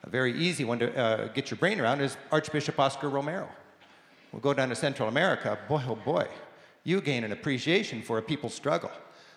A 0.02 0.10
very 0.10 0.36
easy 0.36 0.64
one 0.64 0.78
to 0.80 0.94
uh, 0.96 1.28
get 1.28 1.50
your 1.50 1.56
brain 1.56 1.80
around 1.80 2.00
is 2.00 2.16
Archbishop 2.30 2.78
Oscar 2.78 3.08
Romero. 3.08 3.48
We'll 4.32 4.42
go 4.42 4.52
down 4.52 4.68
to 4.68 4.74
Central 4.74 5.08
America, 5.08 5.58
boy, 5.68 5.82
oh 5.88 5.94
boy, 5.94 6.26
you 6.82 7.00
gain 7.00 7.24
an 7.24 7.32
appreciation 7.32 8.02
for 8.02 8.18
a 8.18 8.22
people's 8.22 8.52
struggle. 8.52 8.90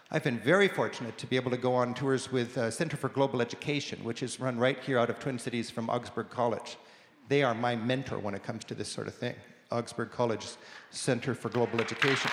I've 0.09 0.23
been 0.23 0.39
very 0.39 0.67
fortunate 0.67 1.17
to 1.17 1.27
be 1.27 1.35
able 1.35 1.51
to 1.51 1.57
go 1.57 1.75
on 1.75 1.93
tours 1.93 2.31
with 2.31 2.57
uh, 2.57 2.71
Center 2.71 2.97
for 2.97 3.09
Global 3.09 3.41
Education, 3.41 4.03
which 4.03 4.23
is 4.23 4.39
run 4.39 4.57
right 4.57 4.79
here 4.79 4.97
out 4.99 5.09
of 5.09 5.19
Twin 5.19 5.37
Cities 5.37 5.69
from 5.69 5.89
Augsburg 5.89 6.29
College. 6.29 6.77
They 7.29 7.43
are 7.43 7.53
my 7.53 7.75
mentor 7.75 8.17
when 8.17 8.33
it 8.33 8.43
comes 8.43 8.63
to 8.65 8.75
this 8.75 8.89
sort 8.89 9.07
of 9.07 9.15
thing. 9.15 9.35
Augsburg 9.71 10.12
College 10.12 10.45
Center 10.91 11.34
for 11.34 11.49
Global 11.49 11.82
Education. 11.82 12.32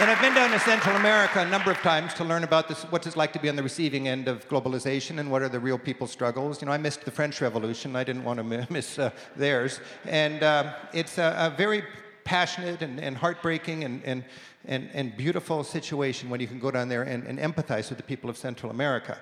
And 0.00 0.08
I've 0.08 0.20
been 0.20 0.32
down 0.32 0.52
to 0.52 0.60
Central 0.60 0.94
America 0.94 1.40
a 1.40 1.48
number 1.48 1.72
of 1.72 1.78
times 1.78 2.14
to 2.14 2.24
learn 2.24 2.44
about 2.44 2.68
this, 2.68 2.84
what 2.84 3.04
it's 3.04 3.16
like 3.16 3.32
to 3.32 3.40
be 3.40 3.48
on 3.48 3.56
the 3.56 3.64
receiving 3.64 4.06
end 4.06 4.28
of 4.28 4.48
globalization 4.48 5.18
and 5.18 5.28
what 5.28 5.42
are 5.42 5.48
the 5.48 5.58
real 5.58 5.76
people's 5.76 6.12
struggles. 6.12 6.62
You 6.62 6.66
know, 6.66 6.72
I 6.72 6.78
missed 6.78 7.04
the 7.04 7.10
French 7.10 7.40
Revolution. 7.40 7.96
I 7.96 8.04
didn't 8.04 8.22
want 8.22 8.38
to 8.38 8.66
miss 8.72 8.96
uh, 8.96 9.10
theirs. 9.34 9.80
And 10.04 10.44
uh, 10.44 10.74
it's 10.92 11.18
a, 11.18 11.34
a, 11.36 11.56
very 11.56 11.82
passionate 12.22 12.80
and, 12.80 13.00
and 13.00 13.16
heartbreaking 13.16 13.82
and, 13.82 14.00
and, 14.04 14.24
and, 14.66 14.88
and, 14.94 15.16
beautiful 15.16 15.64
situation 15.64 16.30
when 16.30 16.38
you 16.38 16.46
can 16.46 16.60
go 16.60 16.70
down 16.70 16.88
there 16.88 17.02
and, 17.02 17.26
and 17.26 17.40
empathize 17.40 17.88
with 17.88 17.96
the 17.96 18.04
people 18.04 18.30
of 18.30 18.36
Central 18.36 18.70
America. 18.70 19.18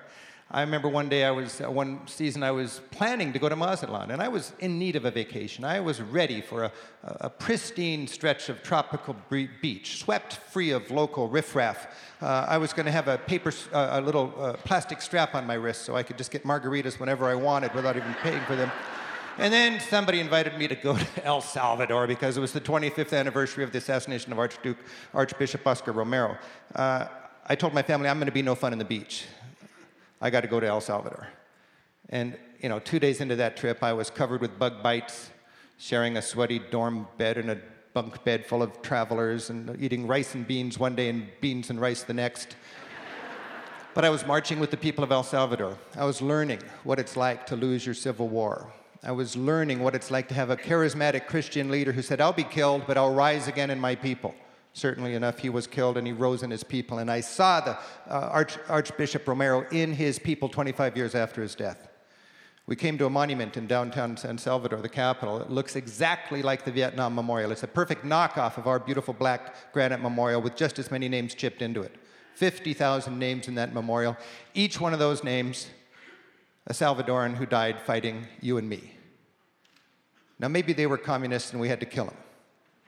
I 0.49 0.61
remember 0.61 0.87
one 0.87 1.09
day 1.09 1.25
I 1.25 1.31
was, 1.31 1.59
uh, 1.59 1.69
one 1.69 2.07
season 2.07 2.41
I 2.41 2.51
was 2.51 2.79
planning 2.91 3.33
to 3.33 3.39
go 3.39 3.49
to 3.49 3.55
Mazatlan, 3.55 4.11
and 4.11 4.21
I 4.21 4.29
was 4.29 4.53
in 4.59 4.79
need 4.79 4.95
of 4.95 5.03
a 5.03 5.11
vacation. 5.11 5.65
I 5.65 5.81
was 5.81 5.99
ready 5.99 6.39
for 6.39 6.63
a, 6.63 6.71
a 7.03 7.29
pristine 7.29 8.07
stretch 8.07 8.47
of 8.47 8.63
tropical 8.63 9.17
beach, 9.29 9.99
swept 9.99 10.37
free 10.37 10.71
of 10.71 10.89
local 10.89 11.27
riffraff. 11.27 11.87
Uh, 12.21 12.45
I 12.47 12.57
was 12.59 12.71
going 12.71 12.85
to 12.85 12.93
have 12.93 13.09
a 13.09 13.17
paper, 13.17 13.51
uh, 13.73 13.89
a 13.91 14.01
little 14.01 14.33
uh, 14.37 14.53
plastic 14.53 15.01
strap 15.01 15.35
on 15.35 15.45
my 15.45 15.55
wrist 15.55 15.81
so 15.81 15.97
I 15.97 16.03
could 16.03 16.17
just 16.17 16.31
get 16.31 16.43
margaritas 16.43 16.97
whenever 16.97 17.25
I 17.25 17.35
wanted 17.35 17.73
without 17.73 17.97
even 17.97 18.13
paying 18.21 18.41
for 18.45 18.55
them. 18.55 18.71
And 19.39 19.53
then 19.53 19.81
somebody 19.81 20.21
invited 20.21 20.57
me 20.57 20.69
to 20.69 20.75
go 20.75 20.97
to 21.15 21.25
El 21.25 21.41
Salvador 21.41 22.07
because 22.07 22.37
it 22.37 22.39
was 22.39 22.53
the 22.53 22.61
25th 22.61 23.11
anniversary 23.11 23.65
of 23.65 23.73
the 23.73 23.79
assassination 23.79 24.31
of 24.31 24.39
Archduke, 24.39 24.77
Archbishop 25.13 25.67
Oscar 25.67 25.91
Romero. 25.91 26.37
Uh, 26.73 27.07
I 27.45 27.55
told 27.55 27.73
my 27.73 27.83
family 27.83 28.07
I'm 28.07 28.17
going 28.17 28.27
to 28.27 28.31
be 28.31 28.41
no 28.41 28.55
fun 28.55 28.71
in 28.71 28.79
the 28.79 28.85
beach. 28.85 29.25
I 30.21 30.29
got 30.29 30.41
to 30.41 30.47
go 30.47 30.59
to 30.59 30.67
El 30.67 30.81
Salvador. 30.81 31.27
And, 32.09 32.37
you 32.59 32.69
know, 32.69 32.79
two 32.79 32.99
days 32.99 33.21
into 33.21 33.35
that 33.35 33.57
trip, 33.57 33.83
I 33.83 33.93
was 33.93 34.09
covered 34.09 34.41
with 34.41 34.57
bug 34.57 34.81
bites, 34.81 35.29
sharing 35.77 36.17
a 36.17 36.21
sweaty 36.21 36.59
dorm 36.59 37.07
bed 37.17 37.37
in 37.37 37.49
a 37.49 37.57
bunk 37.93 38.23
bed 38.23 38.45
full 38.45 38.63
of 38.63 38.81
travelers, 38.81 39.49
and 39.49 39.75
eating 39.81 40.07
rice 40.07 40.35
and 40.35 40.47
beans 40.47 40.79
one 40.79 40.95
day 40.95 41.09
and 41.09 41.27
beans 41.41 41.69
and 41.69 41.79
rice 41.81 42.03
the 42.03 42.13
next. 42.13 42.55
but 43.93 44.05
I 44.05 44.09
was 44.09 44.25
marching 44.25 44.59
with 44.59 44.71
the 44.71 44.77
people 44.77 45.03
of 45.03 45.11
El 45.11 45.23
Salvador. 45.23 45.77
I 45.95 46.05
was 46.05 46.21
learning 46.21 46.59
what 46.83 46.99
it's 46.99 47.17
like 47.17 47.45
to 47.47 47.55
lose 47.55 47.85
your 47.85 47.95
civil 47.95 48.27
war. 48.27 48.71
I 49.03 49.11
was 49.11 49.35
learning 49.35 49.79
what 49.79 49.95
it's 49.95 50.09
like 50.09 50.27
to 50.29 50.33
have 50.33 50.49
a 50.49 50.57
charismatic 50.57 51.27
Christian 51.27 51.69
leader 51.69 51.91
who 51.91 52.01
said, 52.01 52.19
I'll 52.19 52.33
be 52.33 52.43
killed, 52.43 52.83
but 52.87 52.97
I'll 52.97 53.13
rise 53.13 53.47
again 53.47 53.69
in 53.69 53.79
my 53.79 53.95
people. 53.95 54.33
Certainly 54.77 55.15
enough, 55.15 55.39
he 55.39 55.49
was 55.49 55.65
killed 55.65 55.97
and 55.97 56.05
he 56.05 56.13
rose 56.13 56.43
in 56.43 56.51
his 56.51 56.63
people. 56.63 56.99
And 56.99 57.09
I 57.09 57.19
saw 57.19 57.59
the 57.61 57.71
uh, 58.07 58.29
Arch, 58.31 58.59
Archbishop 58.69 59.27
Romero 59.27 59.65
in 59.71 59.91
his 59.91 60.19
people 60.19 60.49
25 60.49 60.95
years 60.95 61.15
after 61.15 61.41
his 61.41 61.55
death. 61.55 61.87
We 62.67 62.75
came 62.75 62.95
to 62.99 63.07
a 63.07 63.09
monument 63.09 63.57
in 63.57 63.65
downtown 63.65 64.17
San 64.17 64.37
Salvador, 64.37 64.79
the 64.83 64.87
capital. 64.87 65.41
It 65.41 65.49
looks 65.49 65.75
exactly 65.75 66.43
like 66.43 66.63
the 66.63 66.71
Vietnam 66.71 67.15
Memorial. 67.15 67.51
It's 67.51 67.63
a 67.63 67.67
perfect 67.67 68.05
knockoff 68.05 68.59
of 68.59 68.67
our 68.67 68.77
beautiful 68.77 69.15
black 69.15 69.73
granite 69.73 69.99
memorial 69.99 70.43
with 70.43 70.55
just 70.55 70.77
as 70.77 70.91
many 70.91 71.09
names 71.09 71.33
chipped 71.33 71.63
into 71.63 71.81
it. 71.81 71.95
50,000 72.35 73.17
names 73.17 73.47
in 73.47 73.55
that 73.55 73.73
memorial. 73.73 74.15
Each 74.53 74.79
one 74.79 74.93
of 74.93 74.99
those 74.99 75.23
names, 75.23 75.69
a 76.67 76.73
Salvadoran 76.73 77.33
who 77.33 77.47
died 77.47 77.81
fighting 77.81 78.27
you 78.41 78.59
and 78.59 78.69
me. 78.69 78.93
Now, 80.37 80.49
maybe 80.49 80.71
they 80.71 80.85
were 80.85 80.99
communists 80.99 81.51
and 81.51 81.59
we 81.59 81.67
had 81.67 81.79
to 81.79 81.87
kill 81.87 82.05
them. 82.05 82.17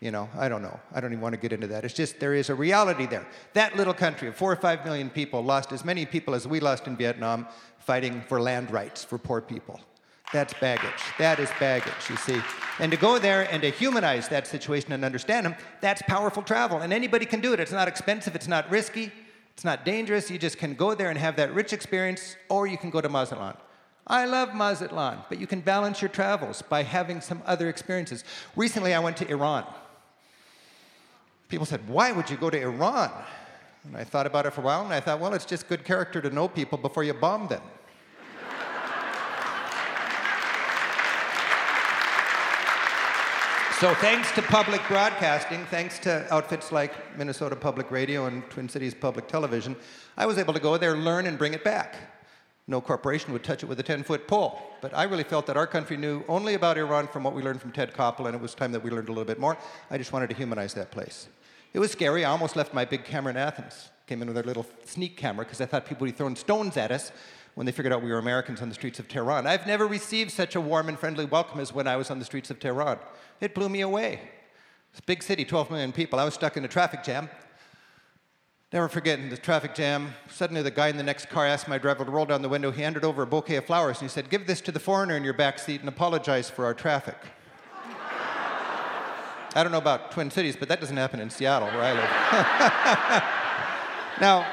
You 0.02 0.12
know, 0.12 0.30
I 0.38 0.48
don't 0.48 0.62
know. 0.62 0.80
I 0.94 1.02
don't 1.02 1.12
even 1.12 1.22
want 1.22 1.34
to 1.34 1.42
get 1.42 1.52
into 1.52 1.68
that. 1.68 1.84
It's 1.84 1.94
just 1.94 2.20
there 2.22 2.34
is 2.34 2.50
a 2.50 2.56
reality 2.56 3.06
there. 3.06 3.28
That 3.54 3.76
little 3.76 3.94
country 3.94 4.30
of 4.30 4.36
four 4.36 4.52
or 4.52 4.56
five 4.56 4.86
million 4.86 5.10
people 5.10 5.44
lost 5.44 5.74
as 5.74 5.84
many 5.84 6.06
people 6.06 6.34
as 6.34 6.48
we 6.48 6.62
lost 6.62 6.88
in 6.88 6.96
Vietnam 6.96 7.48
fighting 7.80 8.22
for 8.28 8.42
land 8.42 8.72
rights 8.72 9.04
for 9.04 9.18
poor 9.18 9.42
people. 9.42 9.80
That's 10.32 10.54
baggage. 10.54 11.02
That 11.18 11.40
is 11.40 11.50
baggage, 11.60 12.10
you 12.10 12.16
see. 12.16 12.40
And 12.78 12.92
to 12.92 12.98
go 12.98 13.18
there 13.18 13.52
and 13.52 13.62
to 13.64 13.72
humanize 13.72 14.30
that 14.30 14.48
situation 14.48 14.94
and 14.94 15.04
understand 15.04 15.46
them, 15.46 15.56
that's 15.82 16.02
powerful 16.04 16.44
travel. 16.44 16.78
And 16.78 16.94
anybody 16.94 17.26
can 17.26 17.42
do 17.42 17.52
it. 17.52 17.60
It's 17.60 17.72
not 17.72 17.88
expensive, 17.88 18.36
it's 18.36 18.48
not 18.48 18.70
risky, 18.70 19.12
it's 19.54 19.66
not 19.66 19.84
dangerous. 19.84 20.30
You 20.30 20.38
just 20.38 20.60
can 20.60 20.76
go 20.76 20.94
there 20.94 21.10
and 21.10 21.18
have 21.18 21.36
that 21.38 21.54
rich 21.54 21.74
experience, 21.74 22.38
or 22.48 22.68
you 22.68 22.78
can 22.78 22.92
go 22.92 23.02
to 23.02 23.10
Mazatlan. 23.10 23.58
I 24.08 24.26
love 24.26 24.54
Mazatlan, 24.54 25.20
but 25.30 25.40
you 25.40 25.48
can 25.48 25.62
balance 25.62 26.02
your 26.02 26.10
travels 26.10 26.62
by 26.62 26.84
having 26.84 27.22
some 27.22 27.42
other 27.46 27.68
experiences. 27.68 28.24
Recently, 28.56 28.94
I 28.94 29.00
went 29.00 29.18
to 29.18 29.28
Iran 29.28 29.66
people 31.50 31.66
said, 31.66 31.88
Why 31.90 32.12
would 32.12 32.30
you 32.30 32.38
go 32.38 32.50
to 32.50 32.62
Iran? 32.62 33.12
And 33.84 33.98
I 33.98 34.04
thought 34.04 34.28
about 34.28 34.46
it 34.46 34.54
for 34.54 34.62
a 34.62 34.64
while, 34.64 34.84
and 34.84 34.94
I 34.94 35.00
thought, 35.00 35.20
Well, 35.20 35.34
it's 35.34 35.46
just 35.46 35.68
good 35.68 35.84
character 35.84 36.22
to 36.22 36.30
know 36.30 36.48
people 36.48 36.78
before 36.78 37.04
you 37.04 37.14
bomb 37.14 37.48
them. 37.48 37.62
So, 43.80 43.94
thanks 43.96 44.30
to 44.34 44.42
public 44.42 44.82
broadcasting, 44.90 45.66
thanks 45.68 46.00
to 46.00 46.28
outfits 46.34 46.74
like 46.74 47.18
Minnesota 47.18 47.56
Public 47.56 47.90
Radio 47.92 48.26
and 48.26 48.44
Twin 48.50 48.68
Cities 48.68 48.94
Public 48.94 49.30
Television, 49.30 49.74
I 50.18 50.26
was 50.26 50.38
able 50.38 50.54
to 50.54 50.60
go 50.60 50.76
there, 50.76 50.98
learn, 50.98 51.28
and 51.28 51.38
bring 51.38 51.54
it 51.54 51.64
back. 51.64 51.96
No 52.68 52.82
corporation 52.82 53.32
would 53.32 53.42
touch 53.42 53.64
it 53.64 53.68
with 53.68 53.80
a 53.80 53.84
10 53.84 54.04
foot 54.04 54.28
pole. 54.28 54.62
But 54.82 54.94
I 54.94 55.04
really 55.04 55.24
felt 55.24 55.48
that 55.48 55.56
our 55.56 55.66
country 55.66 55.96
knew 55.96 56.26
only 56.28 56.56
about 56.56 56.78
Iran 56.78 57.08
from 57.08 57.24
what 57.24 57.34
we 57.34 57.42
learned 57.42 57.62
from 57.62 57.72
Ted 57.72 57.94
Koppel, 57.94 58.26
and 58.26 58.36
it 58.36 58.42
was 58.42 58.54
time 58.54 58.74
that 58.74 58.84
we 58.84 58.92
learned 58.92 59.08
a 59.08 59.14
little 59.14 59.24
bit 59.24 59.40
more. 59.40 59.58
I 59.90 59.98
just 59.98 60.12
wanted 60.12 60.30
to 60.32 60.36
humanize 60.36 60.74
that 60.74 60.92
place. 60.92 61.30
It 61.74 61.80
was 61.80 61.92
scary. 61.92 62.26
I 62.26 62.32
almost 62.32 62.56
left 62.56 62.74
my 62.74 62.86
big 62.86 63.04
camera 63.04 63.32
in 63.32 63.38
Athens. 63.38 63.90
Came 64.08 64.22
in 64.22 64.28
with 64.28 64.38
our 64.38 64.44
little 64.44 64.66
sneak 64.86 65.18
camera 65.18 65.46
because 65.46 65.62
I 65.62 65.66
thought 65.66 65.86
people 65.86 66.06
would 66.06 66.14
be 66.14 66.18
throwing 66.18 66.36
stones 66.36 66.78
at 66.78 66.92
us 66.92 67.12
when 67.54 67.66
they 67.66 67.72
figured 67.72 67.94
out 67.94 68.02
we 68.02 68.12
were 68.12 68.18
Americans 68.18 68.62
on 68.62 68.70
the 68.70 68.76
streets 68.76 69.00
of 69.00 69.08
Tehran. 69.08 69.46
I've 69.46 69.68
never 69.68 69.86
received 69.86 70.32
such 70.32 70.56
a 70.56 70.62
warm 70.62 70.90
and 70.90 70.98
friendly 70.98 71.26
welcome 71.26 71.60
as 71.60 71.74
when 71.74 71.88
I 71.88 71.96
was 71.96 72.10
on 72.10 72.18
the 72.18 72.26
streets 72.26 72.50
of 72.50 72.60
Tehran. 72.60 72.98
It 73.40 73.54
blew 73.54 73.70
me 73.70 73.82
away. 73.82 74.22
It's 74.92 75.00
a 75.00 75.04
big 75.04 75.22
city, 75.22 75.46
12 75.46 75.70
million 75.70 75.92
people. 75.92 76.20
I 76.20 76.26
was 76.26 76.34
stuck 76.34 76.58
in 76.58 76.66
a 76.66 76.68
traffic 76.68 77.04
jam. 77.04 77.30
Never 78.72 78.88
forgetting 78.88 79.30
the 79.30 79.38
traffic 79.38 79.74
jam. 79.74 80.14
Suddenly, 80.30 80.62
the 80.62 80.72
guy 80.72 80.90
in 80.90 80.98
the 80.98 81.04
next 81.04 81.30
car 81.30 81.46
asked 81.46 81.68
my 81.68 81.78
driver 81.78 82.06
to 82.06 82.12
roll 82.12 82.26
down 82.26 82.42
the 82.42 82.50
window. 82.50 82.72
He 82.72 82.82
handed 82.82 83.04
over 83.04 83.24
a 83.24 83.28
bouquet 83.28 83.56
of 83.56 83.66
flowers 83.66 84.00
and 84.00 84.10
he 84.10 84.14
said, 84.14 84.30
Give 84.30 84.46
this 84.46 84.62
to 84.62 84.72
the 84.72 84.80
foreigner 84.80 85.16
in 85.16 85.24
your 85.24 85.34
back 85.34 85.60
seat 85.60 85.80
and 85.80 85.90
apologize 85.90 86.50
for 86.50 86.66
our 86.66 86.74
traffic. 86.74 87.18
I 89.56 89.64
don't 89.64 89.72
know 89.72 89.80
about 89.80 90.12
Twin 90.12 90.30
Cities, 90.30 90.56
but 90.56 90.68
that 90.70 90.80
doesn't 90.80 90.98
happen 90.98 91.20
in 91.20 91.30
Seattle, 91.30 91.68
where 91.70 91.82
I 91.82 91.94
live. 91.94 93.24
now, 94.22 94.46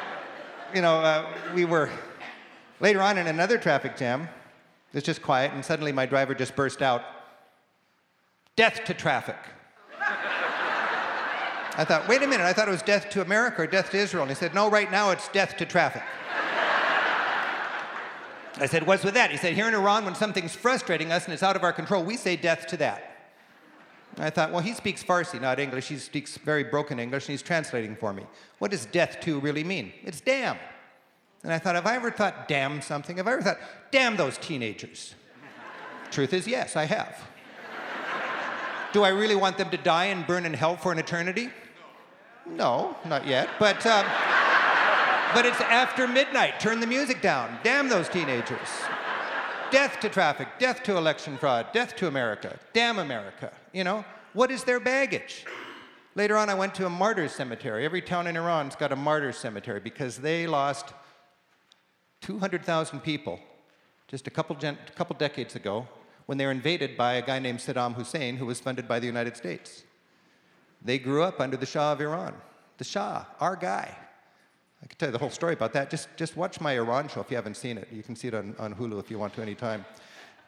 you 0.75 0.81
know, 0.81 0.97
uh, 1.01 1.27
we 1.55 1.65
were 1.65 1.91
later 2.81 3.03
on 3.03 3.19
in 3.19 3.27
another 3.27 3.59
traffic 3.59 3.97
jam. 3.97 4.29
It's 4.93 5.05
just 5.05 5.23
quiet, 5.23 5.53
and 5.53 5.65
suddenly 5.65 5.93
my 5.93 6.07
driver 6.07 6.35
just 6.35 6.57
burst 6.57 6.81
out, 6.81 7.03
Death 8.57 8.85
to 8.87 8.95
traffic. 8.95 9.37
I 11.79 11.85
thought, 11.85 12.09
wait 12.09 12.23
a 12.23 12.27
minute, 12.27 12.45
I 12.45 12.55
thought 12.55 12.69
it 12.69 12.71
was 12.71 12.81
death 12.81 13.11
to 13.11 13.21
America 13.21 13.61
or 13.63 13.67
death 13.67 13.91
to 13.91 13.99
Israel. 13.99 14.23
And 14.23 14.31
he 14.31 14.35
said, 14.35 14.55
no, 14.55 14.71
right 14.71 14.91
now 14.91 15.11
it's 15.11 15.29
death 15.29 15.59
to 15.59 15.67
traffic. 15.67 16.03
I 18.59 18.65
said, 18.65 18.87
what's 18.87 19.05
with 19.05 19.13
that? 19.13 19.31
He 19.31 19.37
said, 19.37 19.53
here 19.53 19.69
in 19.69 19.75
Iran, 19.75 20.07
when 20.07 20.15
something's 20.15 20.55
frustrating 20.55 21.13
us 21.13 21.27
and 21.27 21.35
it's 21.35 21.43
out 21.43 21.55
of 21.55 21.63
our 21.63 21.75
control, 21.75 22.03
we 22.03 22.17
say 22.17 22.37
death 22.37 22.67
to 22.69 22.79
that. 22.79 23.16
I 24.19 24.31
thought, 24.31 24.51
well, 24.51 24.63
he 24.63 24.73
speaks 24.73 25.05
Farsi, 25.05 25.41
not 25.41 25.59
English. 25.59 25.89
He 25.89 25.99
speaks 25.99 26.39
very 26.39 26.65
broken 26.65 26.99
English, 26.99 27.25
and 27.25 27.33
he's 27.33 27.43
translating 27.43 27.97
for 27.97 28.13
me. 28.13 28.25
What 28.59 28.71
does 28.71 28.87
death 28.87 29.21
to 29.23 29.39
really 29.41 29.65
mean? 29.65 29.93
It's 30.03 30.21
damn. 30.21 30.57
And 31.43 31.53
I 31.53 31.59
thought, 31.59 31.75
have 31.75 31.87
I 31.87 31.97
ever 31.97 32.11
thought 32.11 32.49
damn 32.49 32.81
something? 32.81 33.19
Have 33.19 33.29
I 33.29 33.33
ever 33.33 33.43
thought, 33.43 33.59
damn 33.91 34.17
those 34.17 34.39
teenagers? 34.39 35.15
Truth 36.11 36.33
is, 36.33 36.47
yes, 36.47 36.77
I 36.77 36.85
have. 36.85 37.23
Do 38.93 39.03
I 39.03 39.11
really 39.11 39.37
want 39.37 39.59
them 39.59 39.69
to 39.71 39.77
die 39.77 40.07
and 40.07 40.27
burn 40.27 40.47
in 40.47 40.55
hell 40.55 40.77
for 40.77 40.93
an 40.93 40.99
eternity? 40.99 41.51
No, 42.47 42.97
not 43.05 43.27
yet. 43.27 43.51
But, 43.59 43.85
um, 43.85 44.07
but 45.35 45.45
it's 45.45 45.61
after 45.61 46.09
midnight. 46.09 46.59
Turn 46.61 46.81
the 46.81 46.87
music 46.87 47.21
down. 47.21 47.59
Damn 47.63 47.89
those 47.89 48.09
teenagers. 48.09 48.69
Death 49.71 49.99
to 50.01 50.09
traffic, 50.09 50.49
death 50.59 50.83
to 50.85 50.97
election 50.97 51.37
fraud, 51.39 51.67
death 51.73 51.97
to 51.97 52.07
America. 52.07 52.59
Damn 52.73 52.99
America. 52.99 53.53
You 53.73 53.85
know, 53.85 54.05
what 54.33 54.51
is 54.51 54.65
their 54.65 54.79
baggage? 54.79 55.45
Later 56.15 56.37
on, 56.37 56.49
I 56.49 56.55
went 56.55 56.75
to 56.77 56.87
a 56.87 56.91
martyrs 56.91 57.33
cemetery. 57.33 57.85
Every 57.85 58.01
town 58.01 58.27
in 58.27 58.37
Iran's 58.37 58.77
got 58.77 58.93
a 58.93 58.97
martyrs 58.97 59.37
cemetery 59.37 59.81
because 59.81 60.19
they 60.19 60.47
lost 60.47 60.93
200,000 62.23 63.01
people 63.01 63.41
just 64.09 64.27
a 64.27 64.31
couple, 64.31 64.57
gen- 64.57 64.79
couple 64.95 65.17
decades 65.17 65.57
ago 65.57 65.87
when 66.27 66.39
they 66.39 66.47
were 66.47 66.53
invaded 66.53 66.97
by 66.97 67.15
a 67.15 67.23
guy 67.23 67.39
named 67.39 67.59
Saddam 67.59 67.95
Hussein 67.95 68.37
who 68.37 68.47
was 68.47 68.61
funded 68.61 68.87
by 68.87 69.01
the 69.01 69.07
United 69.07 69.37
States. 69.37 69.85
They 70.83 70.99
grew 70.99 71.23
up 71.23 71.41
under 71.41 71.57
the 71.57 71.67
Shah 71.67 71.93
of 71.93 72.01
Iran. 72.01 72.35
The 72.79 72.85
Shah, 72.85 73.25
our 73.41 73.57
guy. 73.57 73.97
I 74.83 74.87
could 74.87 74.99
tell 74.99 75.09
you 75.09 75.13
the 75.13 75.19
whole 75.19 75.31
story 75.31 75.55
about 75.55 75.73
that. 75.73 75.91
Just, 75.91 76.09
just 76.17 76.37
watch 76.37 76.61
my 76.61 76.73
Iran 76.77 77.09
show 77.09 77.21
if 77.21 77.31
you 77.31 77.37
haven't 77.37 77.57
seen 77.57 77.79
it. 77.79 77.89
You 77.91 78.03
can 78.03 78.15
see 78.15 78.29
it 78.29 78.35
on, 78.35 78.55
on 78.59 78.75
Hulu 78.75 79.01
if 79.01 79.11
you 79.11 79.19
want 79.19 79.35
to 79.35 79.43
anytime. 79.43 79.85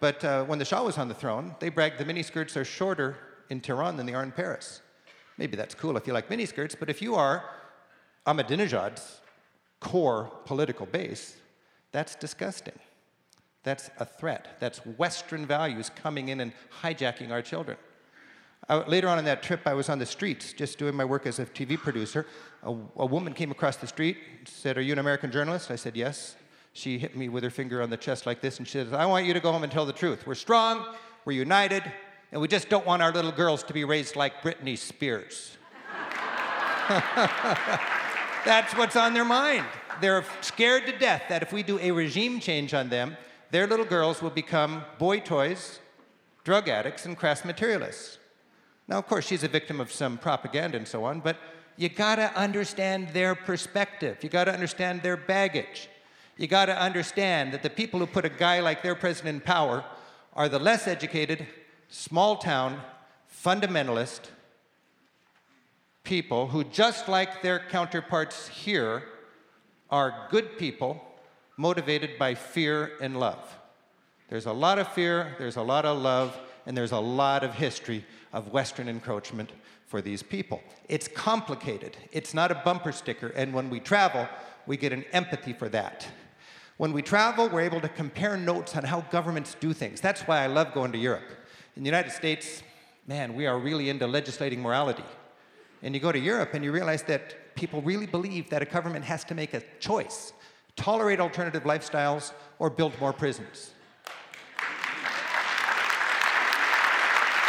But 0.00 0.24
uh, 0.24 0.44
when 0.44 0.58
the 0.58 0.64
Shah 0.64 0.82
was 0.84 0.98
on 0.98 1.08
the 1.08 1.14
throne, 1.14 1.54
they 1.60 1.70
bragged 1.70 1.98
the 1.98 2.04
miniskirts 2.04 2.56
are 2.56 2.64
shorter 2.64 3.16
in 3.50 3.60
Tehran 3.60 3.96
than 3.96 4.06
they 4.06 4.14
are 4.14 4.22
in 4.22 4.32
Paris. 4.32 4.82
Maybe 5.38 5.56
that's 5.56 5.74
cool 5.74 5.96
if 5.96 6.06
you 6.06 6.12
like 6.12 6.28
miniskirts, 6.28 6.76
but 6.78 6.90
if 6.90 7.00
you 7.00 7.14
are 7.14 7.44
Ahmadinejad's 8.26 9.20
core 9.80 10.30
political 10.44 10.86
base, 10.86 11.36
that's 11.92 12.14
disgusting. 12.14 12.78
That's 13.62 13.90
a 13.98 14.04
threat. 14.04 14.56
That's 14.60 14.78
Western 14.78 15.46
values 15.46 15.90
coming 15.90 16.28
in 16.28 16.40
and 16.40 16.52
hijacking 16.82 17.30
our 17.30 17.42
children. 17.42 17.76
Uh, 18.68 18.84
later 18.86 19.08
on 19.08 19.18
in 19.18 19.24
that 19.24 19.42
trip, 19.42 19.60
I 19.64 19.72
was 19.72 19.88
on 19.88 19.98
the 19.98 20.06
streets 20.06 20.52
just 20.52 20.78
doing 20.78 20.94
my 20.94 21.04
work 21.04 21.26
as 21.26 21.38
a 21.38 21.46
TV 21.46 21.78
producer. 21.78 22.26
A, 22.62 22.74
a 22.96 23.06
woman 23.06 23.32
came 23.32 23.50
across 23.50 23.76
the 23.76 23.86
street, 23.86 24.18
said, 24.44 24.76
Are 24.76 24.82
you 24.82 24.92
an 24.92 24.98
American 24.98 25.30
journalist? 25.30 25.70
I 25.70 25.76
said, 25.76 25.96
Yes. 25.96 26.36
She 26.74 26.98
hit 26.98 27.16
me 27.16 27.28
with 27.28 27.42
her 27.42 27.50
finger 27.50 27.82
on 27.82 27.90
the 27.90 27.96
chest 27.96 28.24
like 28.26 28.40
this, 28.40 28.58
and 28.58 28.68
she 28.68 28.78
said, 28.78 28.92
I 28.92 29.06
want 29.06 29.26
you 29.26 29.34
to 29.34 29.40
go 29.40 29.50
home 29.50 29.64
and 29.64 29.72
tell 29.72 29.86
the 29.86 29.92
truth. 29.92 30.26
We're 30.26 30.36
strong, 30.36 30.84
we're 31.24 31.32
united, 31.32 31.82
and 32.30 32.40
we 32.40 32.46
just 32.46 32.68
don't 32.68 32.86
want 32.86 33.02
our 33.02 33.10
little 33.10 33.32
girls 33.32 33.64
to 33.64 33.72
be 33.72 33.84
raised 33.84 34.14
like 34.14 34.42
Britney 34.42 34.78
Spears. 34.78 35.56
That's 36.88 38.74
what's 38.76 38.94
on 38.96 39.12
their 39.12 39.24
mind. 39.24 39.64
they're 40.00 40.24
scared 40.40 40.86
to 40.86 40.96
death 40.96 41.22
that 41.28 41.42
if 41.42 41.52
we 41.52 41.62
do 41.62 41.78
a 41.80 41.90
regime 41.90 42.38
change 42.38 42.74
on 42.74 42.90
them, 42.90 43.16
their 43.50 43.66
little 43.66 43.84
girls 43.84 44.22
will 44.22 44.30
become 44.30 44.84
boy 44.98 45.18
toys, 45.20 45.80
drug 46.44 46.68
addicts, 46.68 47.06
and 47.06 47.16
crass 47.16 47.44
materialists. 47.44 48.18
Now, 48.88 48.96
of 48.96 49.06
course, 49.06 49.26
she's 49.26 49.44
a 49.44 49.48
victim 49.48 49.80
of 49.80 49.92
some 49.92 50.16
propaganda 50.16 50.78
and 50.78 50.88
so 50.88 51.04
on, 51.04 51.20
but 51.20 51.36
you 51.76 51.90
gotta 51.90 52.34
understand 52.34 53.10
their 53.10 53.34
perspective. 53.34 54.18
You 54.22 54.30
gotta 54.30 54.52
understand 54.52 55.02
their 55.02 55.16
baggage. 55.16 55.88
You 56.38 56.46
gotta 56.46 56.76
understand 56.80 57.52
that 57.52 57.62
the 57.62 57.70
people 57.70 58.00
who 58.00 58.06
put 58.06 58.24
a 58.24 58.30
guy 58.30 58.60
like 58.60 58.82
their 58.82 58.94
president 58.94 59.36
in 59.36 59.40
power 59.42 59.84
are 60.34 60.48
the 60.48 60.58
less 60.58 60.88
educated, 60.88 61.46
small 61.88 62.36
town, 62.36 62.80
fundamentalist 63.44 64.20
people 66.02 66.48
who, 66.48 66.64
just 66.64 67.08
like 67.08 67.42
their 67.42 67.58
counterparts 67.58 68.48
here, 68.48 69.02
are 69.90 70.26
good 70.30 70.56
people 70.58 71.04
motivated 71.58 72.18
by 72.18 72.34
fear 72.34 72.92
and 73.02 73.20
love. 73.20 73.56
There's 74.28 74.46
a 74.46 74.52
lot 74.52 74.78
of 74.78 74.88
fear, 74.92 75.34
there's 75.38 75.56
a 75.56 75.62
lot 75.62 75.84
of 75.84 76.00
love, 76.00 76.38
and 76.66 76.76
there's 76.76 76.92
a 76.92 76.98
lot 76.98 77.44
of 77.44 77.54
history 77.54 78.04
of 78.32 78.52
Western 78.52 78.88
encroachment 78.88 79.50
for 79.86 80.02
these 80.02 80.22
people. 80.22 80.62
It's 80.88 81.08
complicated, 81.08 81.96
it's 82.12 82.34
not 82.34 82.50
a 82.50 82.56
bumper 82.64 82.92
sticker, 82.92 83.28
and 83.28 83.52
when 83.54 83.70
we 83.70 83.80
travel, 83.80 84.28
we 84.66 84.76
get 84.76 84.92
an 84.92 85.04
empathy 85.12 85.52
for 85.52 85.68
that. 85.70 86.06
When 86.76 86.92
we 86.92 87.02
travel, 87.02 87.48
we're 87.48 87.62
able 87.62 87.80
to 87.80 87.88
compare 87.88 88.36
notes 88.36 88.76
on 88.76 88.84
how 88.84 89.00
governments 89.10 89.56
do 89.58 89.72
things. 89.72 90.00
That's 90.00 90.22
why 90.22 90.44
I 90.44 90.46
love 90.46 90.72
going 90.72 90.92
to 90.92 90.98
Europe. 90.98 91.28
In 91.74 91.82
the 91.82 91.88
United 91.88 92.12
States, 92.12 92.62
man, 93.06 93.34
we 93.34 93.46
are 93.46 93.58
really 93.58 93.88
into 93.88 94.06
legislating 94.06 94.60
morality. 94.60 95.04
And 95.82 95.94
you 95.94 96.00
go 96.00 96.12
to 96.12 96.18
Europe 96.18 96.50
and 96.54 96.62
you 96.62 96.70
realize 96.70 97.02
that 97.04 97.54
people 97.56 97.82
really 97.82 98.06
believe 98.06 98.50
that 98.50 98.62
a 98.62 98.64
government 98.64 99.04
has 99.04 99.24
to 99.24 99.34
make 99.34 99.54
a 99.54 99.62
choice 99.80 100.32
tolerate 100.78 101.18
alternative 101.18 101.64
lifestyles 101.64 102.32
or 102.60 102.70
build 102.70 102.98
more 103.00 103.12
prisons. 103.12 103.72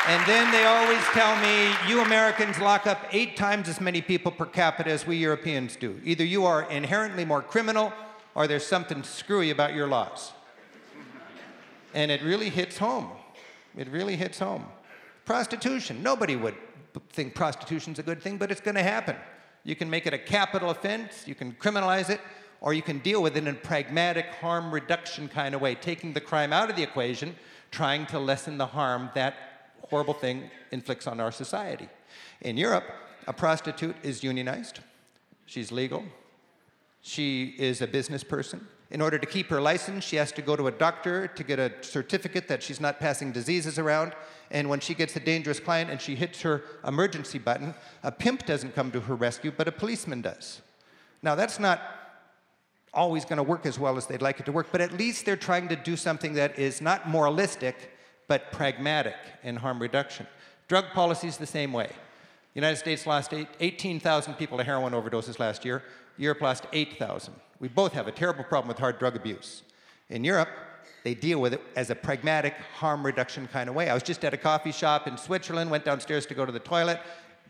And 0.09 0.25
then 0.25 0.51
they 0.51 0.65
always 0.65 1.03
tell 1.13 1.39
me, 1.39 1.71
you 1.87 2.01
Americans 2.01 2.57
lock 2.57 2.87
up 2.87 2.99
eight 3.11 3.37
times 3.37 3.69
as 3.69 3.79
many 3.79 4.01
people 4.01 4.31
per 4.31 4.47
capita 4.47 4.89
as 4.89 5.05
we 5.05 5.17
Europeans 5.17 5.75
do. 5.75 6.01
Either 6.03 6.25
you 6.25 6.47
are 6.47 6.63
inherently 6.71 7.25
more 7.25 7.43
criminal 7.43 7.93
or 8.33 8.47
there's 8.47 8.65
something 8.65 9.03
screwy 9.03 9.51
about 9.51 9.75
your 9.75 9.85
laws. 9.85 10.31
And 11.93 12.09
it 12.09 12.23
really 12.23 12.49
hits 12.49 12.79
home. 12.79 13.11
It 13.77 13.87
really 13.89 14.15
hits 14.15 14.39
home. 14.39 14.65
Prostitution. 15.25 16.01
Nobody 16.01 16.35
would 16.35 16.55
think 17.11 17.35
prostitution's 17.35 17.99
a 17.99 18.03
good 18.03 18.19
thing, 18.19 18.37
but 18.37 18.49
it's 18.49 18.61
going 18.61 18.77
to 18.77 18.81
happen. 18.81 19.15
You 19.63 19.75
can 19.75 19.91
make 19.91 20.07
it 20.07 20.13
a 20.15 20.17
capital 20.17 20.71
offense, 20.71 21.27
you 21.27 21.35
can 21.35 21.51
criminalize 21.51 22.09
it, 22.09 22.19
or 22.61 22.73
you 22.73 22.81
can 22.81 22.97
deal 22.97 23.21
with 23.21 23.37
it 23.37 23.43
in 23.43 23.47
a 23.49 23.53
pragmatic 23.53 24.25
harm 24.41 24.73
reduction 24.73 25.27
kind 25.27 25.53
of 25.53 25.61
way, 25.61 25.75
taking 25.75 26.13
the 26.13 26.21
crime 26.21 26.51
out 26.51 26.71
of 26.71 26.75
the 26.75 26.81
equation, 26.81 27.35
trying 27.69 28.07
to 28.07 28.17
lessen 28.17 28.57
the 28.57 28.65
harm 28.65 29.11
that 29.13 29.35
horrible 29.89 30.13
thing 30.13 30.49
inflicts 30.71 31.07
on 31.07 31.19
our 31.19 31.31
society. 31.31 31.87
In 32.41 32.57
Europe, 32.57 32.85
a 33.27 33.33
prostitute 33.33 33.95
is 34.03 34.23
unionized, 34.23 34.79
she's 35.45 35.71
legal, 35.71 36.03
she 37.01 37.55
is 37.57 37.81
a 37.81 37.87
business 37.87 38.23
person. 38.23 38.67
In 38.91 39.01
order 39.01 39.19
to 39.19 39.27
keep 39.27 39.47
her 39.49 39.61
license, 39.61 40.03
she 40.03 40.15
has 40.15 40.31
to 40.31 40.41
go 40.41 40.55
to 40.55 40.65
a 40.67 40.71
doctor 40.71 41.27
to 41.27 41.43
get 41.43 41.59
a 41.59 41.71
certificate 41.81 42.47
that 42.47 42.63
she's 42.63 42.81
not 42.81 42.99
passing 42.99 43.31
diseases 43.31 43.77
around. 43.77 44.13
And 44.49 44.67
when 44.67 44.79
she 44.79 44.95
gets 44.95 45.15
a 45.15 45.19
dangerous 45.19 45.59
client 45.59 45.91
and 45.91 46.01
she 46.01 46.15
hits 46.15 46.41
her 46.41 46.63
emergency 46.83 47.37
button, 47.37 47.75
a 48.01 48.11
pimp 48.11 48.47
doesn't 48.47 48.73
come 48.73 48.89
to 48.91 49.01
her 49.01 49.13
rescue, 49.13 49.51
but 49.55 49.67
a 49.67 49.71
policeman 49.71 50.21
does. 50.21 50.61
Now, 51.21 51.35
that's 51.35 51.59
not 51.59 51.81
always 52.91 53.25
going 53.25 53.37
to 53.37 53.43
work 53.43 53.67
as 53.67 53.77
well 53.77 53.95
as 53.95 54.07
they'd 54.07 54.23
like 54.23 54.39
it 54.39 54.47
to 54.47 54.51
work, 54.51 54.69
but 54.71 54.81
at 54.81 54.93
least 54.93 55.23
they're 55.23 55.37
trying 55.37 55.67
to 55.67 55.75
do 55.75 55.95
something 55.95 56.33
that 56.33 56.57
is 56.57 56.81
not 56.81 57.07
moralistic, 57.07 57.91
but 58.29 58.51
pragmatic 58.53 59.15
in 59.43 59.57
harm 59.57 59.81
reduction. 59.81 60.25
Drug 60.69 60.85
policy 60.93 61.27
is 61.27 61.35
the 61.35 61.47
same 61.47 61.73
way. 61.73 61.87
The 61.87 62.61
United 62.61 62.77
States 62.77 63.05
lost 63.05 63.33
18,000 63.59 64.35
people 64.35 64.57
to 64.59 64.63
heroin 64.63 64.93
overdoses 64.93 65.39
last 65.39 65.65
year. 65.65 65.83
Europe 66.17 66.41
lost 66.41 66.65
8,000. 66.71 67.33
We 67.59 67.67
both 67.67 67.91
have 67.93 68.07
a 68.07 68.11
terrible 68.11 68.43
problem 68.43 68.69
with 68.69 68.77
hard 68.77 68.99
drug 68.99 69.15
abuse. 69.15 69.63
In 70.09 70.23
Europe, 70.23 70.49
they 71.03 71.15
deal 71.15 71.41
with 71.41 71.53
it 71.53 71.61
as 71.75 71.89
a 71.89 71.95
pragmatic 71.95 72.53
harm 72.75 73.05
reduction 73.05 73.47
kind 73.47 73.67
of 73.67 73.75
way. 73.75 73.89
I 73.89 73.93
was 73.93 74.03
just 74.03 74.23
at 74.23 74.33
a 74.33 74.37
coffee 74.37 74.71
shop 74.71 75.07
in 75.07 75.17
Switzerland, 75.17 75.71
went 75.71 75.85
downstairs 75.85 76.25
to 76.27 76.35
go 76.35 76.45
to 76.45 76.51
the 76.51 76.59
toilet, 76.59 76.99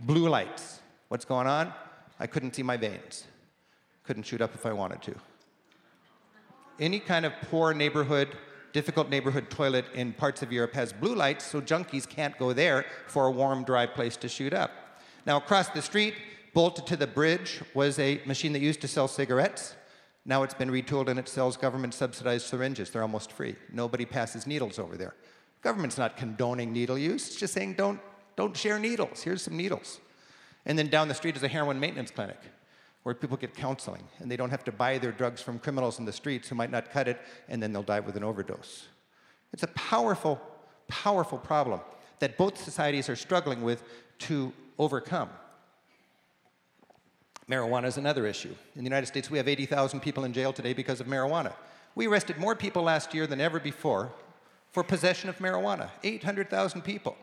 blue 0.02 0.30
lights. 0.30 0.80
What's 1.10 1.26
going 1.26 1.48
on? 1.48 1.74
I 2.20 2.28
couldn't 2.28 2.56
see 2.56 2.64
my 2.64 2.78
veins. 2.78 3.26
Couldn't 4.04 4.24
shoot 4.24 4.42
up 4.42 4.56
if 4.56 4.66
I 4.66 4.72
wanted 4.72 5.02
to. 5.04 5.16
Any 6.80 7.00
kind 7.00 7.26
of 7.26 7.34
poor 7.50 7.74
neighborhood 7.74 8.30
difficult 8.74 9.10
neighborhood 9.10 9.50
toilet 9.50 9.86
in 9.94 10.14
parts 10.14 10.42
of 10.42 10.52
Europe 10.52 10.74
has 10.74 10.94
blue 10.94 11.16
lights, 11.16 11.46
so 11.46 11.62
junkies 11.62 12.08
can't 12.08 12.38
go 12.38 12.54
there 12.54 12.86
for 13.08 13.28
a 13.28 13.32
warm, 13.32 13.64
dry 13.64 13.86
place 13.86 14.16
to 14.18 14.30
shoot 14.30 14.54
up. 14.54 14.72
Now, 15.26 15.38
across 15.38 15.70
the 15.70 15.82
street, 15.82 16.16
bolted 16.54 16.86
to 16.88 16.96
the 16.96 17.08
bridge, 17.08 17.62
was 17.74 18.00
a 18.00 18.22
machine 18.26 18.54
that 18.54 18.62
used 18.62 18.82
to 18.82 18.88
sell 18.88 19.08
cigarettes. 19.08 19.76
Now 20.26 20.44
it's 20.44 20.54
been 20.54 20.70
retooled 20.70 21.08
and 21.08 21.20
it 21.20 21.28
sells 21.28 21.58
government 21.58 21.94
subsidized 21.94 22.46
syringes. 22.46 22.92
They're 22.92 23.02
almost 23.02 23.32
free. 23.32 23.56
Nobody 23.72 24.06
passes 24.06 24.46
needles 24.46 24.78
over 24.78 24.98
there. 24.98 25.16
Government's 25.62 25.98
not 25.98 26.18
condoning 26.18 26.72
needle 26.72 26.98
use, 26.98 27.28
it's 27.28 27.36
just 27.36 27.54
saying 27.54 27.74
don't, 27.74 28.00
don't 28.36 28.56
share 28.56 28.80
needles. 28.80 29.24
Here's 29.24 29.42
some 29.42 29.58
needles. 29.58 30.00
And 30.66 30.78
then 30.78 30.88
down 30.88 31.08
the 31.08 31.14
street 31.14 31.36
is 31.36 31.44
a 31.44 31.48
heroin 31.48 31.80
maintenance 31.80 32.12
clinic 32.12 32.38
where 33.10 33.16
people 33.16 33.38
get 33.38 33.56
counseling 33.56 34.04
and 34.20 34.30
they 34.30 34.38
don't 34.38 34.52
have 34.52 34.64
to 34.64 34.72
buy 34.72 35.00
their 35.00 35.12
drugs 35.12 35.42
from 35.42 35.58
criminals 35.58 35.98
in 35.98 36.06
the 36.06 36.14
streets 36.14 36.48
who 36.48 36.54
might 36.54 36.70
not 36.70 36.92
cut 36.92 37.08
it 37.08 37.20
and 37.48 37.60
then 37.60 37.74
they'll 37.74 37.82
die 37.82 38.00
with 38.00 38.16
an 38.16 38.24
overdose. 38.24 38.86
It's 39.52 39.64
a 39.64 39.68
powerful, 39.70 40.40
powerful 40.88 41.40
problem 41.40 41.82
that 42.20 42.38
both 42.38 42.64
societies 42.64 43.10
are 43.10 43.16
struggling 43.16 43.64
with 43.64 43.82
to 44.20 44.54
overcome. 44.78 45.32
Marijuana 47.50 47.86
is 47.86 47.98
another 47.98 48.28
issue. 48.28 48.54
In 48.76 48.84
the 48.84 48.84
United 48.84 49.08
States, 49.08 49.32
we 49.32 49.40
have 49.40 49.48
80,000 49.48 50.02
people 50.02 50.24
in 50.24 50.32
jail 50.32 50.54
today 50.54 50.74
because 50.74 51.02
of 51.02 51.08
marijuana. 51.08 51.54
We 51.96 52.06
arrested 52.06 52.38
more 52.38 52.56
people 52.56 52.84
last 52.84 53.16
year 53.16 53.26
than 53.26 53.42
ever 53.42 53.60
before 53.60 54.12
for 54.72 54.84
possession 54.84 55.32
of 55.32 55.40
marijuana 55.40 55.90
800,000 56.04 56.84
people. 56.84 57.18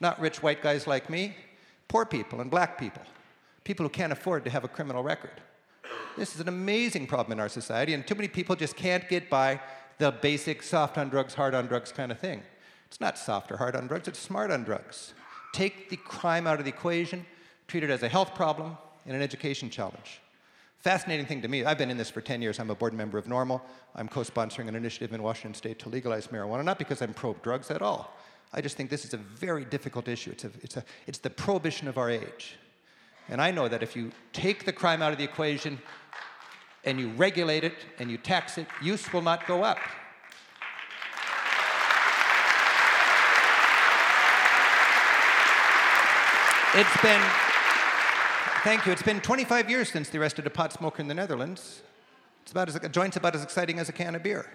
Not 0.00 0.18
rich 0.18 0.42
white 0.42 0.62
guys 0.62 0.86
like 0.86 1.10
me, 1.10 1.36
poor 1.88 2.06
people 2.06 2.40
and 2.40 2.50
black 2.50 2.78
people 2.78 3.02
people 3.64 3.84
who 3.84 3.90
can't 3.90 4.12
afford 4.12 4.44
to 4.44 4.50
have 4.50 4.64
a 4.64 4.68
criminal 4.68 5.02
record. 5.02 5.40
This 6.16 6.34
is 6.34 6.40
an 6.40 6.48
amazing 6.48 7.06
problem 7.06 7.32
in 7.32 7.40
our 7.40 7.48
society, 7.48 7.94
and 7.94 8.06
too 8.06 8.14
many 8.14 8.28
people 8.28 8.56
just 8.56 8.76
can't 8.76 9.08
get 9.08 9.30
by 9.30 9.60
the 9.98 10.10
basic 10.10 10.62
soft 10.62 10.98
on 10.98 11.08
drugs, 11.08 11.34
hard 11.34 11.54
on 11.54 11.66
drugs 11.66 11.92
kind 11.92 12.10
of 12.10 12.18
thing. 12.18 12.42
It's 12.86 13.00
not 13.00 13.18
soft 13.18 13.52
or 13.52 13.56
hard 13.56 13.76
on 13.76 13.86
drugs, 13.86 14.08
it's 14.08 14.18
smart 14.18 14.50
on 14.50 14.64
drugs. 14.64 15.14
Take 15.52 15.90
the 15.90 15.96
crime 15.96 16.46
out 16.46 16.58
of 16.58 16.64
the 16.64 16.70
equation, 16.70 17.24
treat 17.68 17.84
it 17.84 17.90
as 17.90 18.02
a 18.02 18.08
health 18.08 18.34
problem 18.34 18.76
and 19.06 19.14
an 19.14 19.22
education 19.22 19.70
challenge. 19.70 20.20
Fascinating 20.78 21.26
thing 21.26 21.42
to 21.42 21.48
me, 21.48 21.64
I've 21.64 21.76
been 21.76 21.90
in 21.90 21.98
this 21.98 22.08
for 22.08 22.22
10 22.22 22.40
years. 22.40 22.58
I'm 22.58 22.70
a 22.70 22.74
board 22.74 22.94
member 22.94 23.18
of 23.18 23.26
NORML. 23.26 23.60
I'm 23.94 24.08
co 24.08 24.22
sponsoring 24.22 24.66
an 24.66 24.74
initiative 24.74 25.12
in 25.12 25.22
Washington 25.22 25.54
state 25.54 25.78
to 25.80 25.90
legalize 25.90 26.28
marijuana, 26.28 26.64
not 26.64 26.78
because 26.78 27.02
I'm 27.02 27.12
pro 27.12 27.34
drugs 27.42 27.70
at 27.70 27.82
all. 27.82 28.16
I 28.52 28.62
just 28.62 28.76
think 28.76 28.88
this 28.88 29.04
is 29.04 29.12
a 29.12 29.18
very 29.18 29.64
difficult 29.66 30.08
issue. 30.08 30.30
It's, 30.30 30.44
a, 30.44 30.50
it's, 30.62 30.76
a, 30.78 30.84
it's 31.06 31.18
the 31.18 31.30
prohibition 31.30 31.86
of 31.86 31.98
our 31.98 32.10
age. 32.10 32.56
And 33.30 33.40
I 33.40 33.52
know 33.52 33.68
that 33.68 33.82
if 33.82 33.94
you 33.94 34.10
take 34.32 34.64
the 34.64 34.72
crime 34.72 35.00
out 35.00 35.12
of 35.12 35.18
the 35.18 35.24
equation 35.24 35.78
and 36.84 36.98
you 36.98 37.10
regulate 37.10 37.62
it 37.62 37.74
and 38.00 38.10
you 38.10 38.18
tax 38.18 38.58
it, 38.58 38.66
use 38.82 39.12
will 39.12 39.22
not 39.22 39.46
go 39.46 39.62
up. 39.62 39.78
It's 46.74 47.02
been, 47.02 47.20
thank 48.62 48.84
you, 48.84 48.92
it's 48.92 49.02
been 49.02 49.20
25 49.20 49.70
years 49.70 49.90
since 49.90 50.08
they 50.08 50.18
arrested 50.18 50.46
a 50.46 50.50
pot 50.50 50.72
smoker 50.72 51.00
in 51.00 51.08
the 51.08 51.14
Netherlands. 51.14 51.82
It's 52.42 52.52
about 52.52 52.68
as, 52.68 52.76
a 52.76 52.88
joint's 52.88 53.16
about 53.16 53.36
as 53.36 53.44
exciting 53.44 53.78
as 53.78 53.88
a 53.88 53.92
can 53.92 54.16
of 54.16 54.24
beer. 54.24 54.50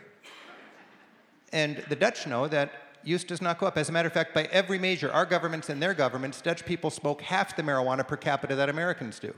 And 1.53 1.77
the 1.87 1.95
Dutch 1.95 2.27
know 2.27 2.47
that 2.49 2.71
use 3.05 3.23
does 3.23 3.41
not 3.41 3.59
go 3.59 3.67
up. 3.67 3.77
As 3.77 3.89
a 3.89 3.91
matter 3.91 4.07
of 4.07 4.13
fact, 4.13 4.33
by 4.33 4.43
every 4.45 4.79
measure, 4.79 5.11
our 5.11 5.25
governments 5.25 5.69
and 5.69 5.81
their 5.81 5.93
governments, 5.93 6.41
Dutch 6.41 6.65
people 6.65 6.89
smoke 6.89 7.21
half 7.21 7.55
the 7.55 7.63
marijuana 7.63 8.07
per 8.07 8.17
capita 8.17 8.55
that 8.55 8.69
Americans 8.69 9.19
do. 9.19 9.33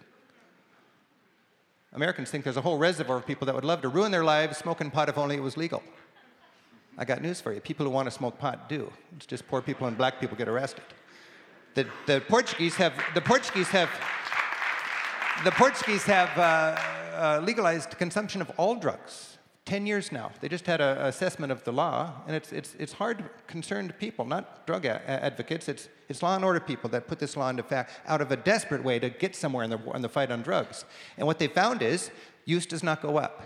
Americans 1.94 2.30
think 2.30 2.44
there's 2.44 2.58
a 2.58 2.62
whole 2.62 2.78
reservoir 2.78 3.18
of 3.18 3.26
people 3.26 3.46
that 3.46 3.56
would 3.56 3.66
love 3.66 3.82
to 3.82 3.90
ruin 3.90 4.12
their 4.12 4.24
lives 4.24 4.58
smoking 4.58 4.92
pot 4.92 5.10
if 5.10 5.18
only 5.18 5.36
it 5.36 5.42
was 5.42 5.58
legal. 5.58 5.82
I 6.98 7.06
got 7.06 7.22
news 7.22 7.40
for 7.40 7.54
you. 7.54 7.60
People 7.60 7.86
who 7.86 7.92
want 7.92 8.08
to 8.08 8.12
smoke 8.12 8.40
pot 8.40 8.68
do. 8.68 8.92
It's 9.16 9.26
just 9.26 9.48
poor 9.48 9.62
people 9.62 9.88
and 9.88 9.98
black 9.98 10.20
people 10.20 10.36
get 10.36 10.48
arrested. 10.48 10.84
The, 11.76 11.86
the 12.08 12.24
Portuguese 12.28 12.76
have 12.76 12.94
the 13.14 13.22
Portuguese 13.22 13.68
have 13.68 13.90
the 15.44 15.52
Portuguese 15.52 16.04
have 16.06 16.36
uh, 16.38 16.76
uh, 17.16 17.42
legalized 17.44 17.92
consumption 18.00 18.42
of 18.42 18.52
all 18.58 18.76
drugs. 18.76 19.37
10 19.68 19.86
years 19.86 20.14
now. 20.14 20.32
They 20.40 20.48
just 20.48 20.66
had 20.66 20.80
an 20.80 20.98
assessment 21.00 21.52
of 21.52 21.66
the 21.66 21.74
law, 21.74 22.14
and 22.26 22.34
it's, 22.34 22.54
it's, 22.54 22.74
it's 22.80 22.94
hard 22.94 23.30
concerned 23.48 23.94
people, 24.00 24.24
not 24.24 24.66
drug 24.66 24.86
a- 24.86 25.02
advocates. 25.10 25.68
It's, 25.68 25.90
it's 26.08 26.24
law 26.24 26.38
and 26.38 26.46
order 26.46 26.62
people 26.62 26.90
that 26.92 27.06
put 27.06 27.20
this 27.20 27.36
law 27.36 27.50
into 27.50 27.64
fact 27.64 27.92
out 28.08 28.22
of 28.22 28.32
a 28.32 28.38
desperate 28.38 28.82
way 28.82 28.98
to 28.98 29.10
get 29.10 29.36
somewhere 29.36 29.66
in 29.66 29.70
the, 29.70 29.80
in 29.94 30.02
the 30.02 30.08
fight 30.08 30.32
on 30.32 30.42
drugs. 30.42 30.86
And 31.18 31.28
what 31.28 31.38
they 31.38 31.48
found 31.48 31.82
is 31.82 32.12
use 32.46 32.66
does 32.66 32.82
not 32.82 33.02
go 33.02 33.18
up. 33.18 33.44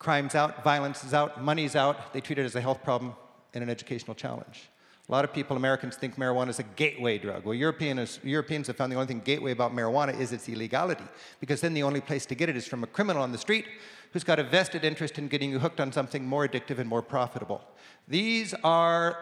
Crime's 0.00 0.34
out, 0.34 0.64
violence 0.64 1.04
is 1.04 1.14
out, 1.14 1.40
money's 1.40 1.76
out. 1.76 2.12
They 2.12 2.20
treat 2.20 2.40
it 2.40 2.44
as 2.44 2.56
a 2.56 2.60
health 2.60 2.82
problem 2.82 3.14
and 3.54 3.62
an 3.62 3.70
educational 3.70 4.16
challenge. 4.16 4.68
A 5.12 5.14
lot 5.14 5.26
of 5.26 5.34
people, 5.34 5.58
Americans, 5.58 5.96
think 5.96 6.16
marijuana 6.16 6.48
is 6.48 6.58
a 6.58 6.62
gateway 6.62 7.18
drug. 7.18 7.44
Well, 7.44 7.52
Europeans, 7.52 8.18
Europeans 8.24 8.66
have 8.68 8.76
found 8.76 8.90
the 8.90 8.96
only 8.96 9.08
thing 9.08 9.20
gateway 9.20 9.52
about 9.52 9.76
marijuana 9.76 10.18
is 10.18 10.32
its 10.32 10.48
illegality, 10.48 11.04
because 11.38 11.60
then 11.60 11.74
the 11.74 11.82
only 11.82 12.00
place 12.00 12.24
to 12.24 12.34
get 12.34 12.48
it 12.48 12.56
is 12.56 12.66
from 12.66 12.82
a 12.82 12.86
criminal 12.86 13.22
on 13.22 13.30
the 13.30 13.36
street 13.36 13.66
who's 14.14 14.24
got 14.24 14.38
a 14.38 14.42
vested 14.42 14.86
interest 14.86 15.18
in 15.18 15.28
getting 15.28 15.50
you 15.50 15.58
hooked 15.58 15.80
on 15.80 15.92
something 15.92 16.26
more 16.26 16.48
addictive 16.48 16.78
and 16.78 16.88
more 16.88 17.02
profitable. 17.02 17.60
These 18.08 18.54
are 18.64 19.18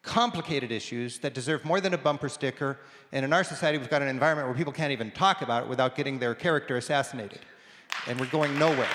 complicated 0.00 0.72
issues 0.72 1.18
that 1.18 1.34
deserve 1.34 1.62
more 1.62 1.82
than 1.82 1.92
a 1.92 1.98
bumper 1.98 2.30
sticker, 2.30 2.78
and 3.12 3.22
in 3.22 3.34
our 3.34 3.44
society, 3.44 3.76
we've 3.76 3.90
got 3.90 4.00
an 4.00 4.08
environment 4.08 4.48
where 4.48 4.56
people 4.56 4.72
can't 4.72 4.92
even 4.92 5.10
talk 5.10 5.42
about 5.42 5.64
it 5.64 5.68
without 5.68 5.94
getting 5.94 6.18
their 6.18 6.34
character 6.34 6.78
assassinated, 6.78 7.40
and 8.06 8.18
we're 8.18 8.24
going 8.28 8.58
nowhere. 8.58 8.88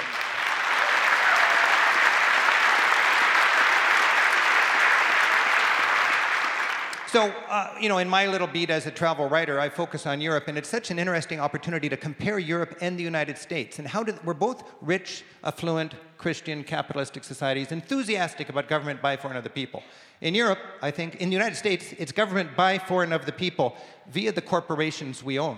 So, 7.15 7.33
uh, 7.47 7.73
you 7.79 7.87
know, 7.87 7.99
in 7.99 8.09
my 8.09 8.27
little 8.27 8.45
beat 8.45 8.69
as 8.69 8.87
a 8.87 8.91
travel 8.91 9.29
writer, 9.29 9.57
I 9.57 9.69
focus 9.69 10.05
on 10.05 10.19
Europe, 10.19 10.49
and 10.49 10.57
it's 10.57 10.67
such 10.67 10.91
an 10.91 10.99
interesting 10.99 11.39
opportunity 11.39 11.87
to 11.87 11.95
compare 11.95 12.39
Europe 12.39 12.75
and 12.81 12.99
the 12.99 13.03
United 13.03 13.37
States. 13.37 13.79
And 13.79 13.87
how 13.87 14.03
we're 14.25 14.33
both 14.33 14.65
rich, 14.81 15.23
affluent, 15.41 15.95
Christian, 16.17 16.61
capitalistic 16.65 17.23
societies, 17.23 17.71
enthusiastic 17.71 18.49
about 18.49 18.67
government 18.67 19.01
by, 19.01 19.15
for, 19.15 19.29
and 19.29 19.37
of 19.37 19.45
the 19.45 19.49
people. 19.49 19.81
In 20.19 20.35
Europe, 20.35 20.59
I 20.81 20.91
think, 20.91 21.15
in 21.21 21.29
the 21.29 21.33
United 21.33 21.55
States, 21.55 21.93
it's 21.97 22.11
government 22.11 22.53
by, 22.53 22.79
for, 22.79 23.01
and 23.01 23.13
of 23.13 23.25
the 23.25 23.31
people 23.31 23.77
via 24.09 24.33
the 24.33 24.41
corporations 24.41 25.23
we 25.23 25.39
own. 25.39 25.57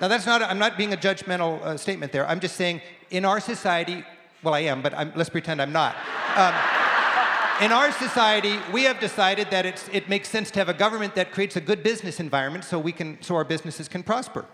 now, 0.00 0.08
that's 0.08 0.24
not, 0.24 0.40
I'm 0.40 0.58
not 0.58 0.78
being 0.78 0.94
a 0.94 0.96
judgmental 0.96 1.60
uh, 1.60 1.76
statement 1.76 2.12
there. 2.12 2.26
I'm 2.26 2.40
just 2.40 2.56
saying, 2.56 2.80
in 3.10 3.26
our 3.26 3.40
society, 3.40 4.06
well, 4.42 4.54
I 4.54 4.60
am, 4.60 4.80
but 4.80 4.94
I'm, 4.94 5.12
let's 5.14 5.28
pretend 5.28 5.60
I'm 5.60 5.72
not. 5.72 5.94
Um, 6.34 6.54
in 7.60 7.72
our 7.72 7.90
society, 7.90 8.56
we 8.72 8.84
have 8.84 9.00
decided 9.00 9.50
that 9.50 9.66
it 9.92 10.08
makes 10.08 10.28
sense 10.28 10.50
to 10.52 10.60
have 10.60 10.68
a 10.68 10.74
government 10.74 11.16
that 11.16 11.32
creates 11.32 11.56
a 11.56 11.60
good 11.60 11.82
business 11.82 12.20
environment 12.20 12.64
so, 12.64 12.78
we 12.78 12.92
can, 12.92 13.20
so 13.20 13.34
our 13.34 13.44
businesses 13.44 13.88
can 13.88 14.04
prosper. 14.04 14.44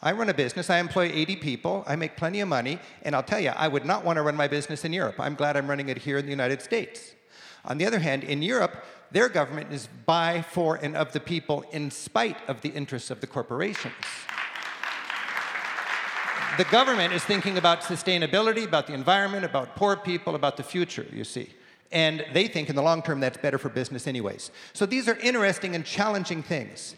I 0.00 0.12
run 0.12 0.28
a 0.28 0.34
business, 0.34 0.70
I 0.70 0.78
employ 0.78 1.10
80 1.12 1.36
people, 1.36 1.84
I 1.86 1.96
make 1.96 2.16
plenty 2.16 2.40
of 2.40 2.48
money, 2.48 2.78
and 3.02 3.16
I'll 3.16 3.22
tell 3.22 3.40
you, 3.40 3.50
I 3.50 3.68
would 3.68 3.84
not 3.84 4.04
want 4.04 4.16
to 4.16 4.22
run 4.22 4.36
my 4.36 4.48
business 4.48 4.84
in 4.84 4.92
Europe. 4.92 5.16
I'm 5.18 5.34
glad 5.34 5.56
I'm 5.56 5.68
running 5.68 5.88
it 5.88 5.98
here 5.98 6.18
in 6.18 6.24
the 6.24 6.30
United 6.30 6.62
States. 6.62 7.14
On 7.64 7.78
the 7.78 7.86
other 7.86 7.98
hand, 7.98 8.24
in 8.24 8.42
Europe, 8.42 8.84
their 9.10 9.28
government 9.28 9.72
is 9.72 9.88
by, 10.06 10.42
for, 10.42 10.76
and 10.76 10.96
of 10.96 11.12
the 11.12 11.20
people 11.20 11.64
in 11.72 11.90
spite 11.90 12.36
of 12.48 12.60
the 12.60 12.70
interests 12.70 13.10
of 13.10 13.20
the 13.20 13.26
corporations. 13.26 13.94
The 16.58 16.64
government 16.64 17.12
is 17.12 17.24
thinking 17.24 17.58
about 17.58 17.80
sustainability, 17.80 18.64
about 18.64 18.86
the 18.86 18.94
environment, 18.94 19.44
about 19.44 19.74
poor 19.74 19.96
people, 19.96 20.34
about 20.34 20.56
the 20.56 20.62
future, 20.62 21.06
you 21.12 21.24
see 21.24 21.50
and 21.92 22.24
they 22.32 22.48
think 22.48 22.70
in 22.70 22.76
the 22.76 22.82
long 22.82 23.02
term 23.02 23.20
that's 23.20 23.36
better 23.36 23.58
for 23.58 23.68
business 23.68 24.06
anyways. 24.06 24.50
So 24.72 24.86
these 24.86 25.08
are 25.08 25.16
interesting 25.16 25.74
and 25.74 25.84
challenging 25.84 26.42
things. 26.42 26.96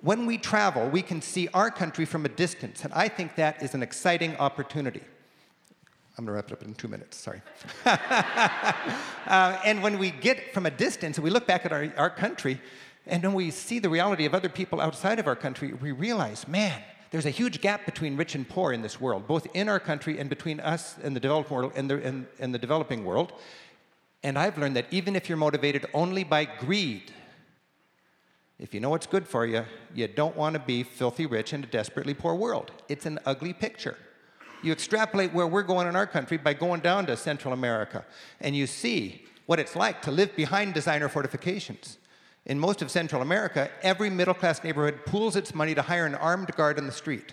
When 0.00 0.24
we 0.24 0.38
travel, 0.38 0.88
we 0.88 1.02
can 1.02 1.20
see 1.20 1.48
our 1.52 1.70
country 1.70 2.06
from 2.06 2.24
a 2.24 2.30
distance, 2.30 2.84
and 2.84 2.92
I 2.94 3.08
think 3.08 3.36
that 3.36 3.62
is 3.62 3.74
an 3.74 3.82
exciting 3.82 4.34
opportunity. 4.36 5.02
I'm 6.16 6.24
going 6.24 6.34
to 6.34 6.42
wrap 6.42 6.46
it 6.48 6.52
up 6.52 6.62
in 6.62 6.74
two 6.74 6.88
minutes, 6.88 7.16
sorry. 7.16 7.40
uh, 7.86 9.58
and 9.64 9.82
when 9.82 9.98
we 9.98 10.10
get 10.10 10.52
from 10.52 10.66
a 10.66 10.70
distance 10.70 11.16
and 11.16 11.24
we 11.24 11.30
look 11.30 11.46
back 11.46 11.64
at 11.64 11.72
our, 11.72 11.92
our 11.96 12.10
country, 12.10 12.60
and 13.06 13.22
when 13.22 13.34
we 13.34 13.50
see 13.50 13.78
the 13.78 13.88
reality 13.88 14.26
of 14.26 14.34
other 14.34 14.48
people 14.48 14.80
outside 14.80 15.18
of 15.18 15.26
our 15.26 15.36
country, 15.36 15.72
we 15.72 15.92
realize, 15.92 16.46
man, 16.48 16.82
there's 17.10 17.26
a 17.26 17.30
huge 17.30 17.60
gap 17.60 17.86
between 17.86 18.16
rich 18.16 18.34
and 18.34 18.48
poor 18.48 18.72
in 18.72 18.82
this 18.82 19.00
world, 19.00 19.26
both 19.26 19.46
in 19.54 19.68
our 19.68 19.80
country 19.80 20.18
and 20.18 20.28
between 20.28 20.60
us 20.60 20.96
and 21.02 21.14
the 21.14 21.20
developed 21.20 21.50
world 21.50 21.72
and 21.74 21.90
the, 21.90 22.02
and, 22.02 22.26
and 22.38 22.54
the 22.54 22.58
developing 22.58 23.04
world. 23.04 23.32
And 24.22 24.38
I've 24.38 24.58
learned 24.58 24.76
that 24.76 24.86
even 24.90 25.16
if 25.16 25.28
you're 25.28 25.38
motivated 25.38 25.86
only 25.94 26.24
by 26.24 26.44
greed, 26.44 27.12
if 28.58 28.74
you 28.74 28.80
know 28.80 28.90
what's 28.90 29.06
good 29.06 29.26
for 29.26 29.46
you, 29.46 29.64
you 29.94 30.06
don't 30.06 30.36
want 30.36 30.52
to 30.54 30.60
be 30.60 30.82
filthy 30.82 31.24
rich 31.24 31.54
in 31.54 31.64
a 31.64 31.66
desperately 31.66 32.12
poor 32.12 32.34
world. 32.34 32.70
It's 32.88 33.06
an 33.06 33.18
ugly 33.24 33.54
picture. 33.54 33.96
You 34.62 34.72
extrapolate 34.72 35.32
where 35.32 35.46
we're 35.46 35.62
going 35.62 35.86
in 35.86 35.96
our 35.96 36.06
country 36.06 36.36
by 36.36 36.52
going 36.52 36.80
down 36.80 37.06
to 37.06 37.16
Central 37.16 37.54
America, 37.54 38.04
and 38.40 38.54
you 38.54 38.66
see 38.66 39.24
what 39.46 39.58
it's 39.58 39.74
like 39.74 40.02
to 40.02 40.10
live 40.10 40.36
behind 40.36 40.74
designer 40.74 41.08
fortifications. 41.08 41.96
In 42.44 42.58
most 42.58 42.82
of 42.82 42.90
Central 42.90 43.22
America, 43.22 43.70
every 43.82 44.10
middle 44.10 44.34
class 44.34 44.62
neighborhood 44.62 45.06
pools 45.06 45.36
its 45.36 45.54
money 45.54 45.74
to 45.74 45.82
hire 45.82 46.04
an 46.04 46.14
armed 46.14 46.54
guard 46.56 46.78
on 46.78 46.86
the 46.86 46.92
street. 46.92 47.32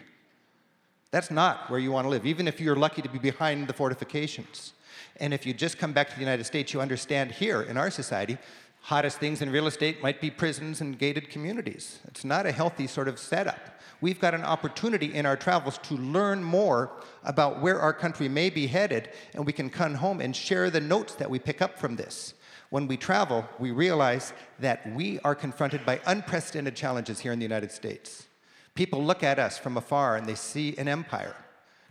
That's 1.12 1.32
not 1.32 1.70
where 1.70 1.80
you 1.80 1.92
want 1.92 2.06
to 2.06 2.10
live, 2.10 2.26
even 2.26 2.48
if 2.48 2.62
you're 2.62 2.76
lucky 2.76 3.02
to 3.02 3.10
be 3.10 3.20
behind 3.20 3.68
the 3.68 3.74
fortifications. 3.74 4.74
And 5.20 5.34
if 5.34 5.46
you 5.46 5.54
just 5.54 5.78
come 5.78 5.94
back 5.94 6.10
to 6.10 6.16
the 6.16 6.22
United 6.22 6.46
States, 6.46 6.74
you 6.74 6.82
understand 6.82 7.32
here 7.32 7.62
in 7.62 7.78
our 7.78 7.90
society, 7.90 8.38
hottest 8.82 9.20
things 9.20 9.42
in 9.42 9.50
real 9.50 9.68
estate 9.68 10.02
might 10.02 10.22
be 10.22 10.30
prisons 10.30 10.82
and 10.82 10.98
gated 10.98 11.30
communities. 11.30 12.00
It's 12.08 12.24
not 12.24 12.46
a 12.46 12.52
healthy 12.52 12.88
sort 12.88 13.08
of 13.08 13.20
setup. 13.20 13.60
We've 14.00 14.20
got 14.20 14.36
an 14.36 14.44
opportunity 14.44 15.14
in 15.14 15.26
our 15.26 15.36
travels 15.36 15.80
to 15.80 15.96
learn 15.96 16.44
more 16.44 16.92
about 17.24 17.62
where 17.62 17.80
our 17.80 17.94
country 17.94 18.30
may 18.30 18.52
be 18.52 18.68
headed, 18.68 19.10
and 19.34 19.46
we 19.46 19.54
can 19.54 19.70
come 19.70 19.96
home 19.96 20.22
and 20.22 20.36
share 20.36 20.70
the 20.70 20.80
notes 20.80 21.16
that 21.16 21.30
we 21.30 21.40
pick 21.40 21.62
up 21.62 21.80
from 21.80 21.96
this. 21.96 22.36
When 22.70 22.88
we 22.88 22.98
travel, 22.98 23.46
we 23.60 23.72
realize 23.72 24.34
that 24.60 24.94
we 24.94 25.20
are 25.20 25.34
confronted 25.34 25.86
by 25.86 26.00
unprecedented 26.06 26.76
challenges 26.76 27.20
here 27.20 27.32
in 27.32 27.40
the 27.40 27.46
United 27.46 27.72
States. 27.72 28.28
People 28.76 29.04
look 29.04 29.24
at 29.24 29.40
us 29.40 29.58
from 29.58 29.78
afar 29.78 30.18
and 30.18 30.28
they 30.28 30.36
see 30.36 30.78
an 30.78 30.88
empire. 30.88 31.36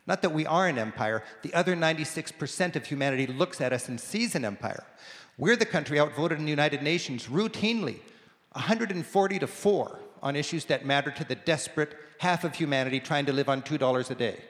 Not 0.07 0.23
that 0.23 0.33
we 0.33 0.47
are 0.47 0.69
an 0.69 0.79
empire, 0.79 1.23
the 1.43 1.53
other 1.53 1.75
96% 1.75 2.77
of 2.77 2.87
humanity 2.87 3.27
looks 3.27 3.61
at 3.61 3.73
us 3.73 3.89
and 3.89 4.01
sees 4.01 4.35
an 4.35 4.45
empire. 4.45 4.85
We're 5.37 5.57
the 5.57 5.67
country 5.67 5.99
outvoted 5.99 6.39
in 6.39 6.45
the 6.45 6.51
United 6.51 6.83
Nations 6.83 7.27
routinely, 7.27 7.99
140 8.53 9.39
to 9.41 9.47
4 9.47 9.99
on 10.23 10.37
issues 10.37 10.65
that 10.67 10.87
matter 10.87 11.11
to 11.11 11.25
the 11.25 11.35
desperate 11.35 11.95
half 12.19 12.45
of 12.45 12.55
humanity 12.55 13.01
trying 13.01 13.27
to 13.27 13.33
live 13.33 13.49
on 13.49 13.63
$2 13.63 14.11
a 14.11 14.15
day. 14.15 14.41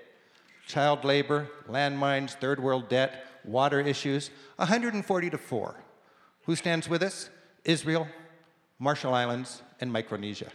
Child 0.67 1.05
labor, 1.05 1.49
landmines, 1.69 2.33
third 2.33 2.61
world 2.61 2.89
debt, 2.89 3.27
water 3.45 3.81
issues, 3.81 4.31
140 4.57 5.31
to 5.31 5.39
4. 5.39 5.75
Who 6.45 6.57
stands 6.57 6.89
with 6.89 7.03
us? 7.03 7.31
Israel, 7.65 8.07
Marshall 8.79 9.15
Islands, 9.15 9.63
and 9.81 9.93
Micronesia. 9.93 10.51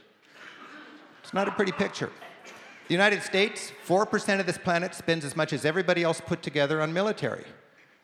It's 1.24 1.34
not 1.34 1.48
a 1.48 1.52
pretty 1.52 1.72
picture. 1.72 2.10
The 2.92 2.98
United 2.98 3.24
States, 3.24 3.72
4% 3.88 4.42
of 4.42 4.46
this 4.46 4.58
planet 4.58 4.94
spends 4.94 5.24
as 5.24 5.38
much 5.38 5.54
as 5.54 5.64
everybody 5.64 6.04
else 6.04 6.20
put 6.20 6.44
together 6.44 6.82
on 6.82 6.92
military. 6.92 7.46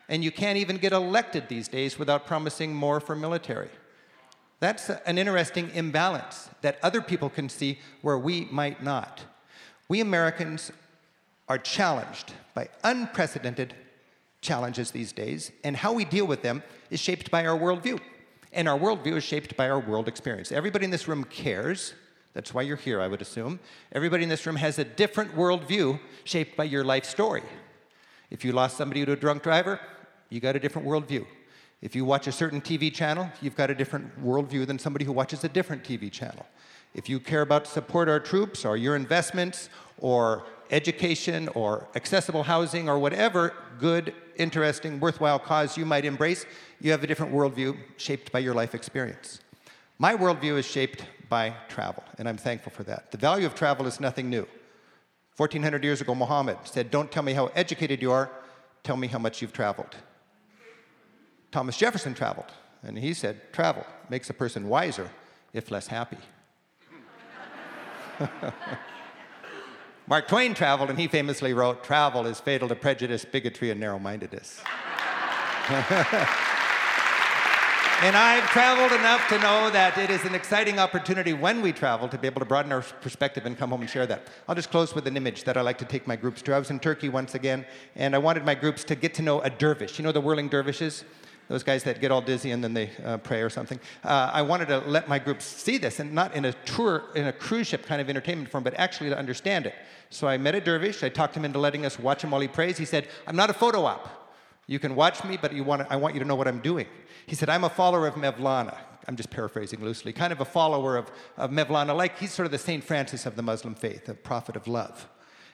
And 0.08 0.24
you 0.24 0.32
can't 0.32 0.58
even 0.58 0.78
get 0.78 0.94
elected 0.94 1.50
these 1.50 1.68
days 1.68 2.00
without 2.00 2.26
promising 2.26 2.74
more 2.74 3.02
for 3.02 3.14
military. 3.14 3.68
That's 4.62 4.90
an 4.90 5.18
interesting 5.18 5.72
imbalance 5.72 6.50
that 6.62 6.80
other 6.82 7.02
people 7.02 7.30
can 7.30 7.50
see 7.50 7.80
where 8.02 8.18
we 8.18 8.48
might 8.50 8.82
not. 8.82 9.26
We 9.90 10.00
Americans 10.00 10.72
are 11.50 11.58
challenged 11.58 12.32
by 12.54 12.70
unprecedented 12.86 13.74
challenges 14.40 14.92
these 14.92 15.12
days, 15.12 15.52
and 15.66 15.76
how 15.76 15.92
we 15.92 16.06
deal 16.06 16.28
with 16.28 16.44
them 16.44 16.64
is 16.90 17.02
shaped 17.02 17.30
by 17.30 17.46
our 17.46 17.60
worldview. 17.60 18.00
And 18.54 18.70
our 18.70 18.80
worldview 18.80 19.18
is 19.18 19.26
shaped 19.26 19.58
by 19.58 19.70
our 19.70 19.82
world 19.82 20.08
experience. 20.08 20.54
Everybody 20.54 20.86
in 20.86 20.92
this 20.92 21.10
room 21.10 21.26
cares 21.26 21.94
that's 22.38 22.54
why 22.54 22.62
you're 22.62 22.78
here, 22.78 23.02
I 23.02 23.08
would 23.08 23.24
assume. 23.24 23.60
Everybody 23.92 24.22
in 24.22 24.30
this 24.30 24.46
room 24.46 24.58
has 24.58 24.78
a 24.78 24.84
different 24.84 25.36
worldview 25.36 26.00
shaped 26.24 26.56
by 26.56 26.66
your 26.66 26.84
life 26.84 27.04
story. 27.04 27.42
If 28.30 28.46
you 28.46 28.52
lost 28.52 28.78
somebody 28.78 29.04
to 29.04 29.14
a 29.14 29.16
drunk 29.16 29.42
driver, 29.42 29.80
you 30.30 30.40
got 30.40 30.56
a 30.56 30.60
different 30.60 30.88
worldview. 30.88 31.26
If 31.82 31.96
you 31.96 32.06
watch 32.06 32.28
a 32.28 32.32
certain 32.32 32.62
TV 32.62 32.94
channel, 32.94 33.28
you've 33.42 33.56
got 33.56 33.72
a 33.72 33.74
different 33.74 34.24
worldview 34.24 34.68
than 34.68 34.78
somebody 34.78 35.04
who 35.04 35.14
watches 35.14 35.44
a 35.46 35.50
different 35.50 35.84
TV 35.84 36.12
channel. 36.12 36.46
If 36.94 37.10
you 37.10 37.20
care 37.20 37.42
about 37.42 37.66
support 37.66 38.08
our 38.08 38.20
troops 38.20 38.66
or 38.66 38.78
your 38.78 38.96
investments 38.96 39.70
or 39.98 40.44
education 40.70 41.48
or 41.56 41.88
accessible 41.96 42.44
housing 42.44 42.88
or 42.88 43.00
whatever 43.00 43.52
good, 43.80 44.14
interesting, 44.36 45.00
worthwhile 45.00 45.40
cause 45.40 45.76
you 45.76 45.88
might 45.88 46.06
embrace, 46.06 46.46
you 46.80 46.92
have 46.92 47.04
a 47.04 47.08
different 47.08 47.34
worldview 47.34 47.76
shaped 47.98 48.32
by 48.32 48.38
your 48.38 48.54
life 48.54 48.76
experience. 48.76 49.40
My 50.00 50.16
worldview 50.16 50.58
is 50.58 50.66
shaped 50.66 51.04
by 51.28 51.56
travel, 51.70 52.04
and 52.18 52.30
I'm 52.30 52.38
thankful 52.38 52.72
for 52.72 52.84
that. 52.84 53.12
The 53.12 53.18
value 53.18 53.48
of 53.48 53.56
travel 53.56 53.88
is 53.88 54.00
nothing 54.00 54.30
new. 54.30 54.48
1400 55.38 55.84
years 55.84 56.02
ago, 56.02 56.14
Muhammad 56.14 56.58
said, 56.64 56.91
Don't 56.91 57.12
tell 57.12 57.24
me 57.24 57.34
how 57.34 57.48
educated 57.56 58.02
you 58.02 58.12
are, 58.12 58.30
tell 58.84 58.98
me 58.98 59.08
how 59.08 59.20
much 59.20 59.41
you've 59.41 59.54
traveled. 59.54 59.95
Thomas 61.52 61.78
Jefferson 61.78 62.14
traveled, 62.14 62.52
and 62.84 62.98
he 62.98 63.14
said, 63.14 63.54
Travel 63.54 63.86
makes 64.10 64.30
a 64.30 64.34
person 64.34 64.68
wiser, 64.68 65.10
if 65.54 65.72
less 65.72 65.88
happy. 65.88 66.18
Mark 70.08 70.28
Twain 70.28 70.54
traveled, 70.54 70.89
and 70.89 71.00
he 71.00 71.08
famously 71.08 71.54
wrote, 71.54 71.84
Travel 71.84 72.28
is 72.28 72.39
fatal 72.39 72.68
to 72.68 72.76
prejudice, 72.76 73.26
bigotry, 73.26 73.72
and 73.72 73.80
narrow 73.80 74.00
mindedness. 74.00 74.62
And 78.04 78.16
I've 78.16 78.48
traveled 78.52 78.91
enough 78.91 79.28
to 79.30 79.39
know 79.39 79.72
that 79.72 79.98
it 79.98 80.12
is 80.12 80.24
an 80.24 80.36
exciting 80.36 80.78
opportunity 80.78 81.34
when 81.34 81.64
we 81.64 81.74
travel 81.74 82.08
to 82.10 82.18
be 82.20 82.28
able 82.28 82.39
to 82.39 82.45
broaden 82.45 82.72
our 82.72 82.84
perspective 83.02 83.48
and 83.48 83.58
come 83.58 83.72
home 83.72 83.82
and 83.82 83.89
share 83.89 84.06
that. 84.06 84.28
I'll 84.48 84.54
just 84.54 84.70
close 84.70 84.93
with 84.93 85.08
an 85.08 85.18
image 85.18 85.45
that 85.45 85.58
I 85.58 85.62
like 85.62 85.80
to 85.80 85.86
take 85.86 86.06
my 86.06 86.16
groups 86.16 86.43
to. 86.43 86.54
I 86.54 86.60
was 86.60 86.70
in 86.70 86.80
Turkey 86.80 87.10
once 87.10 87.34
again, 87.34 87.66
and 87.95 88.14
I 88.14 88.20
wanted 88.20 88.45
my 88.45 88.54
groups 88.54 88.84
to 88.84 88.95
get 88.95 89.16
to 89.16 89.24
know 89.24 89.41
a 89.41 89.50
dervish. 89.50 89.98
You 89.98 90.04
know 90.04 90.12
the 90.12 90.22
whirling 90.22 90.48
dervishes? 90.48 91.06
Those 91.48 91.64
guys 91.64 91.84
that 91.86 92.00
get 92.00 92.12
all 92.12 92.22
dizzy 92.22 92.52
and 92.52 92.64
then 92.64 92.76
they 92.76 92.91
uh, 93.04 93.18
pray 93.18 93.41
or 93.41 93.50
something. 93.50 93.80
Uh, 94.04 94.30
I 94.32 94.43
wanted 94.43 94.68
to 94.68 94.78
let 94.80 95.10
my 95.10 95.18
groups 95.18 95.45
see 95.45 95.80
this, 95.80 96.00
and 96.00 96.14
not 96.14 96.36
in 96.36 96.45
a 96.45 96.54
tour, 96.66 97.06
in 97.16 97.26
a 97.26 97.34
cruise 97.34 97.66
ship 97.66 97.88
kind 97.88 98.00
of 98.00 98.12
entertainment 98.12 98.52
form, 98.52 98.64
but 98.64 98.76
actually 98.76 99.10
to 99.10 99.18
understand 99.18 99.66
it. 99.66 99.74
So 100.12 100.28
I 100.28 100.38
met 100.38 100.54
a 100.54 100.62
dervish. 100.62 101.02
I 101.02 101.10
talked 101.10 101.36
him 101.36 101.45
into 101.45 101.58
letting 101.58 101.84
us 101.84 101.98
watch 101.98 102.24
him 102.24 102.30
while 102.30 102.41
he 102.41 102.48
prays. 102.48 102.78
He 102.78 102.86
said, 102.86 103.08
I'm 103.26 103.36
not 103.36 103.50
a 103.50 103.54
photo 103.54 103.86
op. 103.86 104.26
You 104.68 104.80
can 104.80 104.95
watch 104.95 105.24
me, 105.24 105.38
but 105.41 105.53
want 105.63 105.88
I 105.89 105.95
want 105.95 106.13
you 106.13 106.20
to 106.20 106.26
know 106.26 106.36
what 106.36 106.47
I'm 106.47 106.59
doing. 106.59 106.88
He 107.26 107.36
said, 107.36 107.49
I'm 107.49 107.63
a 107.63 107.70
follower 107.70 108.05
of 108.05 108.15
Mevlana. 108.15 108.78
I'm 109.07 109.15
just 109.15 109.30
paraphrasing 109.30 109.82
loosely, 109.84 110.11
kind 110.11 110.34
of 110.34 110.41
a 110.41 110.45
follower 110.45 110.97
of, 110.97 111.09
of 111.38 111.49
Mevlana, 111.49 111.95
like 111.95 112.18
he's 112.20 112.34
sort 112.34 112.45
of 112.45 112.51
the 112.51 112.57
St. 112.57 112.84
Francis 112.84 113.26
of 113.26 113.38
the 113.38 113.41
Muslim 113.41 113.74
faith, 113.74 114.09
a 114.09 114.13
prophet 114.13 114.57
of 114.57 114.68
love. 114.68 115.07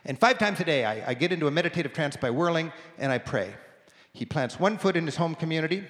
And 0.05 0.18
five 0.20 0.39
times 0.39 0.59
a 0.59 0.64
day, 0.64 0.86
I, 0.86 1.11
I 1.11 1.14
get 1.14 1.32
into 1.32 1.45
a 1.45 1.51
meditative 1.51 1.93
trance 1.93 2.18
by 2.18 2.32
whirling 2.32 2.74
and 2.97 3.11
I 3.11 3.20
pray. 3.20 3.53
He 4.11 4.26
plants 4.26 4.59
one 4.59 4.78
foot 4.80 4.97
in 4.97 5.05
his 5.05 5.16
home 5.18 5.36
community, 5.36 5.84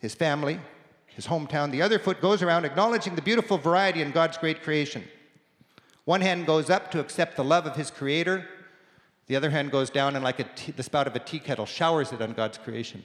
his 0.00 0.14
family, 0.14 0.58
his 1.06 1.26
hometown. 1.26 1.70
The 1.70 1.82
other 1.82 1.98
foot 1.98 2.22
goes 2.22 2.42
around 2.42 2.64
acknowledging 2.64 3.14
the 3.14 3.22
beautiful 3.22 3.58
variety 3.58 4.00
in 4.00 4.10
God's 4.10 4.38
great 4.38 4.62
creation. 4.62 5.04
One 6.04 6.20
hand 6.22 6.46
goes 6.46 6.70
up 6.70 6.90
to 6.92 7.00
accept 7.00 7.36
the 7.36 7.44
love 7.44 7.66
of 7.66 7.76
his 7.76 7.90
creator. 7.90 8.48
The 9.32 9.36
other 9.36 9.48
hand 9.48 9.70
goes 9.70 9.88
down 9.88 10.14
and, 10.14 10.22
like 10.22 10.56
tea, 10.56 10.72
the 10.72 10.82
spout 10.82 11.06
of 11.06 11.16
a 11.16 11.18
tea 11.18 11.38
kettle, 11.38 11.64
showers 11.64 12.12
it 12.12 12.20
on 12.20 12.34
God's 12.34 12.58
creation. 12.58 13.02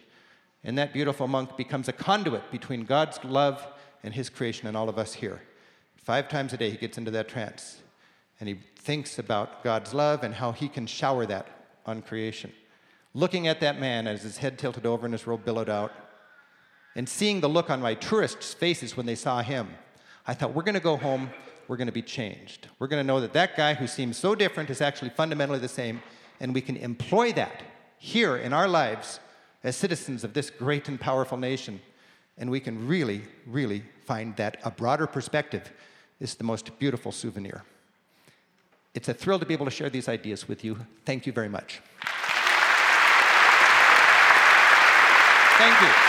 And 0.61 0.78
that 0.78 0.91
beautiful 0.91 1.25
monk 1.25 1.55
becomes 1.55 1.88
a 1.88 1.93
conduit 1.93 2.51
between 2.51 2.84
God's 2.84 3.23
love 3.23 3.65
and 4.03 4.13
his 4.13 4.30
creation 4.30 4.67
and 4.67 4.75
all 4.75 4.89
of 4.89 4.97
us 4.97 5.13
here. 5.13 5.41
Five 5.95 6.28
times 6.28 6.51
a 6.51 6.57
day, 6.57 6.69
he 6.69 6.75
gets 6.75 6.97
into 6.97 7.11
that 7.11 7.30
trance. 7.30 7.78
And 8.41 8.49
he 8.49 8.59
thinks 8.75 9.17
about 9.17 9.63
God's 9.63 9.93
love 9.93 10.21
and 10.21 10.34
how 10.34 10.51
he 10.51 10.67
can 10.67 10.86
shower 10.86 11.25
that 11.28 11.47
on 11.86 12.01
creation. 12.01 12.51
Looking 13.13 13.47
at 13.47 13.61
that 13.61 13.80
man 13.80 14.05
as 14.05 14.23
his 14.23 14.36
head 14.36 14.59
tilted 14.59 14.86
over 14.86 15.05
and 15.05 15.13
his 15.13 15.25
robe 15.28 15.45
billowed 15.45 15.69
out, 15.69 15.93
and 16.93 17.07
seeing 17.07 17.39
the 17.39 17.47
look 17.47 17.69
on 17.69 17.80
my 17.80 17.93
tourists' 17.93 18.53
faces 18.53 18.97
when 18.97 19.05
they 19.05 19.15
saw 19.15 19.41
him, 19.41 19.69
I 20.28 20.34
thought, 20.34 20.53
we're 20.53 20.63
going 20.63 20.75
to 20.75 20.82
go 20.82 20.97
home, 20.97 21.30
we're 21.69 21.78
going 21.78 21.88
to 21.88 21.93
be 21.93 22.01
changed. 22.01 22.67
We're 22.80 22.88
going 22.88 23.01
to 23.01 23.07
know 23.07 23.21
that 23.21 23.32
that 23.32 23.55
guy 23.55 23.75
who 23.75 23.88
seems 23.88 24.17
so 24.17 24.36
different 24.36 24.69
is 24.69 24.82
actually 24.82 25.11
fundamentally 25.11 25.59
the 25.59 25.69
same, 25.69 26.01
and 26.39 26.53
we 26.53 26.61
can 26.61 26.77
employ 26.77 27.33
that 27.33 27.63
here 27.97 28.38
in 28.38 28.53
our 28.53 28.67
lives 28.67 29.19
as 29.63 29.75
citizens 29.75 30.23
of 30.23 30.33
this 30.33 30.49
great 30.49 30.88
and 30.88 30.99
powerful 30.99 31.38
nation. 31.38 31.79
And 32.38 32.51
we 32.51 32.59
can 32.59 32.88
really, 32.88 33.23
really 33.45 33.83
find 34.05 34.35
that 34.35 34.57
a 34.63 34.71
broader 34.71 35.07
perspective 35.07 35.71
is 36.19 36.35
the 36.35 36.43
most 36.43 36.77
beautiful 36.79 37.11
souvenir. 37.11 37.63
It's 38.93 39.09
a 39.09 39.13
thrill 39.13 39.39
to 39.39 39.45
be 39.45 39.53
able 39.53 39.65
to 39.65 39.71
share 39.71 39.89
these 39.89 40.07
ideas 40.07 40.47
with 40.47 40.63
you. 40.63 40.77
Thank 41.05 41.25
you 41.25 41.33
very 41.33 41.49
much. 41.49 41.81
Thank 45.57 45.81
you. 45.81 46.07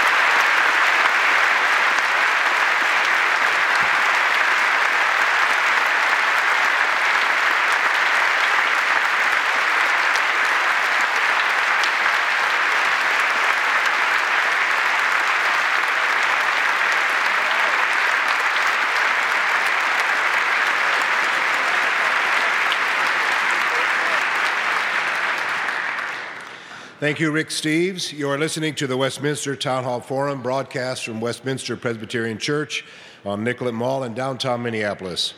Thank 27.09 27.20
you, 27.20 27.30
Rick 27.30 27.48
Steves. 27.48 28.12
You 28.12 28.28
are 28.28 28.36
listening 28.36 28.74
to 28.74 28.86
the 28.86 28.98
Westminster 28.98 29.56
Town 29.56 29.82
Hall 29.82 29.98
Forum 29.98 30.42
broadcast 30.42 31.06
from 31.06 31.22
Westminster 31.22 31.74
Presbyterian 31.74 32.36
Church 32.36 32.84
on 33.24 33.42
Nicollet 33.42 33.72
Mall 33.72 34.04
in 34.04 34.12
downtown 34.12 34.62
Minneapolis. 34.62 35.32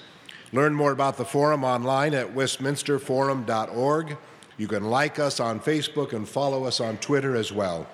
Learn 0.53 0.75
more 0.75 0.91
about 0.91 1.17
the 1.17 1.25
forum 1.25 1.63
online 1.63 2.13
at 2.13 2.35
westminsterforum.org. 2.35 4.19
You 4.59 4.67
can 4.67 4.91
like 4.91 5.21
us 5.21 5.39
on 5.39 5.61
Facebook 5.61 6.13
and 6.13 6.29
follow 6.29 6.65
us 6.65 6.81
on 6.81 6.97
Twitter 6.97 7.37
as 7.37 7.53
well. 7.53 7.87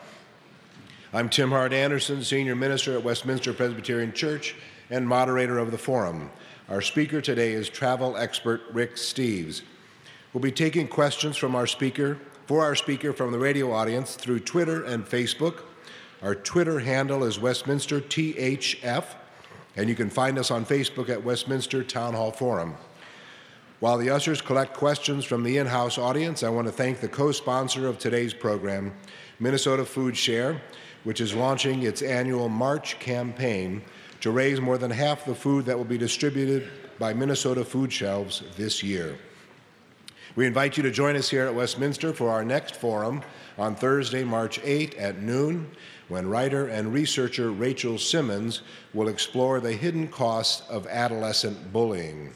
I'm 1.12 1.28
Tim 1.28 1.50
Hart 1.50 1.74
Andersen, 1.74 2.24
Senior 2.24 2.56
Minister 2.56 2.96
at 2.96 3.04
Westminster 3.04 3.52
Presbyterian 3.52 4.14
Church 4.14 4.54
and 4.88 5.06
moderator 5.06 5.58
of 5.58 5.70
the 5.70 5.76
forum. 5.76 6.30
Our 6.70 6.80
speaker 6.80 7.20
today 7.20 7.52
is 7.52 7.68
travel 7.68 8.16
expert 8.16 8.62
Rick 8.72 8.94
Steves. 8.94 9.60
We'll 10.32 10.40
be 10.40 10.50
taking 10.50 10.88
questions 10.88 11.36
from 11.36 11.54
our 11.54 11.66
speaker 11.66 12.18
for 12.46 12.62
our 12.62 12.76
speaker 12.76 13.12
from 13.12 13.32
the 13.32 13.38
radio 13.38 13.72
audience 13.72 14.14
through 14.14 14.40
Twitter 14.40 14.84
and 14.84 15.04
Facebook. 15.04 15.62
Our 16.22 16.34
Twitter 16.34 16.78
handle 16.78 17.24
is 17.24 17.40
Westminster 17.40 18.00
THF, 18.00 19.04
and 19.74 19.88
you 19.88 19.96
can 19.96 20.08
find 20.08 20.38
us 20.38 20.50
on 20.52 20.64
Facebook 20.64 21.08
at 21.08 21.22
Westminster 21.22 21.82
Town 21.82 22.14
Hall 22.14 22.30
Forum. 22.30 22.76
While 23.80 23.98
the 23.98 24.10
ushers 24.10 24.40
collect 24.40 24.74
questions 24.74 25.24
from 25.24 25.42
the 25.42 25.58
in 25.58 25.66
house 25.66 25.98
audience, 25.98 26.42
I 26.42 26.48
want 26.48 26.66
to 26.68 26.72
thank 26.72 27.00
the 27.00 27.08
co 27.08 27.32
sponsor 27.32 27.88
of 27.88 27.98
today's 27.98 28.32
program, 28.32 28.94
Minnesota 29.40 29.84
Food 29.84 30.16
Share, 30.16 30.62
which 31.04 31.20
is 31.20 31.34
launching 31.34 31.82
its 31.82 32.00
annual 32.00 32.48
March 32.48 32.98
campaign 33.00 33.82
to 34.20 34.30
raise 34.30 34.60
more 34.60 34.78
than 34.78 34.90
half 34.90 35.24
the 35.24 35.34
food 35.34 35.66
that 35.66 35.76
will 35.76 35.84
be 35.84 35.98
distributed 35.98 36.68
by 36.98 37.12
Minnesota 37.12 37.64
food 37.64 37.92
shelves 37.92 38.42
this 38.56 38.82
year. 38.82 39.18
We 40.36 40.46
invite 40.46 40.76
you 40.76 40.82
to 40.82 40.90
join 40.90 41.16
us 41.16 41.30
here 41.30 41.46
at 41.46 41.54
Westminster 41.54 42.12
for 42.12 42.28
our 42.28 42.44
next 42.44 42.76
forum 42.76 43.22
on 43.56 43.74
Thursday, 43.74 44.22
March 44.22 44.60
8 44.62 44.94
at 44.96 45.22
noon, 45.22 45.70
when 46.08 46.28
writer 46.28 46.66
and 46.66 46.92
researcher 46.92 47.50
Rachel 47.50 47.96
Simmons 47.96 48.60
will 48.92 49.08
explore 49.08 49.60
the 49.60 49.72
hidden 49.72 50.08
costs 50.08 50.68
of 50.68 50.86
adolescent 50.88 51.72
bullying. 51.72 52.34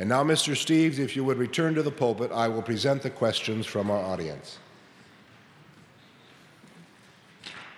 And 0.00 0.08
now, 0.08 0.24
Mr. 0.24 0.54
Steves, 0.54 0.98
if 0.98 1.14
you 1.14 1.22
would 1.22 1.38
return 1.38 1.76
to 1.76 1.84
the 1.84 1.92
pulpit, 1.92 2.32
I 2.32 2.48
will 2.48 2.62
present 2.62 3.00
the 3.00 3.10
questions 3.10 3.64
from 3.64 3.92
our 3.92 4.00
audience. 4.00 4.58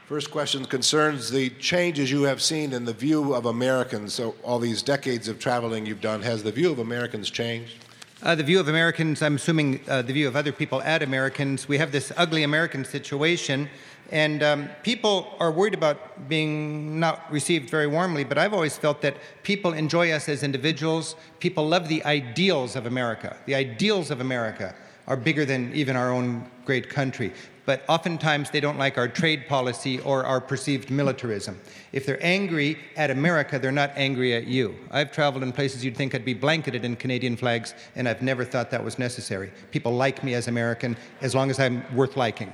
First 0.06 0.30
question 0.30 0.64
concerns 0.64 1.30
the 1.30 1.50
changes 1.50 2.10
you 2.10 2.22
have 2.22 2.40
seen 2.40 2.72
in 2.72 2.86
the 2.86 2.92
view 2.94 3.34
of 3.34 3.44
Americans. 3.44 4.14
So, 4.14 4.34
all 4.42 4.58
these 4.58 4.82
decades 4.82 5.28
of 5.28 5.38
traveling 5.38 5.84
you've 5.84 6.00
done, 6.00 6.22
has 6.22 6.42
the 6.42 6.52
view 6.52 6.72
of 6.72 6.78
Americans 6.78 7.28
changed? 7.28 7.84
Uh, 8.22 8.36
the 8.36 8.44
view 8.44 8.60
of 8.60 8.68
Americans, 8.68 9.20
I'm 9.20 9.34
assuming 9.34 9.80
uh, 9.88 10.00
the 10.02 10.12
view 10.12 10.28
of 10.28 10.36
other 10.36 10.52
people 10.52 10.80
at 10.82 11.02
Americans, 11.02 11.66
we 11.66 11.76
have 11.78 11.90
this 11.90 12.12
ugly 12.16 12.44
American 12.44 12.84
situation, 12.84 13.68
and 14.12 14.44
um, 14.44 14.68
people 14.84 15.34
are 15.40 15.50
worried 15.50 15.74
about 15.74 16.28
being 16.28 17.00
not 17.00 17.28
received 17.32 17.68
very 17.68 17.88
warmly, 17.88 18.22
but 18.22 18.38
I've 18.38 18.54
always 18.54 18.78
felt 18.78 19.02
that 19.02 19.16
people 19.42 19.72
enjoy 19.72 20.12
us 20.12 20.28
as 20.28 20.44
individuals. 20.44 21.16
People 21.40 21.66
love 21.66 21.88
the 21.88 22.04
ideals 22.04 22.76
of 22.76 22.86
America. 22.86 23.36
The 23.46 23.56
ideals 23.56 24.12
of 24.12 24.20
America 24.20 24.72
are 25.06 25.16
bigger 25.16 25.44
than 25.44 25.72
even 25.74 25.96
our 25.96 26.12
own 26.12 26.48
great 26.64 26.88
country 26.88 27.32
but 27.64 27.84
oftentimes 27.88 28.50
they 28.50 28.60
don't 28.60 28.78
like 28.78 28.98
our 28.98 29.08
trade 29.08 29.46
policy 29.48 30.00
or 30.00 30.24
our 30.24 30.40
perceived 30.40 30.90
militarism. 30.90 31.60
If 31.92 32.06
they're 32.06 32.24
angry 32.24 32.78
at 32.96 33.10
America, 33.10 33.58
they're 33.58 33.70
not 33.70 33.92
angry 33.94 34.34
at 34.34 34.46
you. 34.46 34.74
I've 34.90 35.12
traveled 35.12 35.42
in 35.44 35.52
places 35.52 35.84
you'd 35.84 35.96
think 35.96 36.14
I'd 36.14 36.24
be 36.24 36.34
blanketed 36.34 36.84
in 36.84 36.96
Canadian 36.96 37.36
flags, 37.36 37.74
and 37.94 38.08
I've 38.08 38.22
never 38.22 38.44
thought 38.44 38.70
that 38.72 38.84
was 38.84 38.98
necessary. 38.98 39.52
People 39.70 39.92
like 39.92 40.24
me 40.24 40.34
as 40.34 40.48
American 40.48 40.96
as 41.20 41.34
long 41.34 41.50
as 41.50 41.60
I'm 41.60 41.84
worth 41.94 42.16
liking. 42.16 42.52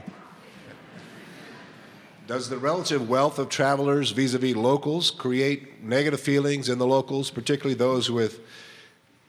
Does 2.26 2.50
the 2.50 2.58
relative 2.58 3.08
wealth 3.08 3.38
of 3.38 3.48
travelers 3.48 4.10
vis 4.10 4.34
a 4.34 4.38
vis 4.38 4.54
locals 4.54 5.10
create 5.10 5.82
negative 5.82 6.20
feelings 6.20 6.68
in 6.68 6.78
the 6.78 6.86
locals, 6.86 7.30
particularly 7.30 7.74
those 7.74 8.10
with, 8.10 8.40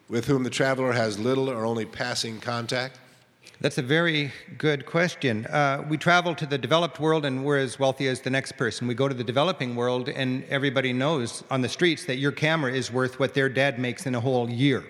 with 0.09 0.26
whom 0.26 0.43
the 0.43 0.49
traveler 0.49 0.91
has 0.91 1.17
little 1.17 1.49
or 1.49 1.63
only 1.63 1.86
passing 1.86 2.41
contact? 2.41 2.99
That's 3.62 3.78
a 3.78 3.82
very 3.82 4.32
good 4.57 4.86
question. 4.86 5.45
Uh, 5.47 5.86
we 5.89 5.97
travel 5.97 6.34
to 6.34 6.45
the 6.45 6.57
developed 6.57 6.97
world 6.97 7.26
and 7.26 7.43
we're 7.43 7.57
as 7.57 7.78
wealthy 7.78 8.07
as 8.07 8.22
the 8.22 8.30
next 8.30 8.53
person. 8.53 8.88
We 8.88 8.93
go 8.93 9.10
to 9.10 9.14
the 9.14 9.24
developing 9.24 9.76
world 9.76 10.07
and 10.07 10.45
everybody 10.45 10.93
knows 10.93 11.43
on 11.51 11.60
the 11.60 11.68
streets 11.68 12.05
that 12.05 12.20
your 12.20 12.32
camera 12.32 12.72
is 12.72 12.89
worth 12.89 13.20
what 13.20 13.34
their 13.34 13.49
dad 13.49 13.78
makes 13.78 14.05
in 14.05 14.16
a 14.16 14.20
whole 14.22 14.49
year. 14.49 14.86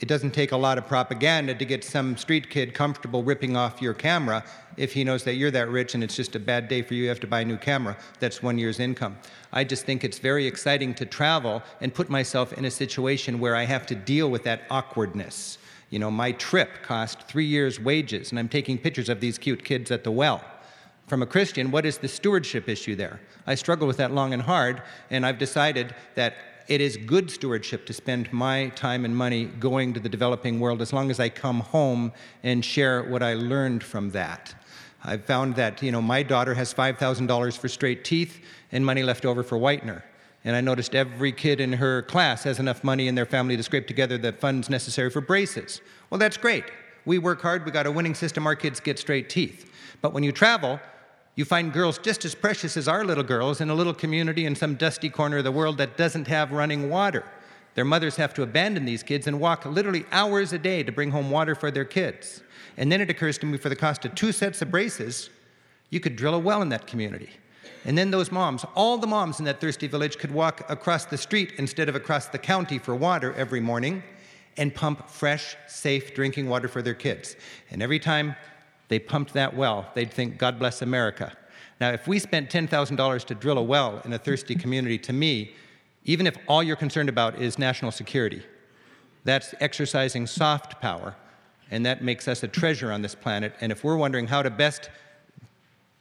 It 0.00 0.08
doesn't 0.08 0.30
take 0.30 0.52
a 0.52 0.56
lot 0.56 0.78
of 0.78 0.86
propaganda 0.86 1.54
to 1.54 1.64
get 1.66 1.84
some 1.84 2.16
street 2.16 2.48
kid 2.48 2.72
comfortable 2.72 3.22
ripping 3.22 3.58
off 3.58 3.82
your 3.82 3.92
camera 3.92 4.42
if 4.78 4.94
he 4.94 5.04
knows 5.04 5.24
that 5.24 5.34
you're 5.34 5.50
that 5.50 5.68
rich 5.68 5.94
and 5.94 6.02
it's 6.02 6.16
just 6.16 6.34
a 6.34 6.40
bad 6.40 6.68
day 6.68 6.80
for 6.80 6.94
you, 6.94 7.02
you 7.02 7.08
have 7.10 7.20
to 7.20 7.26
buy 7.26 7.40
a 7.40 7.44
new 7.44 7.58
camera. 7.58 7.98
That's 8.20 8.42
one 8.42 8.56
year's 8.56 8.80
income. 8.80 9.18
I 9.52 9.64
just 9.64 9.84
think 9.84 10.02
it's 10.02 10.18
very 10.18 10.46
exciting 10.46 10.94
to 10.94 11.04
travel 11.04 11.62
and 11.82 11.92
put 11.92 12.08
myself 12.08 12.54
in 12.54 12.64
a 12.64 12.70
situation 12.70 13.38
where 13.38 13.54
I 13.54 13.64
have 13.64 13.84
to 13.86 13.94
deal 13.94 14.30
with 14.30 14.44
that 14.44 14.62
awkwardness 14.70 15.58
you 15.96 16.00
know, 16.00 16.10
my 16.10 16.30
trip 16.32 16.82
cost 16.82 17.22
three 17.22 17.46
years' 17.46 17.80
wages, 17.80 18.30
and 18.30 18.38
I'm 18.38 18.50
taking 18.50 18.76
pictures 18.76 19.08
of 19.08 19.18
these 19.18 19.38
cute 19.38 19.64
kids 19.64 19.90
at 19.90 20.04
the 20.04 20.10
well. 20.10 20.44
from 21.06 21.22
a 21.22 21.26
Christian, 21.26 21.70
what 21.70 21.86
is 21.86 21.96
the 21.96 22.08
stewardship 22.08 22.68
issue 22.68 22.94
there? 22.94 23.18
I 23.46 23.54
struggled 23.54 23.88
with 23.88 23.96
that 23.96 24.12
long 24.12 24.34
and 24.34 24.42
hard, 24.42 24.82
and 25.08 25.24
I've 25.24 25.38
decided 25.38 25.94
that 26.16 26.34
it 26.68 26.82
is 26.82 26.98
good 26.98 27.30
stewardship 27.30 27.86
to 27.86 27.94
spend 27.94 28.30
my 28.30 28.68
time 28.74 29.06
and 29.06 29.16
money 29.16 29.46
going 29.46 29.94
to 29.94 30.00
the 30.00 30.10
developing 30.10 30.60
world 30.60 30.82
as 30.82 30.92
long 30.92 31.10
as 31.10 31.18
I 31.18 31.30
come 31.30 31.60
home 31.60 32.12
and 32.42 32.62
share 32.62 33.04
what 33.04 33.22
I 33.22 33.32
learned 33.32 33.82
from 33.82 34.10
that. 34.10 34.54
I've 35.02 35.24
found 35.24 35.54
that, 35.54 35.82
you 35.82 35.92
know, 35.92 36.02
my 36.02 36.22
daughter 36.22 36.52
has 36.52 36.74
$5,000 36.74 37.56
for 37.56 37.68
straight 37.68 38.04
teeth 38.04 38.44
and 38.70 38.84
money 38.84 39.02
left 39.02 39.24
over 39.24 39.42
for 39.42 39.56
whitener. 39.56 40.02
And 40.46 40.54
I 40.54 40.60
noticed 40.60 40.94
every 40.94 41.32
kid 41.32 41.60
in 41.60 41.72
her 41.72 42.02
class 42.02 42.44
has 42.44 42.60
enough 42.60 42.84
money 42.84 43.08
in 43.08 43.16
their 43.16 43.26
family 43.26 43.56
to 43.56 43.64
scrape 43.64 43.88
together 43.88 44.16
the 44.16 44.32
funds 44.32 44.70
necessary 44.70 45.10
for 45.10 45.20
braces. 45.20 45.80
Well, 46.08 46.18
that's 46.18 46.36
great. 46.36 46.64
We 47.04 47.18
work 47.18 47.42
hard, 47.42 47.64
we 47.64 47.72
got 47.72 47.86
a 47.86 47.90
winning 47.90 48.14
system, 48.14 48.46
our 48.46 48.54
kids 48.54 48.78
get 48.78 48.96
straight 48.96 49.28
teeth. 49.28 49.68
But 50.00 50.12
when 50.12 50.22
you 50.22 50.30
travel, 50.30 50.78
you 51.34 51.44
find 51.44 51.72
girls 51.72 51.98
just 51.98 52.24
as 52.24 52.36
precious 52.36 52.76
as 52.76 52.86
our 52.86 53.04
little 53.04 53.24
girls 53.24 53.60
in 53.60 53.70
a 53.70 53.74
little 53.74 53.92
community 53.92 54.46
in 54.46 54.54
some 54.54 54.76
dusty 54.76 55.10
corner 55.10 55.38
of 55.38 55.44
the 55.44 55.50
world 55.50 55.78
that 55.78 55.96
doesn't 55.96 56.28
have 56.28 56.52
running 56.52 56.88
water. 56.88 57.24
Their 57.74 57.84
mothers 57.84 58.14
have 58.14 58.32
to 58.34 58.42
abandon 58.44 58.84
these 58.84 59.02
kids 59.02 59.26
and 59.26 59.40
walk 59.40 59.66
literally 59.66 60.06
hours 60.12 60.52
a 60.52 60.58
day 60.58 60.84
to 60.84 60.92
bring 60.92 61.10
home 61.10 61.28
water 61.28 61.56
for 61.56 61.72
their 61.72 61.84
kids. 61.84 62.42
And 62.76 62.90
then 62.90 63.00
it 63.00 63.10
occurs 63.10 63.36
to 63.38 63.46
me 63.46 63.58
for 63.58 63.68
the 63.68 63.76
cost 63.76 64.04
of 64.04 64.14
two 64.14 64.30
sets 64.30 64.62
of 64.62 64.70
braces, 64.70 65.28
you 65.90 65.98
could 65.98 66.14
drill 66.14 66.34
a 66.34 66.38
well 66.38 66.62
in 66.62 66.68
that 66.68 66.86
community. 66.86 67.30
And 67.86 67.96
then 67.96 68.10
those 68.10 68.32
moms, 68.32 68.64
all 68.74 68.98
the 68.98 69.06
moms 69.06 69.38
in 69.38 69.44
that 69.44 69.60
thirsty 69.60 69.86
village, 69.86 70.18
could 70.18 70.32
walk 70.32 70.68
across 70.68 71.04
the 71.04 71.16
street 71.16 71.52
instead 71.56 71.88
of 71.88 71.94
across 71.94 72.26
the 72.26 72.38
county 72.38 72.80
for 72.80 72.96
water 72.96 73.32
every 73.34 73.60
morning 73.60 74.02
and 74.56 74.74
pump 74.74 75.08
fresh, 75.08 75.56
safe 75.68 76.12
drinking 76.12 76.48
water 76.48 76.66
for 76.66 76.82
their 76.82 76.94
kids. 76.94 77.36
And 77.70 77.80
every 77.80 78.00
time 78.00 78.34
they 78.88 78.98
pumped 78.98 79.34
that 79.34 79.54
well, 79.54 79.88
they'd 79.94 80.12
think, 80.12 80.36
God 80.36 80.58
bless 80.58 80.82
America. 80.82 81.36
Now, 81.80 81.92
if 81.92 82.08
we 82.08 82.18
spent 82.18 82.50
$10,000 82.50 83.24
to 83.24 83.34
drill 83.36 83.58
a 83.58 83.62
well 83.62 84.02
in 84.04 84.12
a 84.12 84.18
thirsty 84.18 84.54
community, 84.56 84.98
to 84.98 85.12
me, 85.12 85.54
even 86.04 86.26
if 86.26 86.36
all 86.48 86.64
you're 86.64 86.74
concerned 86.74 87.08
about 87.08 87.40
is 87.40 87.56
national 87.56 87.92
security, 87.92 88.42
that's 89.22 89.54
exercising 89.60 90.26
soft 90.26 90.80
power, 90.80 91.14
and 91.70 91.86
that 91.86 92.02
makes 92.02 92.26
us 92.26 92.42
a 92.42 92.48
treasure 92.48 92.90
on 92.90 93.02
this 93.02 93.14
planet. 93.14 93.54
And 93.60 93.70
if 93.70 93.84
we're 93.84 93.96
wondering 93.96 94.26
how 94.26 94.42
to 94.42 94.50
best 94.50 94.90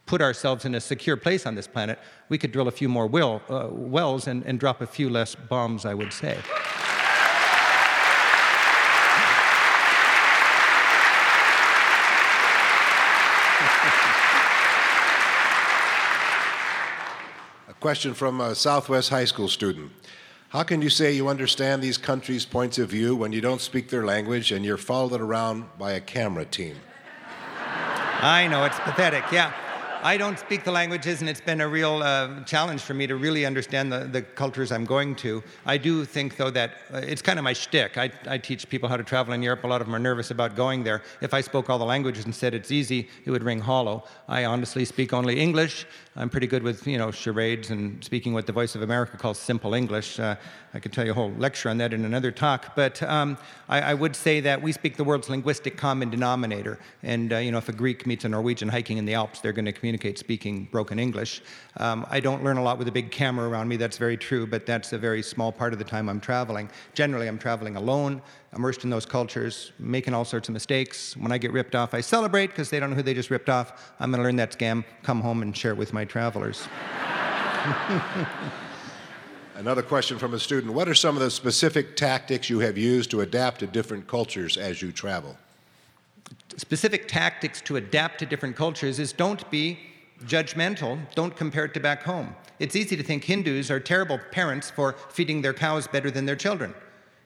put 0.06 0.22
ourselves 0.22 0.66
in 0.66 0.76
a 0.76 0.82
secure 0.82 1.18
place 1.18 1.46
on 1.46 1.56
this 1.56 1.68
planet, 1.68 2.00
we 2.30 2.38
could 2.38 2.52
drill 2.52 2.68
a 2.68 2.72
few 2.72 2.88
more 2.88 3.08
will, 3.08 3.42
uh, 3.50 3.68
wells 3.72 4.28
and, 4.28 4.44
and 4.46 4.60
drop 4.60 4.82
a 4.82 4.88
few 4.88 5.10
less 5.10 5.36
bombs, 5.36 5.86
I 5.86 5.94
would 5.94 6.14
say. 6.14 6.38
A 17.68 17.74
question 17.80 18.14
from 18.14 18.42
a 18.42 18.54
Southwest 18.54 19.10
High 19.10 19.26
School 19.26 19.48
student. 19.48 19.92
How 20.50 20.64
can 20.64 20.82
you 20.82 20.90
say 20.90 21.12
you 21.12 21.28
understand 21.28 21.82
these 21.82 21.98
countries' 21.98 22.46
points 22.46 22.78
of 22.78 22.90
view 22.90 23.16
when 23.16 23.32
you 23.32 23.42
don't 23.42 23.60
speak 23.60 23.90
their 23.90 24.06
language 24.06 24.52
and 24.52 24.64
you're 24.64 24.78
followed 24.78 25.20
around 25.20 25.66
by 25.78 25.94
a 25.94 26.00
camera 26.00 26.46
team? 26.46 26.78
I 28.22 28.48
know, 28.50 28.64
it's 28.66 28.80
pathetic, 28.80 29.24
yeah. 29.32 29.52
I 30.06 30.18
don't 30.18 30.38
speak 30.38 30.64
the 30.64 30.72
languages, 30.72 31.22
and 31.22 31.28
it's 31.28 31.42
been 31.42 31.62
a 31.62 31.68
real 31.68 32.04
uh, 32.04 32.44
challenge 32.44 32.84
for 32.84 32.94
me 32.94 33.08
to 33.08 33.16
really 33.16 33.44
understand 33.44 33.92
the, 33.92 34.02
the 34.02 34.22
cultures 34.22 34.72
I'm 34.72 34.86
going 34.86 35.16
to. 35.16 35.42
I 35.66 35.78
do 35.78 36.06
think, 36.06 36.38
though, 36.38 36.52
that 36.52 36.74
uh, 36.94 36.98
it's 36.98 37.24
kind 37.24 37.40
of 37.40 37.44
my 37.44 37.54
shtick. 37.54 37.98
I, 37.98 38.12
I 38.28 38.38
teach 38.38 38.70
people 38.70 38.88
how 38.88 38.98
to 38.98 39.04
travel 39.04 39.34
in 39.34 39.42
Europe. 39.42 39.64
A 39.64 39.68
lot 39.68 39.82
of 39.82 39.88
them 39.88 39.96
are 39.96 40.00
nervous 40.00 40.30
about 40.30 40.56
going 40.56 40.84
there. 40.84 41.02
If 41.22 41.34
I 41.34 41.42
spoke 41.42 41.72
all 41.72 41.80
the 41.80 41.86
languages 41.86 42.26
and 42.26 42.36
said 42.36 42.54
it's 42.54 42.70
easy, 42.70 43.10
it 43.26 43.32
would 43.32 43.42
ring 43.42 43.60
hollow. 43.60 44.04
I 44.28 44.46
honestly 44.46 44.86
speak 44.86 45.12
only 45.12 45.40
English. 45.40 45.88
I'm 46.16 46.30
pretty 46.30 46.46
good 46.46 46.62
with, 46.62 46.86
you 46.86 47.00
know, 47.00 47.10
charades 47.10 47.72
and 47.72 48.04
speaking 48.04 48.32
what 48.32 48.46
the 48.46 48.54
Voice 48.54 48.76
of 48.76 48.84
America 48.84 49.18
calls 49.18 49.40
simple 49.40 49.74
English. 49.74 50.20
Uh, 50.20 50.36
I 50.76 50.80
could 50.80 50.94
tell 50.94 51.06
you 51.06 51.12
a 51.12 51.16
whole 51.16 51.32
lecture 51.32 51.70
on 51.70 51.78
that 51.80 51.94
in 51.94 52.06
another 52.06 52.32
talk. 52.32 52.76
But 52.76 53.02
um, 53.04 53.38
I, 53.70 53.82
I, 53.82 53.94
would 53.94 54.16
say 54.16 54.40
that 54.42 54.62
we 54.62 54.72
speak 54.72 54.98
the 54.98 55.04
world's 55.04 55.30
linguistic 55.30 55.78
common 55.78 56.10
denominator. 56.10 56.80
And, 57.02 57.34
uh, 57.34 57.38
you 57.38 57.52
know, 57.52 57.58
if 57.58 57.70
a 57.70 57.74
Greek 57.74 58.06
meets 58.06 58.24
a 58.24 58.30
Norwegian 58.30 58.70
hiking 58.70 58.98
in 58.98 59.06
the 59.06 59.14
Alps, 59.14 59.40
they're 59.40 59.54
going 59.54 59.66
to 59.66 59.72
communicate 59.72 59.95
speaking 60.18 60.68
broken 60.72 61.00
English. 61.00 61.42
Um, 61.78 62.06
I 62.10 62.20
don't 62.20 62.44
learn 62.44 62.58
a 62.58 62.64
lot 62.64 62.78
with 62.78 62.88
a 62.88 62.92
big 62.92 63.12
camera 63.12 63.50
around 63.50 63.68
me, 63.68 63.78
that's 63.78 63.98
very 63.98 64.18
true, 64.18 64.46
but 64.48 64.66
that's 64.66 64.94
a 64.94 64.98
very 64.98 65.22
small 65.22 65.52
part 65.52 65.74
of 65.74 65.80
the 65.80 65.86
time 65.86 66.10
I'm 66.10 66.20
traveling. 66.20 66.70
Generally, 66.94 67.28
I'm 67.28 67.38
traveling 67.38 67.76
alone, 67.76 68.22
immersed 68.56 68.84
in 68.84 68.90
those 68.90 69.06
cultures, 69.06 69.72
making 69.80 70.14
all 70.14 70.26
sorts 70.26 70.50
of 70.50 70.54
mistakes. 70.54 71.16
When 71.18 71.32
I 71.32 71.38
get 71.38 71.52
ripped 71.52 71.76
off, 71.76 71.94
I 71.94 72.02
celebrate 72.02 72.48
because 72.48 72.70
they 72.70 72.80
don't 72.80 72.90
know 72.90 72.96
who 72.96 73.04
they 73.04 73.14
just 73.14 73.30
ripped 73.30 73.50
off. 73.50 73.94
I'm 74.00 74.12
going 74.12 74.20
to 74.20 74.24
learn 74.24 74.36
that 74.38 74.58
scam, 74.58 74.84
come 75.04 75.22
home 75.22 75.42
and 75.42 75.56
share 75.56 75.72
it 75.72 75.78
with 75.78 75.94
my 75.94 76.06
travelers. 76.06 76.68
Another 79.56 79.82
question 79.82 80.20
from 80.20 80.34
a 80.34 80.40
student 80.40 80.74
What 80.74 80.90
are 80.90 80.96
some 80.96 81.16
of 81.16 81.22
the 81.22 81.32
specific 81.32 81.96
tactics 81.96 82.50
you 82.50 82.60
have 82.60 82.78
used 82.78 83.10
to 83.12 83.22
adapt 83.22 83.60
to 83.60 83.68
different 83.68 84.06
cultures 84.06 84.58
as 84.58 84.82
you 84.82 84.92
travel? 84.92 85.38
Specific 86.58 87.08
tactics 87.08 87.62
to 87.62 87.76
adapt 87.76 88.20
to 88.20 88.26
different 88.26 88.56
cultures 88.56 89.00
is 89.00 89.12
don't 89.12 89.50
be 89.50 89.80
judgmental, 90.24 91.00
don't 91.16 91.36
compare 91.36 91.66
it 91.66 91.74
to 91.74 91.80
back 91.80 92.04
home. 92.04 92.36
It's 92.60 92.76
easy 92.76 92.96
to 92.96 93.04
think 93.04 93.24
Hindus 93.24 93.70
are 93.70 93.80
terrible 93.80 94.20
parents 94.32 94.70
for 94.70 94.94
feeding 95.10 95.42
their 95.42 95.54
cows 95.54 95.88
better 95.88 96.10
than 96.10 96.26
their 96.26 96.36
children. 96.36 96.74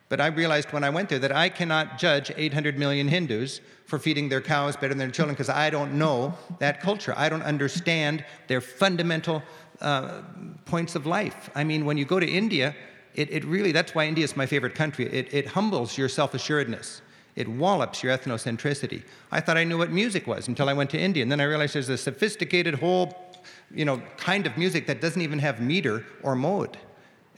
But 0.08 0.20
I 0.20 0.28
realized 0.28 0.74
when 0.74 0.84
I 0.84 0.90
went 0.90 1.10
there 1.10 1.20
that 1.20 1.32
I 1.32 1.50
cannot 1.50 2.00
judge 2.00 2.32
800 2.36 2.80
million 2.80 3.08
Hindus 3.08 3.62
for 3.86 4.00
feeding 4.00 4.28
their 4.28 4.42
cows 4.42 4.76
better 4.76 4.90
than 4.90 4.98
their 4.98 5.12
children 5.12 5.36
because 5.36 5.50
I 5.50 5.70
don't 5.70 5.94
know 5.94 6.34
that 6.58 6.82
culture. 6.82 7.14
I 7.16 7.30
don't 7.30 7.44
understand 7.44 8.26
their 8.48 8.60
fundamental 8.60 9.44
uh, 9.82 10.24
points 10.66 10.96
of 10.96 11.06
life. 11.06 11.52
I 11.54 11.64
mean, 11.64 11.86
when 11.86 11.98
you 11.98 12.06
go 12.06 12.20
to 12.20 12.28
India, 12.28 12.76
it, 13.14 13.30
it 13.32 13.46
really, 13.46 13.72
that's 13.72 13.94
why 13.94 14.08
India 14.08 14.24
is 14.24 14.36
my 14.36 14.48
favorite 14.48 14.74
country. 14.74 15.06
It, 15.06 15.32
it 15.32 15.48
humbles 15.48 15.96
your 15.96 16.10
self 16.10 16.34
assuredness. 16.34 17.04
It 17.36 17.48
wallops 17.48 18.04
your 18.04 18.18
ethnocentricity. 18.18 19.04
I 19.32 19.40
thought 19.40 19.58
I 19.58 19.64
knew 19.64 19.78
what 19.78 19.92
music 19.92 20.28
was 20.28 20.48
until 20.48 20.70
I 20.70 20.74
went 20.74 20.90
to 20.92 21.00
India, 21.00 21.24
and 21.24 21.32
then 21.32 21.40
I 21.40 21.46
realized 21.46 21.76
there's 21.76 21.90
a 21.90 21.98
sophisticated 21.98 22.76
whole, 22.76 23.38
you 23.74 23.86
know, 23.86 24.02
kind 24.18 24.46
of 24.46 24.58
music 24.58 24.88
that 24.88 25.02
doesn't 25.02 25.22
even 25.22 25.40
have 25.40 25.62
meter 25.62 26.06
or 26.24 26.36
mode 26.36 26.78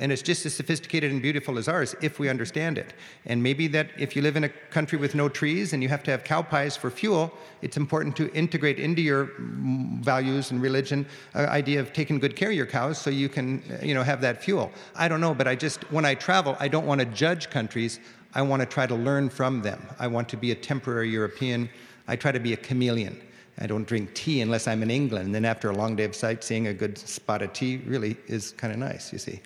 and 0.02 0.12
it's 0.12 0.24
just 0.24 0.46
as 0.48 0.54
sophisticated 0.56 1.12
and 1.12 1.22
beautiful 1.22 1.60
as 1.60 1.68
ours 1.68 1.96
if 2.02 2.18
we 2.18 2.28
understand 2.28 2.80
it. 2.80 2.96
And 3.28 3.42
maybe 3.42 3.68
that 3.68 3.92
if 3.98 4.16
you 4.16 4.24
live 4.24 4.36
in 4.36 4.44
a 4.44 4.50
country 4.50 4.98
with 4.98 5.14
no 5.14 5.30
trees 5.30 5.74
and 5.74 5.84
you 5.84 5.90
have 5.90 6.02
to 6.04 6.12
have 6.12 6.24
cow 6.24 6.42
pies 6.42 6.76
for 6.76 6.90
fuel, 6.90 7.32
it's 7.62 7.78
important 7.78 8.16
to 8.16 8.34
integrate 8.34 8.80
into 8.80 9.02
your 9.02 9.30
values 9.38 10.50
and 10.50 10.60
religion 10.60 11.06
uh, 11.36 11.42
idea 11.42 11.80
of 11.80 11.94
taking 11.94 12.18
good 12.18 12.36
care 12.36 12.50
of 12.50 12.56
your 12.56 12.66
cows 12.66 12.98
so 12.98 13.12
you 13.12 13.30
can, 13.30 13.62
uh, 13.72 13.86
you 13.86 13.94
know, 13.94 14.02
have 14.02 14.22
that 14.22 14.44
fuel. 14.44 14.72
I 14.96 15.08
don't 15.08 15.22
know, 15.22 15.36
but 15.36 15.48
I 15.48 15.56
just 15.56 15.90
when 15.92 16.04
I 16.04 16.16
travel, 16.16 16.58
I 16.60 16.68
don't 16.68 16.88
want 16.88 17.00
to 17.00 17.06
judge 17.06 17.52
countries. 17.52 18.00
I 18.34 18.42
want 18.42 18.62
to 18.62 18.66
try 18.66 18.88
to 18.88 18.96
learn 18.96 19.30
from 19.30 19.62
them. 19.62 19.86
I 20.00 20.08
want 20.08 20.30
to 20.30 20.38
be 20.38 20.52
a 20.52 20.56
temporary 20.56 21.10
European. 21.10 21.70
I 22.08 22.16
try 22.16 22.32
to 22.32 22.40
be 22.40 22.54
a 22.54 22.58
chameleon. 22.58 23.20
I 23.60 23.68
don't 23.68 23.86
drink 23.86 24.14
tea 24.14 24.42
unless 24.42 24.68
I'm 24.68 24.82
in 24.82 24.90
England. 24.90 25.26
And 25.28 25.36
then 25.36 25.46
after 25.46 25.70
a 25.70 25.76
long 25.76 25.96
day 25.96 26.06
of 26.06 26.16
sightseeing, 26.16 26.68
a 26.68 26.74
good 26.74 26.98
spot 26.98 27.42
of 27.42 27.54
tea 27.54 27.78
really 27.86 28.18
is 28.28 28.54
kind 28.54 28.74
of 28.74 28.80
nice, 28.80 29.12
you 29.12 29.20
see. 29.20 29.42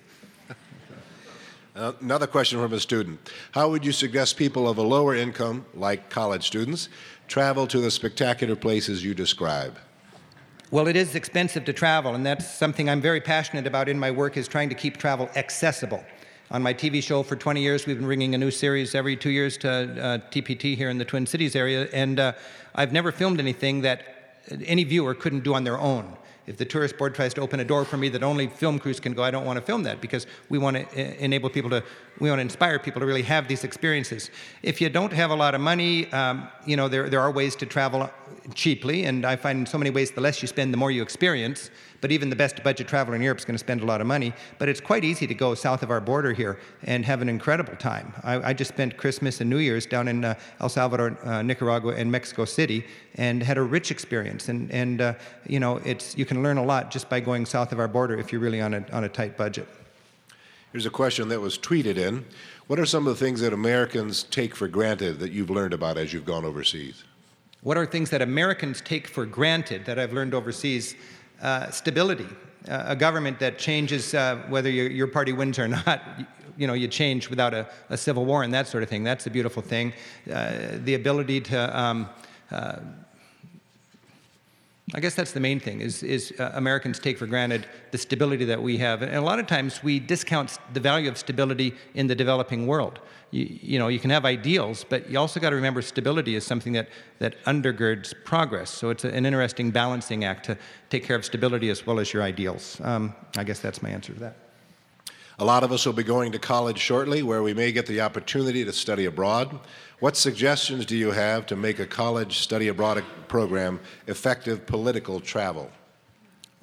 Uh, 1.74 1.92
another 2.00 2.26
question 2.26 2.58
from 2.58 2.72
a 2.72 2.80
student. 2.80 3.20
How 3.50 3.68
would 3.68 3.84
you 3.84 3.92
suggest 3.92 4.38
people 4.38 4.66
of 4.66 4.78
a 4.78 4.82
lower 4.82 5.14
income, 5.14 5.66
like 5.74 6.08
college 6.08 6.46
students, 6.46 6.88
travel 7.28 7.66
to 7.66 7.80
the 7.80 7.90
spectacular 7.90 8.56
places 8.56 9.04
you 9.04 9.12
describe? 9.12 9.76
Well, 10.70 10.88
it 10.88 10.96
is 10.96 11.14
expensive 11.14 11.66
to 11.66 11.74
travel, 11.74 12.14
and 12.14 12.24
that's 12.24 12.50
something 12.50 12.88
I'm 12.88 13.02
very 13.02 13.20
passionate 13.20 13.66
about 13.66 13.90
in 13.90 13.98
my 13.98 14.10
work 14.10 14.38
is 14.38 14.48
trying 14.48 14.70
to 14.70 14.74
keep 14.74 14.96
travel 14.96 15.28
accessible. 15.36 16.02
On 16.48 16.62
my 16.62 16.72
TV 16.72 17.02
show 17.02 17.24
for 17.24 17.34
20 17.34 17.60
years, 17.60 17.86
we've 17.86 17.96
been 17.96 18.06
bringing 18.06 18.36
a 18.36 18.38
new 18.38 18.52
series 18.52 18.94
every 18.94 19.16
two 19.16 19.30
years 19.30 19.58
to 19.58 19.68
uh, 19.68 20.18
TPT 20.30 20.76
here 20.76 20.88
in 20.90 20.96
the 20.96 21.04
Twin 21.04 21.26
Cities 21.26 21.56
area, 21.56 21.88
and 21.92 22.20
uh, 22.20 22.34
I've 22.72 22.92
never 22.92 23.10
filmed 23.10 23.40
anything 23.40 23.80
that 23.80 24.02
any 24.64 24.84
viewer 24.84 25.12
couldn't 25.12 25.42
do 25.42 25.54
on 25.54 25.64
their 25.64 25.76
own. 25.76 26.16
If 26.46 26.56
the 26.56 26.64
tourist 26.64 26.98
board 26.98 27.16
tries 27.16 27.34
to 27.34 27.40
open 27.40 27.58
a 27.58 27.64
door 27.64 27.84
for 27.84 27.96
me 27.96 28.08
that 28.10 28.22
only 28.22 28.46
film 28.46 28.78
crews 28.78 29.00
can 29.00 29.12
go, 29.12 29.24
I 29.24 29.32
don't 29.32 29.44
want 29.44 29.56
to 29.56 29.60
film 29.60 29.82
that 29.82 30.00
because 30.00 30.28
we 30.48 30.58
want 30.58 30.76
to 30.76 31.24
enable 31.24 31.50
people 31.50 31.70
to, 31.70 31.82
we 32.20 32.30
want 32.30 32.38
to 32.38 32.42
inspire 32.42 32.78
people 32.78 33.00
to 33.00 33.06
really 33.06 33.22
have 33.22 33.48
these 33.48 33.64
experiences. 33.64 34.30
If 34.62 34.80
you 34.80 34.88
don't 34.88 35.12
have 35.12 35.32
a 35.32 35.34
lot 35.34 35.56
of 35.56 35.60
money, 35.60 36.12
um, 36.12 36.48
you 36.64 36.76
know, 36.76 36.86
there, 36.86 37.10
there 37.10 37.20
are 37.20 37.32
ways 37.32 37.56
to 37.56 37.66
travel 37.66 38.08
cheaply, 38.54 39.06
and 39.06 39.26
I 39.26 39.34
find 39.34 39.58
in 39.58 39.66
so 39.66 39.78
many 39.78 39.90
ways 39.90 40.12
the 40.12 40.20
less 40.20 40.40
you 40.42 40.46
spend, 40.46 40.72
the 40.72 40.78
more 40.78 40.92
you 40.92 41.02
experience. 41.02 41.70
But 42.00 42.12
even 42.12 42.30
the 42.30 42.36
best 42.36 42.62
budget 42.62 42.88
traveler 42.88 43.16
in 43.16 43.22
Europe 43.22 43.38
is 43.38 43.44
going 43.44 43.54
to 43.54 43.58
spend 43.58 43.80
a 43.80 43.84
lot 43.84 44.00
of 44.00 44.06
money. 44.06 44.32
But 44.58 44.68
it's 44.68 44.80
quite 44.80 45.04
easy 45.04 45.26
to 45.26 45.34
go 45.34 45.54
south 45.54 45.82
of 45.82 45.90
our 45.90 46.00
border 46.00 46.32
here 46.32 46.58
and 46.82 47.04
have 47.04 47.22
an 47.22 47.28
incredible 47.28 47.76
time. 47.76 48.12
I, 48.22 48.50
I 48.50 48.52
just 48.52 48.72
spent 48.72 48.96
Christmas 48.96 49.40
and 49.40 49.50
New 49.50 49.58
Year's 49.58 49.86
down 49.86 50.08
in 50.08 50.24
uh, 50.24 50.34
El 50.60 50.68
Salvador, 50.68 51.18
uh, 51.24 51.42
Nicaragua, 51.42 51.94
and 51.94 52.10
Mexico 52.10 52.44
City, 52.44 52.84
and 53.16 53.42
had 53.42 53.58
a 53.58 53.62
rich 53.62 53.90
experience. 53.90 54.48
And, 54.48 54.70
and 54.70 55.00
uh, 55.00 55.14
you 55.46 55.60
know, 55.60 55.76
it's, 55.78 56.16
you 56.16 56.24
can 56.24 56.42
learn 56.42 56.58
a 56.58 56.64
lot 56.64 56.90
just 56.90 57.08
by 57.08 57.20
going 57.20 57.46
south 57.46 57.72
of 57.72 57.80
our 57.80 57.88
border 57.88 58.18
if 58.18 58.32
you're 58.32 58.40
really 58.40 58.60
on 58.60 58.74
a, 58.74 58.84
on 58.92 59.04
a 59.04 59.08
tight 59.08 59.36
budget. 59.36 59.68
Here's 60.72 60.86
a 60.86 60.90
question 60.90 61.28
that 61.28 61.40
was 61.40 61.58
tweeted 61.58 61.96
in. 61.96 62.24
What 62.66 62.78
are 62.78 62.86
some 62.86 63.06
of 63.06 63.18
the 63.18 63.24
things 63.24 63.40
that 63.40 63.52
Americans 63.52 64.24
take 64.24 64.54
for 64.54 64.68
granted 64.68 65.20
that 65.20 65.32
you've 65.32 65.50
learned 65.50 65.72
about 65.72 65.96
as 65.96 66.12
you've 66.12 66.26
gone 66.26 66.44
overseas? 66.44 67.04
what 67.66 67.76
are 67.76 67.84
things 67.84 68.10
that 68.10 68.22
Americans 68.22 68.80
take 68.80 69.08
for 69.08 69.26
granted 69.26 69.86
that 69.86 69.98
I've 69.98 70.12
learned 70.12 70.34
overseas? 70.34 70.94
Uh, 71.42 71.70
stability, 71.70 72.26
uh, 72.68 72.84
a 72.86 72.96
government 72.96 73.38
that 73.38 73.58
changes 73.58 74.14
uh, 74.14 74.36
whether 74.48 74.70
your, 74.70 74.90
your, 74.90 75.06
party 75.06 75.32
wins 75.32 75.58
or 75.58 75.68
not. 75.86 76.02
You 76.56 76.66
know, 76.66 76.72
you 76.72 76.88
change 76.88 77.28
without 77.28 77.52
a, 77.52 77.68
a, 77.90 77.96
civil 77.98 78.24
war 78.24 78.42
and 78.42 78.54
that 78.54 78.66
sort 78.66 78.82
of 78.82 78.88
thing. 78.88 79.04
That's 79.04 79.26
a 79.26 79.30
beautiful 79.30 79.62
thing. 79.62 79.92
Uh, 80.32 80.78
the 80.84 80.94
ability 80.94 81.42
to 81.42 81.78
um, 81.78 82.08
I 84.94 85.00
guess 85.00 85.16
that's 85.16 85.32
the 85.32 85.40
main 85.40 85.58
thing 85.58 85.80
is, 85.80 86.04
is 86.04 86.32
uh, 86.38 86.52
Americans 86.54 87.00
take 87.00 87.18
for 87.18 87.26
granted 87.26 87.66
the 87.90 87.98
stability 87.98 88.44
that 88.44 88.62
we 88.62 88.78
have. 88.78 89.02
And 89.02 89.16
a 89.16 89.20
lot 89.20 89.40
of 89.40 89.48
times 89.48 89.82
we 89.82 89.98
discount 89.98 90.58
the 90.74 90.80
value 90.80 91.08
of 91.10 91.18
stability 91.18 91.74
in 91.94 92.06
the 92.06 92.14
developing 92.14 92.68
world. 92.68 93.00
You, 93.32 93.48
you 93.60 93.78
know, 93.80 93.88
you 93.88 93.98
can 93.98 94.10
have 94.10 94.24
ideals, 94.24 94.84
but 94.88 95.10
you 95.10 95.18
also 95.18 95.40
got 95.40 95.50
to 95.50 95.56
remember 95.56 95.82
stability 95.82 96.36
is 96.36 96.46
something 96.46 96.72
that, 96.74 96.88
that 97.18 97.34
undergirds 97.46 98.14
progress. 98.24 98.70
So 98.70 98.90
it's 98.90 99.04
a, 99.04 99.12
an 99.12 99.26
interesting 99.26 99.72
balancing 99.72 100.24
act 100.24 100.46
to 100.46 100.56
take 100.88 101.02
care 101.02 101.16
of 101.16 101.24
stability 101.24 101.68
as 101.68 101.84
well 101.84 101.98
as 101.98 102.12
your 102.12 102.22
ideals. 102.22 102.80
Um, 102.84 103.12
I 103.36 103.42
guess 103.42 103.58
that's 103.58 103.82
my 103.82 103.90
answer 103.90 104.12
to 104.12 104.20
that. 104.20 104.45
A 105.38 105.44
lot 105.44 105.62
of 105.62 105.70
us 105.70 105.84
will 105.84 105.92
be 105.92 106.02
going 106.02 106.32
to 106.32 106.38
college 106.38 106.78
shortly 106.78 107.22
where 107.22 107.42
we 107.42 107.52
may 107.52 107.70
get 107.70 107.86
the 107.86 108.00
opportunity 108.00 108.64
to 108.64 108.72
study 108.72 109.04
abroad. 109.04 109.58
What 110.00 110.16
suggestions 110.16 110.86
do 110.86 110.96
you 110.96 111.10
have 111.10 111.44
to 111.46 111.56
make 111.56 111.78
a 111.78 111.86
college 111.86 112.38
study 112.38 112.68
abroad 112.68 113.04
program 113.28 113.80
effective 114.06 114.66
political 114.66 115.20
travel? 115.20 115.70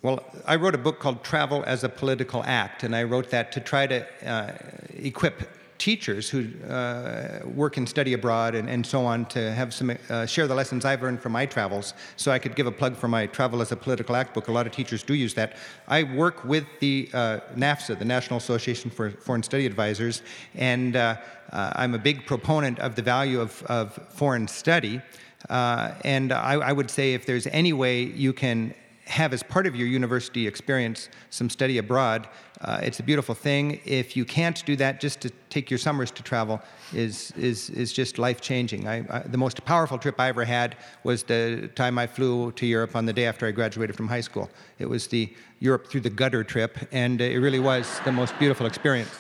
Well, 0.02 0.24
I 0.46 0.56
wrote 0.56 0.76
a 0.76 0.80
book 0.80 1.00
called 1.00 1.24
Travel 1.24 1.64
as 1.66 1.84
a 1.84 1.90
Political 1.90 2.44
Act, 2.46 2.84
and 2.84 2.96
I 2.96 3.04
wrote 3.04 3.30
that 3.30 3.52
to 3.54 3.60
try 3.60 3.88
to 3.88 4.06
uh, 4.28 4.52
equip 4.98 5.48
teachers 5.84 6.30
who 6.30 6.48
uh, 6.70 7.42
work 7.44 7.76
and 7.76 7.90
study 7.90 8.14
abroad 8.14 8.56
and, 8.56 8.70
and, 8.70 8.86
so 8.86 9.06
on 9.06 9.26
to 9.26 9.52
have 9.52 9.74
some 9.74 9.92
uh, 10.10 10.26
share 10.26 10.48
the 10.48 10.56
lessons 10.56 10.86
I've 10.86 11.02
learned 11.02 11.22
from 11.22 11.34
my 11.34 11.46
travels. 11.46 11.94
So 12.16 12.32
I 12.32 12.40
could 12.40 12.56
give 12.56 12.68
a 12.68 12.72
plug 12.72 12.96
for 12.96 13.10
my 13.10 13.26
Travel 13.26 13.62
as 13.62 13.74
a 13.74 13.76
Political 13.76 14.16
Act 14.16 14.34
book. 14.34 14.48
A 14.48 14.52
lot 14.54 14.66
of 14.66 14.72
teachers 14.72 15.04
do 15.04 15.14
use 15.14 15.34
that. 15.34 15.58
I 15.90 16.04
work 16.04 16.46
with 16.46 16.64
the 16.80 17.10
uh, 17.14 17.42
NAFSA, 17.58 18.00
the 18.00 18.06
National 18.06 18.38
Association 18.38 18.90
for 18.90 19.12
Foreign 19.12 19.44
Study 19.44 19.66
Advisors, 19.66 20.22
and 20.56 20.96
uh, 20.96 21.18
uh, 21.52 21.74
I'm 21.76 21.96
a 21.96 22.00
big 22.00 22.26
proponent 22.26 22.80
of 22.80 22.96
the 22.96 23.02
value 23.02 23.42
of, 23.42 23.62
of 23.64 24.00
foreign 24.08 24.48
study. 24.48 25.02
Uh, 25.50 25.96
and 26.06 26.32
I, 26.32 26.54
I 26.54 26.72
would 26.72 26.90
say 26.90 27.14
if 27.14 27.26
there's 27.26 27.48
any 27.48 27.74
way 27.74 28.04
you 28.04 28.32
can 28.32 28.74
have 29.06 29.34
as 29.34 29.44
part 29.44 29.68
of 29.68 29.76
your 29.76 29.88
university 29.88 30.48
experience 30.48 31.10
some 31.30 31.50
study 31.50 31.78
abroad. 31.78 32.28
Uh, 32.62 32.80
it's 32.82 33.00
a 33.00 33.04
beautiful 33.04 33.36
thing. 33.36 33.80
If 33.84 34.16
you 34.16 34.24
can't 34.24 34.64
do 34.66 34.76
that, 34.78 35.02
just 35.02 35.20
to 35.22 35.30
take 35.50 35.70
your 35.70 35.78
summers 35.78 36.10
to 36.12 36.24
travel 36.24 36.62
is, 36.94 37.32
is, 37.32 37.70
is 37.72 37.92
just 37.92 38.18
life 38.18 38.40
changing. 38.40 38.86
The 39.26 39.38
most 39.38 39.64
powerful 39.66 39.98
trip 39.98 40.20
I 40.20 40.30
ever 40.30 40.46
had 40.46 40.78
was 41.04 41.24
the 41.24 41.70
time 41.76 41.98
I 42.00 42.08
flew 42.08 42.52
to 42.54 42.66
Europe 42.66 42.96
on 42.96 43.06
the 43.06 43.14
day 43.14 43.26
after 43.26 43.46
I 43.46 43.52
graduated 43.52 43.96
from 43.96 44.08
high 44.08 44.22
school. 44.22 44.50
It 44.80 44.86
was 44.86 45.08
the 45.08 45.34
Europe 45.60 45.88
through 45.88 46.02
the 46.02 46.10
gutter 46.10 46.44
trip, 46.44 46.78
and 46.92 47.20
it 47.20 47.40
really 47.40 47.60
was 47.60 48.00
the 48.06 48.12
most 48.12 48.38
beautiful 48.40 48.66
experience. 48.66 49.12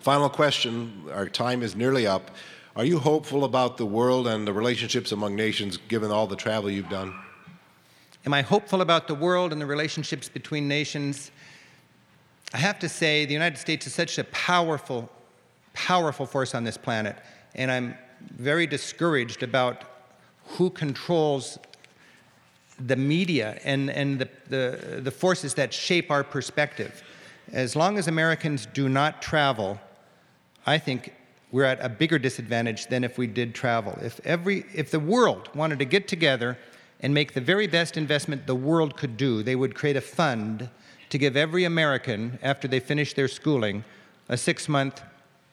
Final 0.00 0.28
question. 0.28 1.04
Our 1.12 1.28
time 1.28 1.62
is 1.62 1.76
nearly 1.76 2.06
up. 2.06 2.30
Are 2.74 2.84
you 2.84 2.98
hopeful 2.98 3.44
about 3.44 3.76
the 3.76 3.86
world 3.86 4.26
and 4.26 4.46
the 4.46 4.52
relationships 4.52 5.12
among 5.12 5.36
nations 5.36 5.76
given 5.76 6.10
all 6.10 6.26
the 6.26 6.36
travel 6.36 6.70
you've 6.70 6.88
done? 6.88 7.14
Am 8.26 8.34
I 8.34 8.42
hopeful 8.42 8.82
about 8.82 9.08
the 9.08 9.14
world 9.14 9.52
and 9.52 9.60
the 9.60 9.66
relationships 9.66 10.28
between 10.28 10.68
nations? 10.68 11.30
I 12.52 12.58
have 12.58 12.78
to 12.80 12.88
say, 12.88 13.24
the 13.24 13.32
United 13.32 13.58
States 13.58 13.86
is 13.86 13.94
such 13.94 14.18
a 14.18 14.24
powerful, 14.24 15.08
powerful 15.72 16.26
force 16.26 16.54
on 16.54 16.64
this 16.64 16.76
planet, 16.76 17.16
and 17.54 17.70
I'm 17.70 17.94
very 18.36 18.66
discouraged 18.66 19.42
about 19.42 19.84
who 20.44 20.68
controls 20.68 21.58
the 22.78 22.96
media 22.96 23.58
and, 23.64 23.88
and 23.90 24.18
the, 24.18 24.28
the, 24.48 25.00
the 25.00 25.10
forces 25.10 25.54
that 25.54 25.72
shape 25.72 26.10
our 26.10 26.24
perspective. 26.24 27.02
As 27.52 27.74
long 27.74 27.96
as 27.98 28.08
Americans 28.08 28.66
do 28.66 28.88
not 28.88 29.22
travel, 29.22 29.80
I 30.66 30.76
think 30.76 31.14
we're 31.52 31.64
at 31.64 31.78
a 31.80 31.88
bigger 31.88 32.18
disadvantage 32.18 32.86
than 32.86 33.02
if 33.02 33.16
we 33.16 33.26
did 33.26 33.54
travel. 33.54 33.98
If, 34.02 34.20
every, 34.24 34.64
if 34.74 34.90
the 34.90 35.00
world 35.00 35.48
wanted 35.54 35.78
to 35.78 35.84
get 35.84 36.06
together 36.06 36.58
and 37.02 37.14
make 37.14 37.32
the 37.34 37.40
very 37.40 37.66
best 37.66 37.96
investment 37.96 38.46
the 38.46 38.54
world 38.54 38.96
could 38.96 39.16
do. 39.16 39.42
They 39.42 39.56
would 39.56 39.74
create 39.74 39.96
a 39.96 40.00
fund 40.00 40.68
to 41.08 41.18
give 41.18 41.36
every 41.36 41.64
American, 41.64 42.38
after 42.42 42.68
they 42.68 42.80
finish 42.80 43.14
their 43.14 43.28
schooling, 43.28 43.84
a 44.28 44.36
six 44.36 44.68
month 44.68 45.02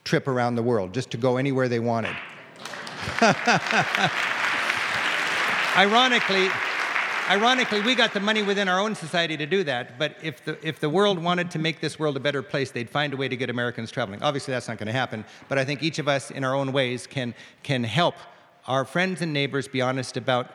trip 0.04 0.28
around 0.28 0.56
the 0.56 0.64
world, 0.64 0.93
just 0.93 1.10
to 1.12 1.18
go 1.18 1.38
anywhere 1.38 1.68
they 1.68 1.80
wanted. 1.80 2.16
ironically, 5.76 6.50
ironically, 7.30 7.82
we 7.82 7.95
got 7.95 8.14
the 8.14 8.20
money 8.20 8.43
within 8.43 8.68
our 8.68 8.80
own 8.80 8.93
society 8.93 9.36
to 9.36 9.45
do 9.48 9.64
that, 9.64 9.98
but 9.98 10.16
if 10.22 10.45
the, 10.45 10.58
if 10.66 10.80
the 10.80 10.89
world 10.89 11.18
wanted 11.18 11.50
to 11.52 11.60
make 11.60 11.82
this 11.82 11.98
world 11.98 12.16
a 12.16 12.20
better 12.20 12.43
place, 12.43 12.70
they'd 12.70 12.89
find 12.89 13.14
a 13.14 13.18
way 13.18 13.28
to 13.28 13.36
get 13.36 13.50
Americans 13.50 13.89
traveling. 13.89 14.22
Obviously, 14.22 14.52
that's 14.54 14.68
not 14.68 14.78
going 14.78 14.88
to 14.88 14.93
happen, 14.93 15.26
but 15.50 15.58
I 15.58 15.66
think 15.66 15.82
each 15.82 15.98
of 15.98 16.08
us, 16.08 16.30
in 16.30 16.43
our 16.43 16.54
own 16.54 16.72
ways, 16.72 17.08
can, 17.08 17.34
can 17.64 17.84
help 17.84 18.16
our 18.68 18.86
friends 18.86 19.22
and 19.22 19.34
neighbors 19.34 19.68
be 19.68 19.82
honest 19.82 20.18
about 20.18 20.52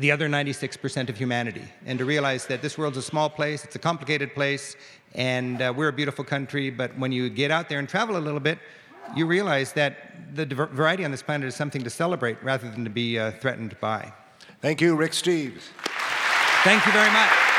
the 0.00 0.10
other 0.10 0.28
96% 0.28 1.08
of 1.08 1.16
humanity 1.16 1.62
and 1.86 1.98
to 1.98 2.04
realize 2.04 2.46
that 2.46 2.62
this 2.62 2.76
world's 2.78 2.96
a 2.96 3.02
small 3.02 3.28
place, 3.28 3.64
it's 3.64 3.76
a 3.76 3.78
complicated 3.78 4.34
place, 4.34 4.76
and 5.14 5.60
uh, 5.60 5.72
we're 5.76 5.88
a 5.88 5.92
beautiful 5.92 6.24
country, 6.24 6.70
but 6.70 6.96
when 6.98 7.12
you 7.12 7.28
get 7.28 7.50
out 7.50 7.68
there 7.68 7.78
and 7.78 7.88
travel 7.88 8.16
a 8.16 8.18
little 8.18 8.40
bit, 8.40 8.58
you 9.14 9.26
realize 9.26 9.72
that 9.74 10.34
the 10.34 10.46
variety 10.46 11.04
on 11.04 11.10
this 11.10 11.22
planet 11.22 11.46
is 11.46 11.54
something 11.54 11.82
to 11.82 11.90
celebrate 11.90 12.42
rather 12.42 12.70
than 12.70 12.84
to 12.84 12.90
be 12.90 13.18
uh, 13.18 13.32
threatened 13.32 13.78
by. 13.80 14.12
Thank 14.60 14.80
you, 14.80 14.96
Rick 14.96 15.12
Steves. 15.12 15.62
Thank 16.64 16.84
you 16.86 16.92
very 16.92 17.10
much. 17.10 17.49